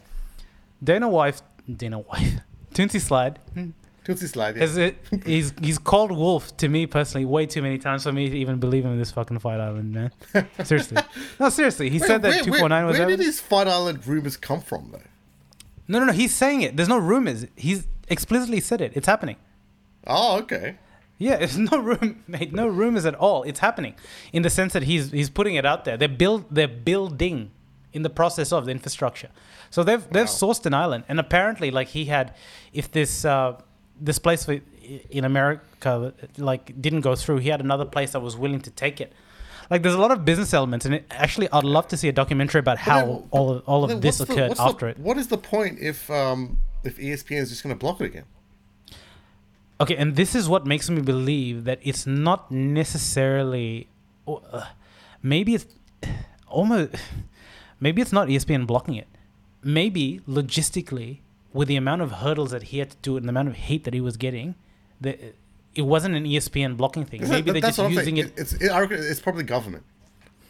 Dana 0.81 1.09
wife, 1.09 1.41
Dana 1.67 1.99
wife, 1.99 2.35
Tootsie 2.73 2.99
Slide 2.99 3.39
Tootsie 4.03 4.27
Slide. 4.27 4.55
Yeah. 4.55 4.61
has 4.61 4.77
it. 4.77 4.97
He's 5.25 5.53
he's 5.61 5.77
called 5.77 6.11
Wolf 6.11 6.55
to 6.57 6.69
me 6.69 6.85
personally 6.87 7.25
way 7.25 7.45
too 7.45 7.61
many 7.61 7.77
times 7.77 8.03
for 8.03 8.11
me 8.11 8.29
to 8.29 8.37
even 8.37 8.59
believe 8.59 8.85
him 8.85 8.93
in 8.93 8.99
this 8.99 9.11
fucking 9.11 9.39
Fight 9.39 9.59
Island, 9.59 9.91
man. 9.93 10.11
seriously, 10.63 10.97
no, 11.39 11.49
seriously. 11.49 11.89
He 11.89 11.99
Wait, 11.99 12.07
said 12.07 12.21
that 12.21 12.43
two 12.43 12.53
four 12.53 12.69
nine 12.69 12.83
where, 12.83 12.93
was 12.93 12.99
Where 12.99 13.09
did 13.09 13.19
these 13.19 13.39
Fight 13.41 13.67
Island 13.67 14.07
rumors 14.07 14.37
come 14.37 14.61
from, 14.61 14.89
though? 14.91 15.01
No, 15.87 15.99
no, 15.99 16.05
no. 16.05 16.13
He's 16.13 16.33
saying 16.33 16.61
it. 16.61 16.77
There's 16.77 16.89
no 16.89 16.97
rumors. 16.97 17.45
He's 17.55 17.87
explicitly 18.07 18.61
said 18.61 18.81
it. 18.81 18.93
It's 18.95 19.07
happening. 19.07 19.35
Oh, 20.07 20.39
okay. 20.39 20.77
Yeah, 21.27 21.35
it's 21.43 21.55
no 21.71 21.77
room, 21.89 22.23
mate. 22.35 22.51
No 22.61 22.67
rumors 22.67 23.05
at 23.05 23.15
all. 23.15 23.43
It's 23.43 23.59
happening, 23.67 23.93
in 24.33 24.41
the 24.41 24.49
sense 24.49 24.73
that 24.73 24.83
he's 24.83 25.11
he's 25.11 25.29
putting 25.29 25.55
it 25.55 25.65
out 25.71 25.85
there. 25.85 25.95
They're 25.97 26.17
build 26.23 26.41
they're 26.57 26.75
building 26.91 27.51
in 27.93 28.01
the 28.07 28.09
process 28.21 28.51
of 28.51 28.65
the 28.65 28.71
infrastructure. 28.71 29.29
So 29.69 29.83
they've 29.83 30.05
they've 30.13 30.25
Wow. 30.33 30.39
sourced 30.41 30.65
an 30.65 30.73
island, 30.73 31.03
and 31.09 31.19
apparently, 31.19 31.69
like 31.79 31.89
he 31.89 32.03
had, 32.05 32.33
if 32.73 32.85
this 32.91 33.25
uh, 33.25 33.59
this 34.09 34.17
place 34.19 34.45
for, 34.45 34.59
in 35.19 35.23
America 35.25 36.13
like 36.37 36.63
didn't 36.81 37.01
go 37.01 37.13
through, 37.15 37.37
he 37.45 37.49
had 37.49 37.61
another 37.61 37.85
place 37.85 38.11
that 38.13 38.21
was 38.21 38.35
willing 38.35 38.61
to 38.61 38.71
take 38.71 38.99
it. 38.99 39.13
Like 39.69 39.83
there's 39.83 39.95
a 39.95 40.01
lot 40.05 40.11
of 40.11 40.25
business 40.25 40.53
elements, 40.53 40.85
and 40.87 40.95
it, 40.95 41.05
actually, 41.11 41.47
I'd 41.53 41.63
love 41.63 41.87
to 41.89 41.97
see 41.97 42.09
a 42.09 42.11
documentary 42.21 42.59
about 42.59 42.77
how 42.79 42.99
then- 43.05 43.23
all 43.31 43.51
of, 43.51 43.63
all 43.67 43.83
of 43.85 44.01
this 44.01 44.17
the- 44.17 44.23
occurred 44.25 44.55
the- 44.57 44.61
after 44.61 44.89
it. 44.89 44.97
What 44.97 45.17
is 45.17 45.27
the 45.27 45.37
point 45.37 45.79
if 45.79 46.09
um 46.09 46.57
if 46.83 46.97
ESPN 46.97 47.37
is 47.43 47.49
just 47.49 47.61
going 47.63 47.75
to 47.75 47.79
block 47.79 48.01
it 48.01 48.05
again? 48.05 48.25
Okay, 49.81 49.95
and 49.95 50.15
this 50.15 50.35
is 50.35 50.47
what 50.47 50.67
makes 50.67 50.89
me 50.91 51.01
believe 51.01 51.63
that 51.63 51.79
it's 51.81 52.05
not 52.05 52.51
necessarily, 52.51 53.87
uh, 54.27 54.65
maybe 55.23 55.55
it's 55.55 55.65
almost, 56.47 56.95
maybe 57.79 57.99
it's 57.99 58.13
not 58.13 58.27
ESPN 58.27 58.67
blocking 58.67 58.93
it. 58.93 59.07
Maybe 59.63 60.21
logistically, 60.27 61.19
with 61.51 61.67
the 61.67 61.77
amount 61.77 62.03
of 62.03 62.11
hurdles 62.11 62.51
that 62.51 62.63
he 62.63 62.77
had 62.77 62.91
to 62.91 62.97
do 63.01 63.17
and 63.17 63.25
the 63.25 63.31
amount 63.31 63.47
of 63.47 63.55
hate 63.55 63.83
that 63.85 63.95
he 63.95 64.01
was 64.01 64.17
getting, 64.17 64.53
that 65.01 65.19
it 65.73 65.81
wasn't 65.81 66.15
an 66.15 66.25
ESPN 66.25 66.77
blocking 66.77 67.05
thing. 67.05 67.27
Maybe 67.27 67.51
they're 67.51 67.61
just 67.61 67.79
using 67.79 68.17
it. 68.17 68.33
It's 68.37 68.53
it, 68.53 68.71
it's 68.91 69.19
probably 69.19 69.43
government. 69.43 69.83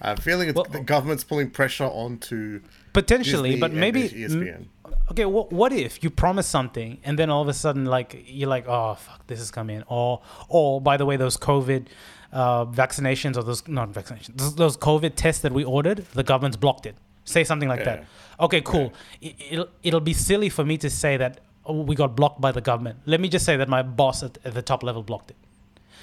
I 0.02 0.10
have 0.10 0.20
a 0.20 0.22
feeling 0.22 0.50
it's 0.50 0.56
Well- 0.56 0.66
the 0.66 0.80
government's 0.80 1.24
pulling 1.24 1.50
pressure 1.52 1.86
onto 1.86 2.62
Potentially, 2.94 3.52
Disney 3.52 3.60
but 3.62 3.74
maybe 3.74 4.10
ESPN. 4.10 4.66
okay 5.12 5.26
what, 5.26 5.52
what 5.52 5.72
if 5.72 6.04
you 6.04 6.10
promise 6.10 6.48
something 6.48 6.98
and 7.04 7.18
then 7.18 7.30
all 7.30 7.42
of 7.42 7.48
a 7.48 7.54
sudden 7.54 7.86
like 7.86 8.24
you're 8.28 8.50
like 8.50 8.68
oh 8.68 8.96
fuck 8.96 9.26
this 9.28 9.40
is 9.40 9.52
coming 9.52 9.84
or 9.88 10.22
or 10.50 10.82
by 10.82 10.98
the 10.98 11.06
way 11.06 11.16
those 11.18 11.38
covid 11.38 11.86
uh, 12.34 12.66
vaccinations 12.66 13.38
or 13.38 13.44
those 13.44 13.66
not 13.68 13.92
vaccinations 13.92 14.36
those, 14.38 14.56
those 14.56 14.78
covid 14.78 15.14
tests 15.16 15.42
that 15.42 15.54
we 15.54 15.64
ordered 15.64 16.06
the 16.14 16.24
government's 16.24 16.58
blocked 16.58 16.86
it. 16.86 16.96
Say 17.24 17.44
something 17.44 17.70
like 17.70 17.84
that. 17.86 18.06
Okay 18.40 18.62
cool. 18.62 18.92
It, 19.22 19.36
it'll, 19.52 19.70
it'll 19.84 20.00
be 20.00 20.14
silly 20.14 20.50
for 20.50 20.66
me 20.66 20.78
to 20.80 20.90
say 20.90 21.18
that 21.18 21.40
oh, 21.66 21.82
we 21.84 21.94
got 21.96 22.16
blocked 22.16 22.42
by 22.42 22.52
the 22.52 22.62
government. 22.62 23.00
Let 23.06 23.22
me 23.22 23.30
just 23.30 23.46
say 23.46 23.56
that 23.58 23.70
my 23.70 23.84
boss 23.84 24.24
at, 24.24 24.40
at 24.44 24.54
the 24.56 24.64
top 24.64 24.82
level 24.82 25.04
blocked 25.04 25.30
it 25.32 25.38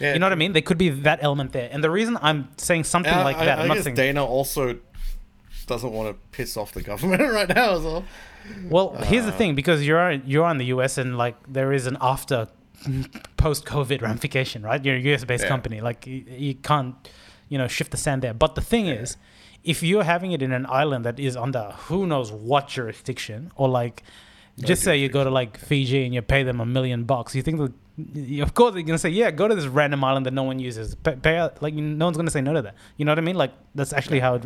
Yeah. 0.00 0.12
You 0.12 0.18
know 0.20 0.26
what 0.26 0.32
I 0.32 0.37
mean? 0.37 0.52
There 0.52 0.62
could 0.62 0.78
be 0.78 0.90
that 0.90 1.18
element 1.22 1.52
there. 1.52 1.68
And 1.72 1.82
the 1.82 1.90
reason 1.90 2.16
I'm 2.22 2.48
saying 2.56 2.84
something 2.84 3.12
like 3.12 3.37
I, 3.37 3.44
that, 3.46 3.58
I, 3.58 3.62
I'm 3.62 3.68
not 3.68 3.78
saying. 3.78 3.96
Dana 3.96 4.24
also 4.24 4.78
doesn't 5.66 5.92
want 5.92 6.08
to 6.08 6.14
piss 6.30 6.56
off 6.56 6.72
the 6.72 6.82
government 6.82 7.20
right 7.38 7.48
now 7.48 7.76
as 7.76 7.82
well. 7.82 8.04
Well, 8.70 8.94
here's 9.02 9.24
Uh, 9.24 9.30
the 9.30 9.37
thing 9.37 9.54
because 9.54 9.87
you're 9.87 10.12
you're 10.12 10.48
in 10.50 10.58
the 10.58 10.66
US 10.66 10.98
and 10.98 11.18
like 11.18 11.37
there 11.46 11.72
is 11.72 11.87
an 11.87 11.96
after 12.00 12.48
post 13.37 13.64
COVID 13.66 14.00
ramification, 14.02 14.62
right? 14.62 14.82
You're 14.84 14.96
a 14.96 15.14
US 15.14 15.24
based 15.24 15.42
Yeah. 15.44 15.48
company, 15.48 15.80
like 15.80 16.06
you, 16.06 16.24
you 16.28 16.54
can't 16.54 16.94
you 17.48 17.58
know 17.58 17.68
shift 17.68 17.90
the 17.90 17.96
sand 17.96 18.22
there. 18.22 18.34
But 18.34 18.54
the 18.54 18.61
thing 18.62 18.87
is, 18.87 19.16
if 19.64 19.82
you're 19.82 20.04
having 20.04 20.32
it 20.32 20.40
in 20.42 20.52
an 20.52 20.66
island 20.82 21.04
that 21.04 21.18
is 21.18 21.37
under 21.37 21.72
who 21.88 22.06
knows 22.06 22.30
what 22.32 22.68
jurisdiction, 22.68 23.50
or 23.56 23.68
like 23.68 24.02
just 24.58 24.82
say 24.82 24.96
you 24.96 25.08
go 25.08 25.24
to 25.24 25.30
like 25.30 25.58
Fiji 25.58 26.04
and 26.04 26.14
you 26.14 26.22
pay 26.22 26.42
them 26.44 26.61
a 26.61 26.66
million 26.66 27.04
bucks, 27.04 27.34
you 27.34 27.42
think 27.42 27.58
you- 27.58 27.74
of 28.42 28.54
course 28.54 28.74
they're 28.74 28.82
gonna 28.82 28.98
say 28.98 29.08
yeah, 29.11 29.30
go 29.30 29.48
to 29.48 29.54
this 29.54 29.66
random 29.66 30.04
island 30.04 30.26
that 30.26 30.32
no 30.34 30.42
one 30.44 30.58
uses, 30.58 30.94
pay, 30.94 31.16
pay 31.16 31.48
like 31.61 31.74
no 31.74 32.04
one's 32.06 32.16
gonna 32.16 32.30
say 32.30 32.40
no 32.40 32.52
to 32.54 32.62
that. 32.62 32.74
You 32.96 33.04
know 33.04 33.12
what 33.12 33.18
I 33.18 33.22
mean? 33.22 33.37
Like 33.37 33.52
that's 33.74 33.92
actually 33.92 34.20
how 34.20 34.34
it 34.37 34.44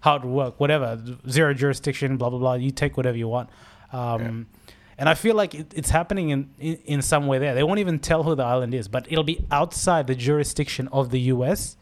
how 0.00 0.16
it 0.16 0.24
work. 0.24 0.58
Whatever 0.60 1.00
zero 1.28 1.54
jurisdiction, 1.54 2.16
blah 2.16 2.30
blah 2.30 2.38
blah. 2.38 2.54
You 2.54 2.70
take 2.70 2.96
whatever 2.96 3.16
you 3.16 3.28
want. 3.28 3.48
Um, 3.92 4.46
And 5.00 5.08
I 5.08 5.14
feel 5.14 5.36
like 5.36 5.54
it, 5.54 5.72
it's 5.76 5.90
happening 5.90 6.30
in, 6.30 6.50
in 6.58 6.74
in 6.94 7.02
some 7.02 7.28
way 7.28 7.38
there. 7.38 7.54
They 7.54 7.62
won't 7.62 7.78
even 7.78 8.00
tell 8.00 8.24
who 8.24 8.34
the 8.34 8.42
island 8.42 8.74
is, 8.74 8.88
but 8.88 9.06
it'll 9.12 9.22
be 9.34 9.38
outside 9.52 10.08
the 10.08 10.16
jurisdiction 10.16 10.88
of 10.88 11.10
the 11.10 11.20
U.S. 11.34 11.76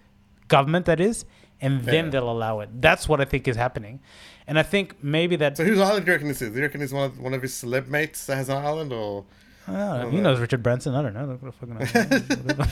government, 0.49 0.85
that 0.85 1.01
is, 1.01 1.25
and 1.63 1.83
then 1.85 2.05
Yeah. 2.05 2.11
they'll 2.11 2.31
allow 2.31 2.61
it. 2.61 2.69
That's 2.83 3.09
what 3.09 3.19
I 3.23 3.25
think 3.25 3.49
is 3.49 3.57
happening, 3.57 4.01
and 4.47 4.59
I 4.59 4.63
think 4.63 5.03
maybe 5.03 5.35
that 5.37 5.57
So 5.57 5.65
whose 5.65 5.81
island 5.81 6.05
do 6.05 6.11
you 6.11 6.15
reckon 6.17 6.29
this 6.29 6.43
is? 6.43 6.51
Do 6.51 6.57
you 6.57 6.63
reckon 6.67 6.83
it's 6.83 6.93
one 6.93 7.05
of, 7.07 7.19
one 7.19 7.33
of 7.33 7.41
his 7.41 7.53
celeb 7.55 7.89
mates 7.89 8.27
that 8.27 8.37
has 8.37 8.51
an 8.51 8.59
island, 8.59 8.93
or 8.93 9.01
I 9.01 9.05
don't 9.07 9.15
know, 9.15 9.25
Oh, 9.69 10.09
he 10.11 10.21
knows 10.21 10.39
Richard 10.39 10.63
Branson. 10.63 10.95
I 10.95 11.03
don't 11.03 11.15
know. 11.15 11.39
What 11.41 11.61
the 11.61 12.67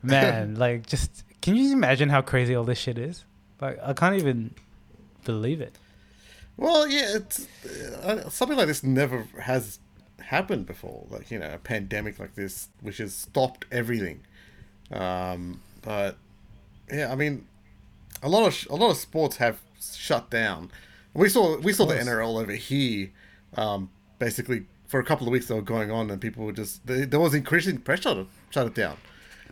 man. 0.02 0.54
like, 0.58 0.86
just 0.86 1.24
can 1.42 1.56
you 1.56 1.72
imagine 1.72 2.08
how 2.08 2.22
crazy 2.22 2.54
all 2.54 2.64
this 2.64 2.78
shit 2.78 2.98
is? 2.98 3.24
Like, 3.60 3.78
I 3.82 3.92
can't 3.92 4.16
even 4.16 4.54
believe 5.24 5.60
it. 5.60 5.78
Well, 6.56 6.88
yeah, 6.88 7.16
it's 7.16 7.46
uh, 8.02 8.30
something 8.30 8.56
like 8.56 8.66
this 8.66 8.82
never 8.82 9.26
has 9.40 9.78
happened 10.22 10.66
before. 10.66 11.06
Like 11.10 11.30
you 11.30 11.38
know, 11.38 11.52
a 11.52 11.58
pandemic 11.58 12.18
like 12.18 12.34
this, 12.34 12.68
which 12.80 12.98
has 12.98 13.14
stopped 13.14 13.66
everything. 13.70 14.22
Um, 14.90 15.60
but 15.82 16.16
yeah, 16.90 17.12
I 17.12 17.14
mean, 17.14 17.46
a 18.22 18.28
lot 18.28 18.46
of 18.46 18.54
sh- 18.54 18.66
a 18.70 18.74
lot 18.74 18.90
of 18.90 18.96
sports 18.96 19.36
have 19.36 19.60
shut 19.80 20.30
down. 20.30 20.70
We 21.16 21.28
saw 21.28 21.58
we 21.58 21.72
saw 21.72 21.86
the. 21.86 21.94
NRL 21.94 22.40
over 22.40 22.52
here. 22.52 23.10
Um, 23.56 23.90
basically, 24.18 24.66
for 24.86 25.00
a 25.00 25.04
couple 25.04 25.26
of 25.26 25.32
weeks 25.32 25.46
they 25.46 25.54
were 25.54 25.62
going 25.62 25.90
on, 25.90 26.10
and 26.10 26.20
people 26.20 26.44
were 26.44 26.52
just 26.52 26.86
they, 26.86 27.04
there 27.04 27.20
was 27.20 27.34
increasing 27.34 27.78
pressure 27.78 28.14
to 28.14 28.26
shut 28.50 28.66
it 28.66 28.74
down. 28.74 28.96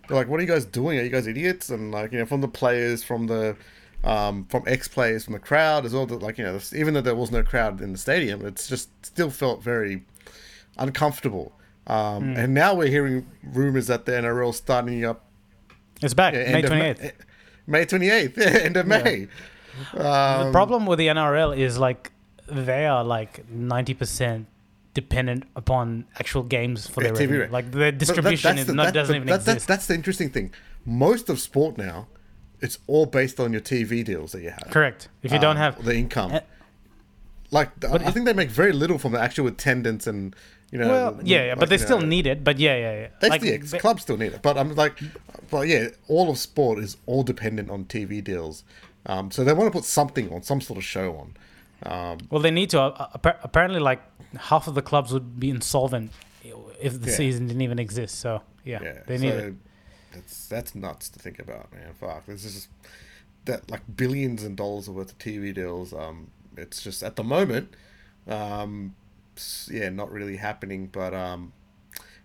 They're 0.08 0.16
like, 0.16 0.28
"What 0.28 0.40
are 0.40 0.42
you 0.42 0.48
guys 0.48 0.64
doing? 0.64 0.98
Are 0.98 1.02
you 1.02 1.10
guys 1.10 1.26
idiots?" 1.26 1.70
And 1.70 1.90
like 1.92 2.12
you 2.12 2.18
know, 2.18 2.26
from 2.26 2.40
the 2.40 2.48
players, 2.48 3.02
from 3.02 3.26
the 3.26 3.56
um, 4.04 4.44
from 4.50 4.62
ex 4.66 4.86
players, 4.88 5.24
from 5.24 5.32
the 5.32 5.40
crowd 5.40 5.86
as 5.86 5.94
well. 5.94 6.06
That 6.06 6.22
like 6.22 6.38
you 6.38 6.44
know, 6.44 6.58
even 6.74 6.94
though 6.94 7.00
there 7.00 7.14
was 7.14 7.30
no 7.30 7.42
crowd 7.42 7.80
in 7.80 7.92
the 7.92 7.98
stadium, 7.98 8.44
it's 8.44 8.68
just 8.68 8.90
still 9.04 9.30
felt 9.30 9.62
very 9.62 10.04
uncomfortable. 10.76 11.52
Um, 11.86 12.34
And 12.36 12.54
now 12.54 12.74
we're 12.74 12.88
hearing 12.88 13.26
rumors 13.42 13.88
that 13.88 14.06
the 14.06 14.12
NRL 14.12 14.54
starting 14.54 15.04
up 15.04 15.24
It's 16.00 16.14
back, 16.14 16.34
yeah, 16.34 16.52
May 16.52 16.62
twenty 16.62 16.82
eighth. 16.82 17.12
May 17.66 17.84
twenty 17.84 18.08
eighth, 18.10 18.38
end 18.38 18.76
of 18.76 18.86
May. 18.86 19.28
Um, 19.94 20.46
the 20.46 20.50
problem 20.52 20.86
with 20.86 20.98
the 20.98 21.08
NRL 21.08 21.56
is 21.56 21.78
like 21.78 22.12
they 22.46 22.86
are 22.86 23.02
like 23.04 23.48
ninety 23.50 23.94
percent 23.94 24.46
dependent 24.92 25.44
upon 25.56 26.04
actual 26.20 26.42
games 26.44 26.86
for 26.86 27.00
their 27.02 27.12
TV 27.12 27.20
revenue. 27.20 27.40
rate. 27.40 27.50
Like 27.50 27.64
the 27.72 27.78
but 27.78 27.78
that- 27.78 27.98
distribution 27.98 28.48
that's 28.50 28.60
is 28.60 28.66
the- 28.66 28.74
not 28.74 28.84
that- 28.86 28.94
doesn't 28.94 29.16
even 29.16 29.26
that- 29.28 29.40
that's- 29.40 29.54
exist. 29.56 29.68
That's 29.68 29.86
the 29.86 29.94
interesting 29.94 30.30
thing. 30.30 30.52
Most 30.84 31.28
of 31.28 31.40
sport 31.40 31.76
now, 31.78 32.06
it's 32.60 32.78
all 32.86 33.06
based 33.06 33.40
on 33.40 33.52
your 33.52 33.60
TV 33.60 34.04
deals 34.04 34.32
that 34.32 34.42
you 34.42 34.50
have. 34.50 34.68
Correct. 34.70 35.08
If 35.22 35.32
you 35.32 35.38
don't 35.38 35.56
um, 35.56 35.62
have 35.64 35.84
the 35.84 35.96
income. 35.96 36.32
Eh, 36.32 36.40
like 37.50 37.70
but 37.80 38.02
I 38.02 38.10
think 38.10 38.26
they 38.26 38.32
make 38.32 38.50
very 38.50 38.72
little 38.72 38.98
from 38.98 39.12
the 39.12 39.20
actual 39.20 39.46
attendance 39.46 40.06
and 40.06 40.34
you 40.70 40.78
know. 40.78 40.88
well, 40.88 41.20
yeah, 41.22 41.44
yeah, 41.44 41.48
like, 41.50 41.58
but 41.60 41.68
they 41.68 41.78
still 41.78 42.00
know, 42.00 42.06
need 42.06 42.26
it. 42.26 42.42
But 42.42 42.58
yeah, 42.58 42.76
yeah, 42.76 43.00
yeah. 43.00 43.08
They 43.20 43.28
Like, 43.28 43.42
yeah, 43.42 43.56
they- 43.60 43.78
clubs 43.78 44.02
still 44.02 44.16
need 44.16 44.32
it, 44.32 44.42
but 44.42 44.56
I'm 44.58 44.74
like, 44.74 44.98
but 45.50 45.68
yeah, 45.68 45.88
all 46.08 46.30
of 46.30 46.38
sport 46.38 46.78
is 46.78 46.96
all 47.06 47.22
dependent 47.22 47.70
on 47.70 47.84
TV 47.84 48.22
deals. 48.22 48.64
Um, 49.06 49.30
so 49.30 49.44
they 49.44 49.52
want 49.52 49.72
to 49.72 49.78
put 49.78 49.84
something 49.84 50.32
on, 50.32 50.42
some 50.42 50.60
sort 50.60 50.78
of 50.78 50.84
show 50.84 51.16
on. 51.16 51.36
Um, 51.82 52.18
Well, 52.30 52.40
they 52.40 52.50
need 52.50 52.70
to. 52.70 52.80
Uh, 52.80 53.08
apparently, 53.42 53.80
like 53.80 54.02
half 54.38 54.66
of 54.66 54.74
the 54.74 54.82
clubs 54.82 55.12
would 55.12 55.38
be 55.38 55.50
insolvent 55.50 56.12
if 56.80 57.00
the 57.00 57.10
Yeah. 57.10 57.16
season 57.16 57.46
didn't 57.46 57.62
even 57.62 57.78
exist. 57.78 58.18
So 58.20 58.42
yeah, 58.64 58.82
yeah, 58.82 59.02
they 59.06 59.18
need 59.18 59.30
so 59.32 59.38
it. 59.38 59.54
That's 60.12 60.46
that's 60.48 60.74
nuts 60.74 61.08
to 61.10 61.18
think 61.18 61.38
about, 61.38 61.72
man. 61.72 61.92
Fuck, 62.00 62.26
this 62.26 62.44
is 62.44 62.54
just 62.54 62.68
that 63.44 63.70
like 63.70 63.82
billions 63.96 64.42
and 64.42 64.56
dollars 64.56 64.88
worth 64.88 65.12
of 65.12 65.18
TV 65.18 65.52
deals. 65.52 65.92
Um, 65.92 66.30
it's 66.56 66.82
just 66.82 67.02
at 67.02 67.16
the 67.16 67.24
moment, 67.24 67.74
um, 68.28 68.94
yeah, 69.70 69.88
not 69.90 70.10
really 70.10 70.36
happening. 70.36 70.86
But 70.86 71.12
um, 71.12 71.52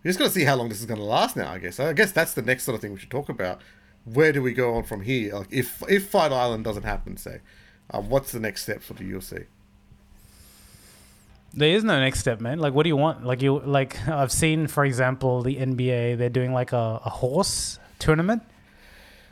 we 0.04 0.10
just 0.10 0.20
to 0.20 0.30
see 0.30 0.46
how 0.46 0.56
long 0.56 0.70
this 0.70 0.80
is 0.80 0.86
going 0.86 1.00
to 1.00 1.06
last. 1.06 1.36
Now, 1.36 1.52
I 1.52 1.58
guess. 1.58 1.80
I 1.80 1.94
guess 1.94 2.12
that's 2.12 2.34
the 2.34 2.42
next 2.44 2.64
sort 2.64 2.76
of 2.76 2.82
thing 2.82 2.94
we 2.94 3.00
should 3.00 3.12
talk 3.12 3.28
about. 3.28 3.62
Where 4.14 4.32
do 4.32 4.42
we 4.42 4.54
go 4.54 4.76
on 4.76 4.84
from 4.84 5.02
here? 5.02 5.36
Like, 5.36 5.48
if 5.52 5.84
if 5.88 6.10
Fight 6.10 6.32
Island 6.32 6.64
doesn't 6.64 6.84
happen, 6.84 7.18
say, 7.18 7.42
um, 7.92 8.10
what's 8.10 8.32
the 8.32 8.40
next 8.40 8.64
step 8.64 8.82
for 8.82 8.94
the 8.94 9.04
UFC? 9.04 9.46
There 11.54 11.76
is 11.76 11.84
no 11.84 12.00
next 12.00 12.20
step, 12.20 12.40
man. 12.42 12.60
Like, 12.60 12.74
what 12.74 12.84
do 12.84 12.90
you 12.90 12.98
want? 12.98 13.26
Like, 13.26 13.42
you 13.42 13.60
like 13.60 14.08
I've 14.08 14.32
seen, 14.32 14.68
for 14.68 14.86
example, 14.86 15.42
the 15.42 15.56
NBA. 15.56 16.18
They're 16.18 16.30
doing 16.30 16.54
like 16.54 16.74
a, 16.74 17.02
a 17.04 17.10
horse 17.10 17.80
tournament. 17.98 18.44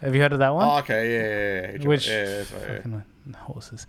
Have 0.01 0.13
you 0.15 0.21
heard 0.21 0.33
of 0.33 0.39
that 0.39 0.53
one? 0.53 0.67
Oh, 0.67 0.77
okay, 0.79 1.11
yeah, 1.11 1.21
yeah, 1.21 1.71
yeah, 1.71 1.81
yeah. 1.81 1.87
Which 1.87 2.07
yeah, 2.07 2.25
that's 2.25 2.51
right, 2.51 2.81
yeah. 2.85 3.37
horses. 3.39 3.87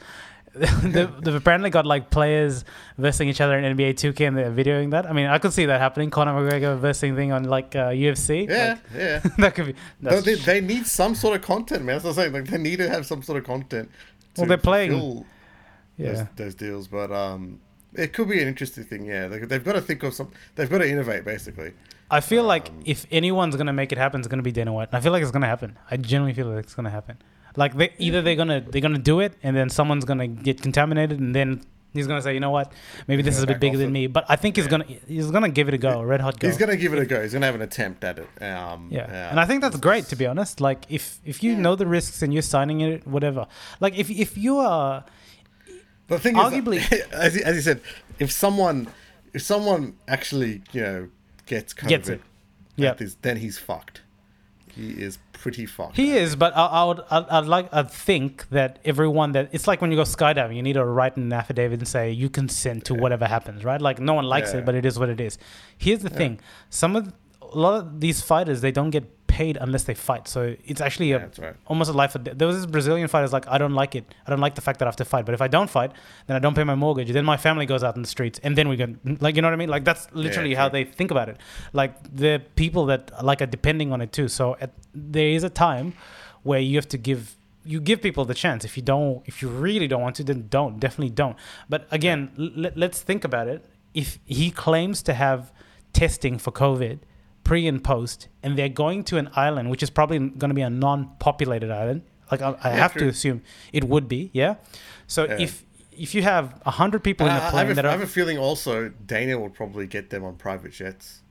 they've, 0.83 1.21
they've 1.23 1.35
apparently 1.35 1.71
got 1.71 1.87
like 1.87 2.11
players 2.11 2.65
versing 2.97 3.29
each 3.29 3.41
other 3.41 3.59
in 3.59 3.77
NBA 3.77 3.95
2K 3.95 4.29
and 4.29 4.37
they're 4.37 4.51
videoing 4.51 4.91
that. 4.91 5.07
I 5.07 5.13
mean, 5.13 5.27
I 5.27 5.39
could 5.39 5.53
see 5.53 5.67
that 5.67 5.81
happening. 5.81 6.11
Conor 6.11 6.33
McGregor 6.33 6.79
versing 6.79 7.15
thing 7.17 7.33
on 7.33 7.45
like 7.45 7.75
uh, 7.77 7.91
UFC. 7.91 8.49
Yeah, 8.49 8.71
Like, 8.71 8.79
yeah. 8.95 9.19
that 9.39 9.55
could 9.55 9.67
be. 9.67 9.75
No, 10.01 10.21
they, 10.21 10.35
they 10.35 10.61
need 10.61 10.87
some 10.87 11.15
sort 11.15 11.37
of 11.37 11.43
content, 11.43 11.85
man. 11.85 11.95
That's 11.97 12.05
what 12.05 12.11
I'm 12.11 12.17
saying. 12.17 12.33
Like 12.33 12.47
they 12.47 12.59
need 12.59 12.77
to 12.77 12.89
have 12.89 13.07
some 13.07 13.23
sort 13.23 13.39
of 13.39 13.45
content. 13.45 13.91
Well, 14.37 14.47
they're 14.47 14.57
playing- 14.59 15.25
yeah. 15.97 16.13
those, 16.13 16.27
those 16.37 16.55
deals, 16.55 16.89
but 16.89 17.11
um, 17.11 17.61
it 17.95 18.13
could 18.13 18.29
be 18.29 18.41
an 18.41 18.49
interesting 18.49 18.85
thing. 18.85 19.05
Yeah, 19.05 19.27
they, 19.29 19.39
they've 19.41 19.65
got 19.65 19.73
to 19.73 19.81
think 19.81 20.03
of 20.03 20.15
some. 20.15 20.31
They've 20.55 20.71
got 20.71 20.79
to 20.79 20.89
innovate, 20.89 21.25
basically. 21.25 21.73
I 22.11 22.21
feel 22.21 22.45
like 22.45 22.69
Um, 22.71 22.83
if 22.87 23.05
anyone's 23.11 23.55
gonna 23.57 23.73
make 23.73 23.93
it 23.93 23.99
happen, 23.99 24.21
it's 24.21 24.29
gonna 24.29 24.43
be 24.43 24.53
Dana 24.53 24.73
White. 24.73 24.89
And 24.89 24.97
I 24.97 25.01
feel 25.01 25.13
like 25.13 25.23
it's 25.23 25.31
gonna 25.31 25.47
happen. 25.47 25.77
I 25.91 25.97
genuinely 25.99 26.33
feel 26.33 26.47
like 26.47 26.65
it's 26.65 26.75
gonna 26.75 26.89
happen. 26.89 27.19
Like 27.57 27.77
they 27.77 27.93
either 27.99 28.23
they're 28.23 28.37
gonna 28.37 28.61
they're 28.61 28.81
gonna 28.81 28.99
do 28.99 29.21
it, 29.21 29.35
and 29.43 29.57
then 29.57 29.69
someone's 29.71 30.05
gonna 30.05 30.27
get 30.29 30.63
contaminated, 30.63 31.19
and 31.21 31.35
then 31.35 31.63
he's 31.95 32.07
gonna 32.07 32.23
say, 32.23 32.35
you 32.35 32.41
know 32.41 32.51
what, 32.51 32.73
maybe 33.09 33.23
this 33.23 33.37
is 33.37 33.43
a 33.43 33.47
bit 33.47 33.59
bigger 33.61 33.79
than 33.79 33.89
it. 33.89 33.93
me. 33.93 34.07
But 34.07 34.25
I 34.29 34.37
think 34.37 34.57
he's 34.57 34.67
Yeah. 34.67 34.71
gonna 34.71 34.85
he's 35.07 35.31
gonna 35.31 35.49
give 35.49 35.67
it 35.69 35.75
a 35.75 35.79
go, 35.79 36.01
a 36.01 36.07
red 36.07 36.21
hot 36.21 36.39
go. 36.39 36.47
He's 36.49 36.59
gonna 36.59 36.77
give 36.77 36.93
it 36.93 36.99
a 36.99 37.07
go. 37.07 37.23
He's 37.23 37.33
gonna 37.33 37.47
have 37.47 37.55
an 37.55 37.63
attempt 37.63 38.05
at 38.05 38.19
it. 38.19 38.29
Um, 38.43 38.89
Yeah, 38.91 39.03
uh, 39.05 39.31
and 39.31 39.41
I 39.41 39.45
think 39.47 39.63
that's 39.63 39.77
great 39.79 40.05
to 40.07 40.17
be 40.17 40.27
honest. 40.27 40.61
Like 40.61 40.85
if 40.89 41.19
if 41.25 41.43
you 41.43 41.53
Yeah. 41.53 41.59
know 41.61 41.75
the 41.75 41.87
risks 41.87 42.23
and 42.23 42.33
you're 42.33 42.43
signing 42.43 42.81
it, 42.81 43.07
whatever. 43.07 43.47
Like 43.81 43.97
if 43.99 44.11
if 44.11 44.37
you 44.39 44.59
are 44.59 45.05
The 46.09 46.19
thing 46.19 46.37
Arguably- 46.37 46.79
is, 46.93 47.01
as 47.13 47.37
you, 47.37 47.43
as 47.45 47.57
you 47.57 47.63
said, 47.63 47.81
if 48.19 48.31
someone, 48.33 48.89
if 49.35 49.43
someone 49.43 49.95
actually, 50.07 50.63
you 50.73 50.81
know, 50.81 51.09
gets 51.47 51.75
COVID, 51.75 51.89
Gets 51.89 52.09
it. 52.09 52.21
Yeah. 52.77 52.95
this, 52.95 53.17
then 53.21 53.37
he's 53.39 53.59
fucked. 53.59 54.03
He 54.73 54.91
is 54.91 55.19
pretty 55.33 55.67
fucked. 55.67 55.97
He 55.97 56.13
is, 56.17 56.37
but 56.37 56.57
I, 56.57 56.67
I 56.67 56.85
would, 56.85 57.01
I'd, 57.11 57.29
I'd 57.29 57.45
like, 57.47 57.69
I 57.73 57.83
think 57.85 58.49
that 58.51 58.79
everyone 58.85 59.33
that 59.33 59.51
it's 59.53 59.67
like 59.67 59.81
when 59.81 59.91
you 59.91 59.97
go 59.97 60.03
skydiving, 60.03 60.57
you 60.57 60.63
need 60.63 60.75
to 60.75 60.85
write 60.85 61.17
an 61.17 61.33
affidavit 61.33 61.79
and 61.81 61.89
say 61.89 62.11
you 62.11 62.29
consent 62.31 62.85
to 62.87 62.95
Yeah. 62.95 63.01
whatever 63.01 63.27
happens, 63.27 63.65
right? 63.65 63.81
Like 63.81 63.99
no 64.01 64.15
one 64.15 64.25
likes 64.25 64.53
Yeah. 64.53 64.61
it, 64.61 64.67
but 64.67 64.75
it 64.75 64.85
is 64.85 64.99
what 64.99 65.09
it 65.09 65.21
is. 65.21 65.39
Here's 65.77 66.01
the 66.01 66.11
Yeah. 66.11 66.17
thing: 66.19 66.41
some 66.71 66.97
of 66.97 67.13
a 67.43 67.59
lot 67.59 67.75
of 67.81 68.01
these 68.01 68.21
fighters 68.23 68.61
they 68.61 68.73
don't 68.73 68.91
get 68.91 69.05
paid 69.39 69.55
unless 69.67 69.85
they 69.89 69.95
fight, 70.11 70.25
so 70.35 70.41
it's 70.71 70.83
actually 70.87 71.09
Yeah, 71.11 71.29
a 71.39 71.43
right. 71.47 71.57
almost 71.73 71.91
a 71.95 71.97
life 72.03 72.13
or 72.17 72.21
death. 72.25 72.37
There 72.39 72.49
was 72.51 72.57
this 72.59 72.67
Brazilian 72.77 73.09
fighter's 73.15 73.33
like, 73.39 73.47
I 73.55 73.57
don't 73.63 73.77
like 73.83 73.93
it. 74.01 74.05
I 74.27 74.29
don't 74.31 74.41
like 74.47 74.55
the 74.61 74.65
fact 74.67 74.77
that 74.79 74.87
I 74.87 74.91
have 74.93 75.01
to 75.05 75.09
fight. 75.15 75.25
But 75.27 75.35
if 75.39 75.43
I 75.49 75.49
don't 75.57 75.71
fight, 75.79 75.91
then 76.27 76.35
I 76.39 76.41
don't 76.45 76.57
pay 76.61 76.65
my 76.73 76.79
mortgage. 76.85 77.11
Then 77.19 77.25
my 77.35 77.39
family 77.47 77.67
goes 77.73 77.83
out 77.87 77.95
in 77.99 78.03
the 78.07 78.13
streets, 78.17 78.39
and 78.45 78.53
then 78.59 78.67
we 78.73 78.77
can 78.83 78.91
like, 79.25 79.35
you 79.37 79.43
know 79.43 79.49
what 79.51 79.59
I 79.61 79.63
mean? 79.65 79.73
Like 79.77 79.85
that's 79.91 80.05
literally 80.25 80.55
how 80.61 80.69
true. 80.69 80.77
they 80.77 80.85
think 80.99 81.11
about 81.17 81.29
it. 81.33 81.37
Like 81.81 81.93
the 82.25 82.35
people 82.63 82.83
that 82.93 83.03
like 83.31 83.41
are 83.45 83.51
depending 83.59 83.89
on 83.95 83.99
it 84.05 84.11
too. 84.19 84.29
So 84.39 84.45
at, 84.65 84.71
there 85.17 85.31
is 85.39 85.45
a 85.45 85.51
time 85.69 85.87
where 86.49 86.61
you 86.69 86.75
have 86.81 86.89
to 86.97 86.99
give 87.11 87.23
you 87.73 87.79
give 87.91 87.99
people 88.09 88.25
the 88.33 88.39
chance. 88.45 88.61
If 88.69 88.73
you 88.79 88.83
don't, 88.95 89.23
if 89.31 89.35
you 89.43 89.49
really 89.67 89.89
don't 89.93 90.03
want 90.07 90.17
to, 90.21 90.25
then 90.31 90.41
don't. 90.59 90.75
Definitely 90.87 91.15
don't. 91.23 91.37
But 91.73 91.81
again, 91.99 92.19
l- 92.65 92.73
let's 92.85 92.99
think 93.09 93.23
about 93.31 93.47
it. 93.55 93.61
If 94.03 94.09
he 94.39 94.47
claims 94.51 95.03
to 95.09 95.13
have 95.25 95.41
testing 95.93 96.39
for 96.45 96.53
COVID 96.65 96.99
pre 97.49 97.67
and 97.67 97.83
post, 97.83 98.29
and 98.43 98.51
they're 98.59 98.69
going 98.85 99.01
to 99.11 99.17
an 99.23 99.29
island, 99.35 99.71
which 99.71 99.83
is 99.83 99.91
probably 99.91 100.19
going 100.19 100.51
to 100.51 100.55
be 100.55 100.63
a 100.63 100.71
non-populated 100.71 101.71
island. 101.71 102.03
Like 102.31 102.43
I, 102.43 102.49
I 102.63 102.69
Yeah, 102.71 102.77
have 102.85 102.95
to 103.03 103.07
assume 103.09 103.39
it 103.73 103.85
would 103.85 104.07
be, 104.09 104.31
yeah. 104.33 104.55
So 105.07 105.21
Yeah. 105.25 105.47
if 105.47 105.65
if 106.07 106.15
you 106.15 106.23
have 106.23 106.45
hundred 106.67 107.03
people 107.03 107.27
in 107.27 107.33
I, 107.33 107.37
a 107.37 107.41
I 107.41 107.45
have 107.45 107.53
plane 107.53 107.71
a, 107.71 107.75
that 107.75 107.87
I 107.87 107.91
have 107.91 108.03
a 108.03 108.07
feeling 108.19 108.39
also 108.39 108.73
Dana 109.15 109.35
will 109.41 109.51
probably 109.61 109.87
get 109.87 110.11
them 110.11 110.23
on 110.25 110.37
private 110.37 110.73
jets 110.73 111.23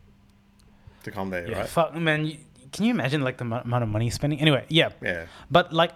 to 1.03 1.11
come 1.11 1.29
there, 1.29 1.47
yeah, 1.49 1.59
right? 1.59 1.69
fuck, 1.69 1.95
man. 1.95 2.25
You, 2.25 2.37
can 2.73 2.83
you 2.85 2.91
imagine 2.91 3.21
like 3.21 3.37
the 3.37 3.45
mo- 3.45 3.61
amount 3.63 3.83
of 3.83 3.89
money 3.89 4.05
he's 4.05 4.15
spending? 4.15 4.39
Anyway, 4.41 4.65
yeah. 4.69 4.89
Yeah. 5.01 5.25
But 5.49 5.71
like, 5.71 5.93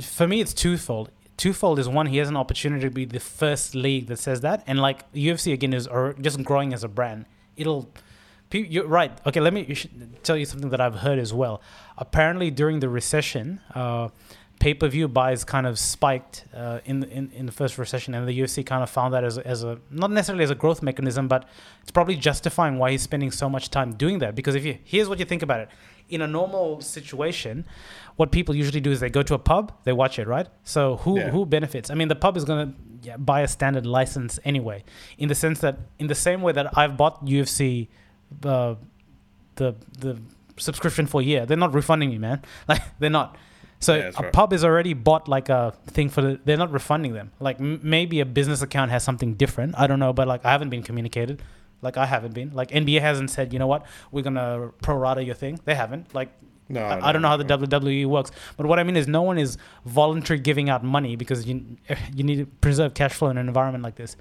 for 0.00 0.26
me, 0.26 0.40
it's 0.40 0.54
twofold. 0.54 1.10
Twofold 1.36 1.78
is 1.78 1.88
one, 1.88 2.06
he 2.06 2.18
has 2.18 2.28
an 2.28 2.36
opportunity 2.36 2.84
to 2.88 2.90
be 2.90 3.04
the 3.04 3.20
first 3.20 3.74
league 3.74 4.06
that 4.06 4.18
says 4.20 4.40
that, 4.42 4.62
and 4.68 4.78
like 4.80 4.98
UFC 5.12 5.52
again 5.52 5.72
is 5.74 5.86
or 5.86 6.14
just 6.20 6.42
growing 6.44 6.72
as 6.72 6.82
a 6.84 6.88
brand. 6.88 7.26
It'll, 7.56 7.90
you're 8.58 8.86
right. 8.86 9.12
Okay, 9.26 9.40
let 9.40 9.52
me 9.52 9.76
tell 10.22 10.36
you 10.36 10.44
something 10.44 10.70
that 10.70 10.80
I've 10.80 10.96
heard 10.96 11.18
as 11.18 11.32
well. 11.32 11.60
Apparently, 11.98 12.50
during 12.50 12.80
the 12.80 12.88
recession, 12.88 13.60
uh, 13.74 14.08
pay 14.60 14.72
per 14.72 14.86
view 14.88 15.08
buys 15.08 15.44
kind 15.44 15.66
of 15.66 15.78
spiked 15.78 16.44
uh, 16.54 16.78
in, 16.84 17.00
the- 17.00 17.10
in 17.10 17.30
in 17.32 17.46
the 17.46 17.52
first 17.52 17.76
recession, 17.78 18.14
and 18.14 18.26
the 18.28 18.38
UFC 18.38 18.64
kind 18.64 18.82
of 18.82 18.90
found 18.90 19.12
that 19.14 19.24
as 19.24 19.36
a, 19.38 19.46
as 19.46 19.64
a 19.64 19.78
not 19.90 20.10
necessarily 20.10 20.44
as 20.44 20.50
a 20.50 20.54
growth 20.54 20.82
mechanism, 20.82 21.28
but 21.28 21.48
it's 21.82 21.90
probably 21.90 22.16
justifying 22.16 22.78
why 22.78 22.90
he's 22.92 23.02
spending 23.02 23.30
so 23.30 23.48
much 23.48 23.70
time 23.70 23.92
doing 23.94 24.18
that. 24.20 24.34
Because 24.34 24.54
if 24.54 24.64
you 24.64 24.78
here's 24.84 25.08
what 25.08 25.18
you 25.18 25.24
think 25.24 25.42
about 25.42 25.60
it, 25.60 25.68
in 26.08 26.20
a 26.22 26.26
normal 26.26 26.80
situation, 26.80 27.64
what 28.16 28.30
people 28.30 28.54
usually 28.54 28.80
do 28.80 28.90
is 28.92 29.00
they 29.00 29.10
go 29.10 29.22
to 29.22 29.34
a 29.34 29.38
pub, 29.38 29.72
they 29.84 29.92
watch 29.92 30.18
it, 30.18 30.26
right? 30.28 30.46
So 30.62 30.96
who 30.98 31.18
Yeah. 31.18 31.30
who 31.30 31.44
benefits? 31.46 31.90
I 31.90 31.94
mean, 31.94 32.08
the 32.08 32.14
pub 32.16 32.36
is 32.36 32.44
gonna 32.44 32.74
yeah, 33.02 33.16
buy 33.18 33.40
a 33.42 33.48
standard 33.48 33.84
license 33.86 34.38
anyway, 34.44 34.82
in 35.18 35.28
the 35.28 35.34
sense 35.34 35.58
that 35.60 35.76
in 35.98 36.06
the 36.06 36.14
same 36.14 36.40
way 36.42 36.52
that 36.52 36.66
I've 36.78 36.96
bought 36.96 37.24
UFC, 37.26 37.88
uh, 38.44 38.74
the 39.56 39.74
the 39.98 40.18
subscription 40.56 41.06
for 41.06 41.20
a 41.20 41.24
year, 41.24 41.46
they're 41.46 41.56
not 41.56 41.74
refunding 41.74 42.10
me, 42.10 42.18
man. 42.18 42.42
Like 42.68 42.82
they're 42.98 43.10
not. 43.10 43.36
So 43.80 43.94
Yeah, 43.96 44.10
a 44.16 44.22
right. 44.22 44.32
pub 44.32 44.52
is 44.52 44.64
already 44.64 44.94
bought 44.94 45.28
like 45.28 45.48
a 45.48 45.74
thing 45.88 46.08
for 46.08 46.22
the. 46.22 46.40
They're 46.44 46.56
not 46.56 46.72
refunding 46.72 47.12
them. 47.12 47.32
Like 47.40 47.60
m- 47.60 47.80
maybe 47.82 48.20
a 48.20 48.24
business 48.26 48.62
account 48.62 48.90
has 48.90 49.02
something 49.02 49.34
different. 49.34 49.74
I 49.78 49.86
don't 49.86 49.98
know, 49.98 50.12
but 50.12 50.26
like 50.28 50.44
I 50.44 50.50
haven't 50.52 50.70
been 50.70 50.82
communicated. 50.82 51.42
Like 51.82 51.96
I 51.98 52.06
haven't 52.06 52.32
been. 52.34 52.52
Like 52.54 52.70
NBA 52.70 53.00
hasn't 53.00 53.30
said, 53.30 53.52
you 53.52 53.58
know 53.58 53.66
what, 53.66 53.84
we're 54.10 54.22
gonna 54.22 54.70
prorata 54.82 55.24
your 55.26 55.34
thing. 55.34 55.60
They 55.66 55.74
haven't. 55.74 56.14
Like 56.14 56.30
No, 56.70 56.80
I, 56.80 57.08
I 57.08 57.12
don't 57.12 57.20
know 57.20 57.28
how 57.28 57.36
the 57.36 57.44
WWE 57.44 58.06
works, 58.06 58.30
but 58.56 58.64
what 58.66 58.78
I 58.78 58.84
mean 58.84 58.96
is 58.96 59.06
no 59.06 59.20
one 59.20 59.36
is 59.36 59.58
voluntarily 59.84 60.42
giving 60.42 60.70
out 60.70 60.82
money 60.82 61.14
because 61.16 61.46
you 61.46 61.76
you 62.14 62.24
need 62.24 62.36
to 62.36 62.46
preserve 62.46 62.94
cash 62.94 63.12
flow 63.12 63.28
in 63.28 63.36
an 63.36 63.46
environment 63.48 63.84
like 63.84 63.96
this. 63.96 64.16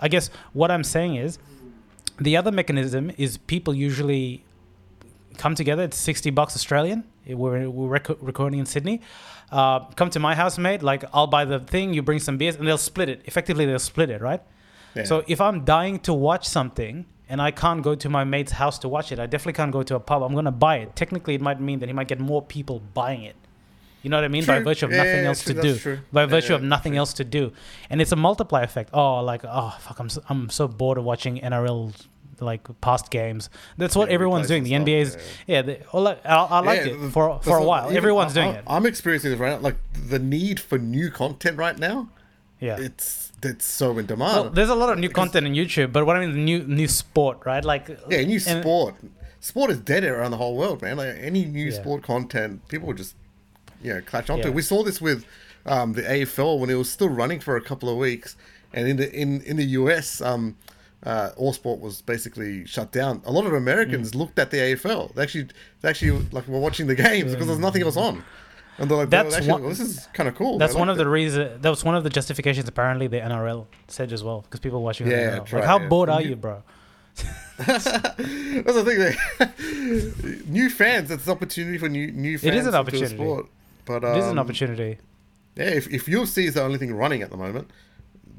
I 0.00 0.08
guess 0.08 0.30
what 0.54 0.70
I'm 0.70 0.84
saying 0.84 1.16
is 1.16 1.38
the 2.24 2.36
other 2.36 2.50
mechanism 2.52 3.10
is 3.16 3.38
people 3.38 3.74
usually 3.74 4.44
come 5.38 5.54
together. 5.54 5.82
It's 5.84 5.96
sixty 5.96 6.30
bucks 6.30 6.54
Australian. 6.56 7.04
We're 7.26 7.68
we're 7.70 7.88
rec- 7.88 8.20
recording 8.20 8.58
in 8.58 8.66
Sydney. 8.66 9.00
Uh, 9.50 9.80
come 9.96 10.10
to 10.10 10.18
my 10.18 10.34
house, 10.34 10.58
mate. 10.58 10.82
Like 10.82 11.04
I'll 11.12 11.26
buy 11.26 11.44
the 11.44 11.60
thing. 11.60 11.94
You 11.94 12.02
bring 12.02 12.18
some 12.18 12.36
beers, 12.38 12.56
and 12.56 12.66
they'll 12.66 12.78
split 12.78 13.08
it. 13.08 13.22
Effectively, 13.26 13.64
they'll 13.66 13.78
split 13.78 14.10
it, 14.10 14.20
right? 14.20 14.42
Yeah. 14.94 15.04
So 15.04 15.24
if 15.26 15.40
I'm 15.40 15.64
dying 15.64 16.00
to 16.00 16.12
watch 16.12 16.46
something 16.46 17.06
and 17.28 17.40
I 17.40 17.50
can't 17.50 17.82
go 17.82 17.94
to 17.94 18.08
my 18.08 18.24
mate's 18.24 18.52
house 18.52 18.78
to 18.80 18.88
watch 18.88 19.10
it, 19.12 19.18
I 19.18 19.26
definitely 19.26 19.54
can't 19.54 19.72
go 19.72 19.82
to 19.82 19.94
a 19.94 20.00
pub. 20.00 20.22
I'm 20.22 20.34
gonna 20.34 20.50
buy 20.52 20.78
it. 20.78 20.96
Technically, 20.96 21.34
it 21.34 21.40
might 21.40 21.60
mean 21.60 21.78
that 21.78 21.88
he 21.88 21.92
might 21.92 22.08
get 22.08 22.20
more 22.20 22.42
people 22.42 22.82
buying 22.92 23.22
it. 23.22 23.36
You 24.02 24.10
know 24.10 24.16
what 24.16 24.24
I 24.24 24.28
mean? 24.28 24.44
By 24.44 24.58
virtue 24.58 24.86
of 24.86 24.90
Yeah, 24.90 24.96
nothing 24.98 25.22
yeah, 25.22 25.28
else 25.28 25.42
true, 25.44 25.54
to 25.54 25.62
do. 25.62 25.76
true. 25.78 25.98
By 26.12 26.26
virtue 26.26 26.54
of 26.56 26.62
nothing 26.62 26.96
else 26.96 27.12
to 27.14 27.24
do, 27.24 27.52
and 27.88 28.02
it's 28.02 28.10
a 28.10 28.16
multiplier 28.16 28.64
effect. 28.64 28.90
Oh, 28.92 29.20
like 29.22 29.44
oh 29.44 29.76
fuck, 29.78 29.98
I'm 30.00 30.08
so, 30.08 30.22
I'm 30.28 30.50
so 30.50 30.66
bored 30.66 30.98
of 30.98 31.04
watching 31.04 31.38
NRL 31.38 31.94
like 32.42 32.68
past 32.80 33.10
games. 33.10 33.48
That's 33.78 33.94
what 33.96 34.08
Yeah, 34.08 34.14
everyone's 34.14 34.48
doing. 34.48 34.64
The 34.64 34.72
NBA's 34.72 34.86
NBA 34.88 35.00
is 35.00 35.12
stuff, 35.12 35.22
yeah. 35.46 35.62
Well, 35.92 36.02
like, 36.02 36.26
I, 36.26 36.34
I 36.36 36.60
liked 36.60 36.86
Yeah, 36.86 36.92
it 37.06 37.10
for 37.12 37.40
for 37.42 37.56
a 37.58 37.64
while. 37.64 37.84
even- 37.86 37.96
Everyone's 37.96 38.34
doing 38.34 38.48
I- 38.50 38.58
it. 38.58 38.64
I'm 38.66 38.86
experiencing 38.86 39.30
this 39.30 39.40
right 39.40 39.52
now. 39.52 39.58
Like 39.58 39.76
the 40.08 40.18
need 40.18 40.60
for 40.60 40.78
new 40.78 41.10
content 41.10 41.56
right 41.58 41.78
now. 41.78 42.08
Yeah. 42.60 42.76
It's 42.78 43.32
it's 43.42 43.66
so 43.66 43.90
in 43.90 43.96
Well, 43.96 44.04
demand. 44.06 44.54
there's 44.54 44.68
a 44.68 44.74
lot 44.74 44.90
of 44.92 44.98
new 44.98 45.08
content 45.08 45.46
on 45.46 45.54
YouTube, 45.54 45.92
but 45.92 46.06
what 46.06 46.16
I 46.16 46.20
mean, 46.20 46.32
the 46.32 46.38
new 46.38 46.60
new 46.64 46.88
sport, 46.88 47.38
right? 47.44 47.64
Like 47.64 47.88
yeah, 48.10 48.22
new 48.22 48.40
and- 48.46 48.62
sport. 48.62 48.94
Sport 49.40 49.70
is 49.72 49.78
dead 49.78 50.04
around 50.04 50.30
the 50.30 50.36
whole 50.36 50.56
world, 50.56 50.82
man. 50.82 50.96
Like 50.98 51.16
any 51.20 51.44
new 51.44 51.66
Yeah. 51.70 51.80
sport 51.80 52.04
content, 52.04 52.68
people 52.68 52.92
just 52.92 53.16
you 53.82 53.92
know 53.94 54.00
clutch 54.00 54.30
onto. 54.30 54.48
Yeah. 54.48 54.54
We 54.54 54.62
saw 54.62 54.84
this 54.84 55.00
with 55.00 55.24
um, 55.66 55.94
the 55.94 56.02
AFL 56.02 56.58
when 56.60 56.70
it 56.70 56.74
was 56.74 56.88
still 56.90 57.08
running 57.08 57.40
for 57.40 57.56
a 57.56 57.60
couple 57.60 57.88
of 57.88 57.96
weeks, 57.96 58.36
and 58.72 58.86
in 58.86 58.96
the 58.98 59.12
in 59.12 59.40
in 59.42 59.56
the 59.56 59.64
US, 59.80 60.20
um, 60.20 60.56
uh, 61.04 61.30
all 61.36 61.52
sport 61.52 61.80
was 61.80 62.00
basically 62.02 62.64
shut 62.66 62.92
down. 62.92 63.22
A 63.24 63.32
lot 63.32 63.46
of 63.46 63.52
Americans 63.52 64.12
Mm. 64.12 64.16
looked 64.16 64.38
at 64.38 64.50
the 64.50 64.58
AFL. 64.58 65.14
They 65.14 65.22
actually 65.22 65.48
they 65.80 65.88
actually 65.88 66.26
like 66.32 66.46
were 66.48 66.60
watching 66.60 66.86
the 66.86 66.94
games 66.94 67.32
because 67.32 67.46
there's 67.46 67.58
nothing 67.58 67.82
else 67.82 67.96
on. 67.96 68.22
And 68.78 68.90
they're 68.90 68.96
like, 68.98 69.10
That's 69.10 69.34
actually, 69.34 69.52
one- 69.52 69.60
well, 69.62 69.70
this 69.70 69.80
is 69.80 70.08
kind 70.14 70.28
of 70.28 70.34
cool. 70.34 70.58
That's 70.58 70.74
one 70.74 70.88
of 70.88 70.96
the 70.96 71.06
reasons. 71.08 71.60
That 71.60 71.68
was 71.70 71.84
one 71.84 71.94
of 71.94 72.04
the 72.04 72.10
justifications. 72.10 72.66
Apparently, 72.68 73.06
the 73.06 73.18
NRL 73.20 73.66
said 73.88 74.12
as 74.12 74.24
well 74.24 74.42
because 74.42 74.60
people 74.60 74.78
were 74.80 74.84
watching. 74.84 75.08
Yeah, 75.08 75.40
like, 75.52 75.64
how 75.64 75.78
yeah. 75.78 75.88
bored 75.88 76.08
are 76.08 76.22
You- 76.22 76.36
bro? 76.36 76.62
That's 77.58 77.84
the 77.84 79.14
thing. 79.38 80.42
New 80.52 80.70
fans. 80.70 81.10
It's 81.10 81.26
an 81.26 81.32
opportunity 81.32 81.78
for 81.78 81.88
new 81.88 82.10
new 82.10 82.38
fans. 82.38 82.54
It 82.54 82.58
is 82.58 82.66
an 82.66 82.74
opportunity. 82.74 83.14
Sport. 83.14 83.46
But 83.84 84.04
it 84.04 84.16
is 84.18 84.24
an 84.26 84.32
um, 84.32 84.38
opportunity. 84.38 84.98
Yeah, 85.56 85.64
if 85.64 85.88
if 85.92 86.06
UFC 86.06 86.44
is 86.46 86.54
the 86.54 86.62
only 86.62 86.78
thing 86.78 86.94
running 86.94 87.22
at 87.22 87.30
the 87.30 87.36
moment, 87.36 87.70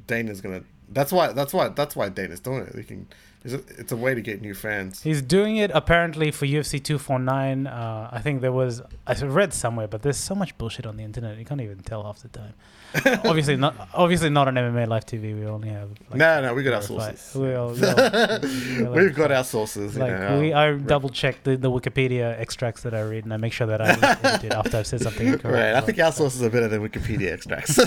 Dana's 0.07 0.41
gonna. 0.41 0.63
That's 0.89 1.11
why. 1.11 1.31
That's 1.31 1.53
why. 1.53 1.69
That's 1.69 1.95
why 1.95 2.09
Dana's 2.09 2.39
doing 2.39 2.67
it. 2.67 2.75
He 2.75 2.83
can. 2.83 3.07
It's 3.45 3.53
a, 3.53 3.57
it's 3.77 3.91
a 3.91 3.97
way 3.97 4.15
to 4.15 4.21
get 4.21 4.41
new 4.41 4.53
fans. 4.53 5.03
He's 5.03 5.21
doing 5.21 5.57
it 5.57 5.69
apparently 5.73 6.31
for 6.31 6.45
UFC 6.45 6.81
249. 6.81 7.67
Uh, 7.67 8.09
I 8.09 8.21
think 8.21 8.39
there 8.39 8.53
was 8.53 8.81
I 9.05 9.13
read 9.21 9.53
somewhere, 9.53 9.87
but 9.87 10.01
there's 10.01 10.17
so 10.17 10.33
much 10.33 10.57
bullshit 10.57 10.85
on 10.85 10.95
the 10.95 11.03
internet. 11.03 11.37
You 11.37 11.43
can't 11.43 11.59
even 11.59 11.79
tell 11.79 12.03
half 12.03 12.19
the 12.19 12.29
time. 12.29 12.53
obviously 13.25 13.57
not. 13.57 13.89
Obviously 13.93 14.29
not 14.29 14.47
on 14.47 14.55
MMA 14.55 14.87
Live 14.87 15.05
TV. 15.05 15.37
We 15.37 15.45
only 15.45 15.69
have. 15.69 15.89
Like, 16.09 16.19
no, 16.19 16.41
no, 16.41 16.53
we 16.53 16.63
got 16.63 16.73
our 16.75 16.81
sources. 16.81 17.35
We 17.35 17.53
all, 17.53 17.71
we 17.71 17.85
all, 18.85 18.93
we 18.93 19.03
We've 19.03 19.15
got 19.15 19.31
our 19.31 19.43
sources. 19.43 19.97
Like 19.97 20.11
you 20.11 20.17
know, 20.17 20.39
we, 20.39 20.53
I 20.53 20.73
double 20.77 21.09
check 21.09 21.43
the, 21.43 21.57
the 21.57 21.71
Wikipedia 21.71 22.39
extracts 22.39 22.83
that 22.83 22.93
I 22.93 23.01
read, 23.01 23.25
and 23.25 23.33
I 23.33 23.37
make 23.37 23.51
sure 23.51 23.67
that 23.67 23.81
I 23.81 23.93
it 24.43 24.53
after 24.53 24.77
I've 24.77 24.87
said 24.87 25.01
something 25.01 25.27
incorrect. 25.27 25.55
Right, 25.55 25.73
I 25.73 25.81
think 25.81 25.99
our 25.99 26.11
sources 26.11 26.43
are 26.43 26.49
better 26.49 26.67
than 26.67 26.87
Wikipedia 26.87 27.33
extracts. 27.33 27.77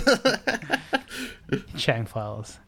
Chang 1.77 2.07
files. 2.07 2.59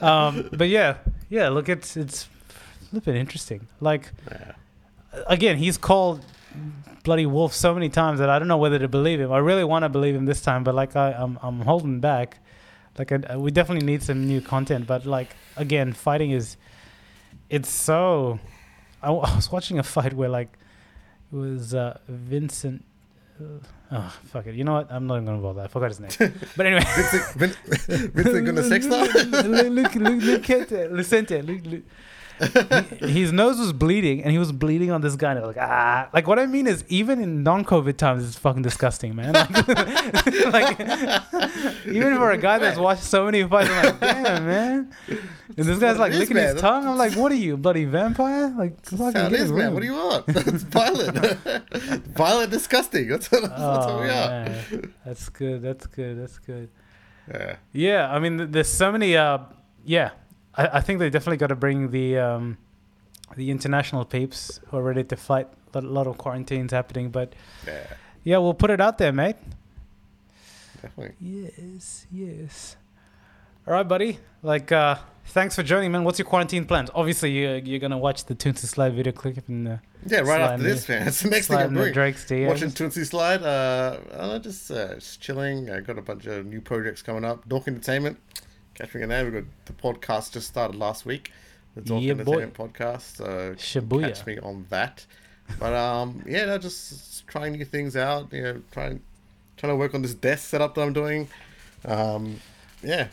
um, 0.00 0.48
but 0.52 0.68
yeah, 0.68 0.96
yeah. 1.28 1.48
Look, 1.48 1.68
it's 1.68 1.96
it's 1.96 2.28
flipping 2.90 3.16
interesting. 3.16 3.66
Like 3.80 4.12
Yeah. 4.30 4.52
again, 5.26 5.56
he's 5.58 5.76
called 5.78 6.24
bloody 7.04 7.26
wolf 7.26 7.52
so 7.54 7.74
many 7.74 7.88
times 7.88 8.18
that 8.20 8.28
I 8.30 8.38
don't 8.38 8.48
know 8.48 8.58
whether 8.58 8.78
to 8.78 8.88
believe 8.88 9.20
him. 9.20 9.32
I 9.32 9.38
really 9.38 9.64
want 9.64 9.84
to 9.84 9.88
believe 9.88 10.14
him 10.14 10.26
this 10.26 10.40
time, 10.40 10.64
but 10.64 10.74
like 10.74 10.94
I, 10.96 11.12
I'm 11.12 11.38
I'm 11.42 11.60
holding 11.62 12.00
back. 12.00 12.38
Like 12.98 13.10
I, 13.12 13.36
we 13.36 13.50
definitely 13.50 13.86
need 13.86 14.02
some 14.02 14.26
new 14.26 14.40
content, 14.40 14.86
but 14.86 15.06
like 15.06 15.34
again, 15.56 15.92
fighting 15.92 16.30
is 16.30 16.56
it's 17.48 17.70
so. 17.70 18.38
I, 19.02 19.06
w- 19.08 19.24
I 19.26 19.34
was 19.34 19.50
watching 19.50 19.78
a 19.78 19.82
fight 19.82 20.12
where 20.12 20.28
like 20.28 20.50
it 21.32 21.36
was 21.36 21.74
uh, 21.74 21.98
Vincent. 22.06 22.84
Uh, 23.40 23.58
oh 23.92 24.16
fuck 24.24 24.46
it! 24.46 24.54
You 24.54 24.64
know 24.64 24.72
what? 24.74 24.90
I'm 24.90 25.06
not 25.06 25.16
even 25.16 25.26
gonna 25.26 25.42
bother. 25.42 25.62
I 25.62 25.68
forgot 25.68 25.90
his 25.90 26.00
name. 26.00 26.32
But 26.56 26.66
anyway, 26.66 26.84
Vincent, 26.96 27.24
Vin, 27.34 27.50
Vincent 28.12 28.46
Gunasexta? 28.48 29.32
look, 29.48 29.94
look, 29.94 29.94
look, 29.94 30.22
look 30.22 30.50
at 30.50 30.72
it. 30.72 30.92
Lucente. 30.92 31.82
He- 33.00 33.20
his 33.22 33.32
nose 33.32 33.58
was 33.58 33.72
bleeding, 33.72 34.22
and 34.22 34.32
he 34.32 34.38
was 34.38 34.52
bleeding 34.52 34.90
on 34.90 35.00
this 35.00 35.16
guy. 35.16 35.30
And 35.30 35.38
I 35.40 35.46
was 35.46 35.56
like, 35.56 35.64
ah, 35.68 36.08
like 36.12 36.26
what 36.26 36.38
I 36.38 36.46
mean 36.46 36.66
is, 36.66 36.84
even 36.88 37.20
in 37.20 37.42
non-COVID 37.42 37.96
times, 37.96 38.24
it's 38.26 38.36
fucking 38.38 38.62
disgusting, 38.62 39.14
man. 39.14 39.32
Like, 40.52 40.78
like, 40.78 40.80
even 41.86 42.16
for 42.16 42.30
a 42.30 42.38
guy 42.38 42.58
that's 42.58 42.78
watched 42.78 43.02
so 43.04 43.24
many 43.26 43.42
fights, 43.44 43.70
I'm 43.70 43.84
like, 43.84 44.00
damn, 44.00 44.46
man. 44.46 44.94
And 45.08 45.66
this 45.66 45.78
guy's 45.78 45.98
like 45.98 46.12
licking 46.12 46.36
man. 46.36 46.52
his 46.54 46.60
tongue. 46.62 46.86
I'm 46.86 46.96
like, 46.96 47.14
what 47.14 47.30
are 47.32 47.36
you, 47.36 47.56
bloody 47.56 47.84
vampire? 47.84 48.48
Like, 48.56 48.84
fucking 48.84 49.12
How 49.20 49.26
it 49.26 49.30
get 49.30 49.40
is, 49.40 49.52
man. 49.52 49.72
What 49.74 49.80
do 49.80 49.86
you 49.86 49.94
want? 49.94 50.24
It's 50.28 50.62
violent. 50.64 51.16
violent, 52.16 52.50
disgusting. 52.50 53.08
That's 53.08 53.30
what, 53.30 53.42
that's 53.42 53.54
Oh, 53.56 53.94
what 53.96 54.02
we 54.04 54.08
are. 54.10 54.28
man. 54.44 54.94
That's 55.04 55.28
good. 55.28 55.62
That's 55.62 55.86
good. 55.86 56.20
That's 56.20 56.38
good. 56.38 56.68
Yeah. 57.28 57.56
Yeah, 57.72 58.10
I 58.12 58.18
mean, 58.18 58.38
th- 58.38 58.50
there's 58.50 58.68
so 58.68 58.90
many. 58.92 59.16
Uh, 59.16 59.38
yeah, 59.84 60.10
I, 60.54 60.78
I 60.78 60.80
think 60.80 60.98
they 60.98 61.10
definitely 61.10 61.38
got 61.38 61.48
to 61.48 61.56
bring 61.56 61.90
the 61.90 62.18
um, 62.18 62.58
the 63.36 63.50
international 63.50 64.04
peeps 64.04 64.60
who 64.68 64.76
are 64.76 64.82
ready 64.82 65.04
to 65.04 65.16
fight. 65.16 65.48
A 65.74 65.80
lot, 65.80 66.06
of 66.06 66.18
quarantines 66.18 66.70
happening, 66.70 67.08
but 67.08 67.34
Yeah. 67.66 67.86
yeah, 68.24 68.36
we'll 68.36 68.52
put 68.52 68.70
it 68.70 68.78
out 68.78 68.98
there, 68.98 69.10
mate. 69.10 69.36
Definitely. 70.82 71.14
Yes, 71.18 72.06
yes. 72.12 72.76
All 73.66 73.72
right, 73.72 73.88
buddy. 73.88 74.18
Like, 74.42 74.70
uh, 74.70 74.96
thanks 75.28 75.56
for 75.56 75.62
joining, 75.62 75.92
man. 75.92 76.04
What's 76.04 76.18
your 76.18 76.26
quarantine 76.26 76.66
plans? 76.66 76.90
Obviously, 76.94 77.30
you're, 77.30 77.56
you're 77.56 77.78
gonna 77.78 77.96
watch 77.96 78.26
the 78.26 78.34
Toosie 78.34 78.66
Slide 78.66 78.92
video 78.92 79.12
clip 79.12 79.48
and 79.48 79.66
uh, 79.66 79.76
Yeah, 80.06 80.18
right 80.20 80.42
after 80.42 80.62
this, 80.62 80.86
man. 80.86 81.06
It's 81.08 81.22
the 81.22 81.30
next 81.30 81.46
thing 81.46 81.56
slide 81.56 81.66
I'm 81.66 81.74
doing. 81.74 81.94
Drake's. 81.94 82.28
Watching 82.30 82.70
Toosie 82.70 83.06
Slide. 83.06 83.42
Uh, 83.42 83.98
uh 84.12 84.38
just, 84.40 84.70
uh, 84.70 84.96
just 84.96 85.22
chilling. 85.22 85.70
I 85.70 85.80
got 85.80 85.96
a 85.96 86.02
bunch 86.02 86.26
of 86.26 86.44
new 86.44 86.60
projects 86.60 87.00
coming 87.00 87.24
up. 87.24 87.48
Dork 87.48 87.66
Entertainment. 87.66 88.18
Catch 88.74 88.94
me 88.94 89.02
in 89.02 89.08
there. 89.08 89.24
We 89.24 89.30
got 89.30 89.44
the 89.66 89.72
podcast 89.74 90.32
just 90.32 90.48
started 90.48 90.76
last 90.76 91.04
week. 91.04 91.32
The 91.76 91.94
all 91.94 92.00
Yeah, 92.00 92.14
boy. 92.14 92.40
Entertainment 92.40 92.54
podcast. 92.54 93.16
So 93.16 93.54
Shibuya. 93.56 94.08
catch 94.08 94.26
me 94.26 94.38
on 94.38 94.66
that. 94.70 95.06
But 95.58 95.74
um, 95.74 96.22
yeah, 96.26 96.46
no, 96.46 96.58
just 96.58 97.26
trying 97.26 97.52
new 97.52 97.64
things 97.64 97.96
out. 97.96 98.32
You 98.32 98.42
know, 98.42 98.62
trying 98.70 99.00
trying 99.56 99.72
to 99.72 99.76
work 99.76 99.94
on 99.94 100.02
this 100.02 100.14
desk 100.14 100.48
setup 100.48 100.74
that 100.74 100.82
I'm 100.82 100.92
doing. 100.92 101.28
Um, 101.84 102.40
yeah. 102.82 103.08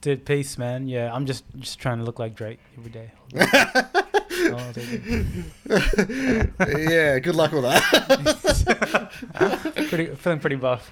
Dude, 0.00 0.24
peace, 0.26 0.58
man. 0.58 0.88
Yeah, 0.88 1.14
I'm 1.14 1.26
just 1.26 1.44
just 1.58 1.78
trying 1.78 1.98
to 1.98 2.04
look 2.04 2.18
like 2.18 2.34
Drake 2.34 2.60
every 2.76 2.90
day. 2.90 3.12
Oh, 4.36 4.72
yeah, 6.76 7.18
good 7.20 7.34
luck 7.34 7.52
with 7.52 7.62
that. 7.62 9.10
pretty, 9.88 10.06
feeling 10.16 10.40
pretty 10.40 10.56
buff. 10.56 10.90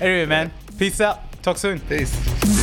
Anyway, 0.00 0.26
man, 0.26 0.52
peace 0.78 1.00
out. 1.00 1.18
Talk 1.42 1.56
soon. 1.56 1.80
Peace. 1.80 2.59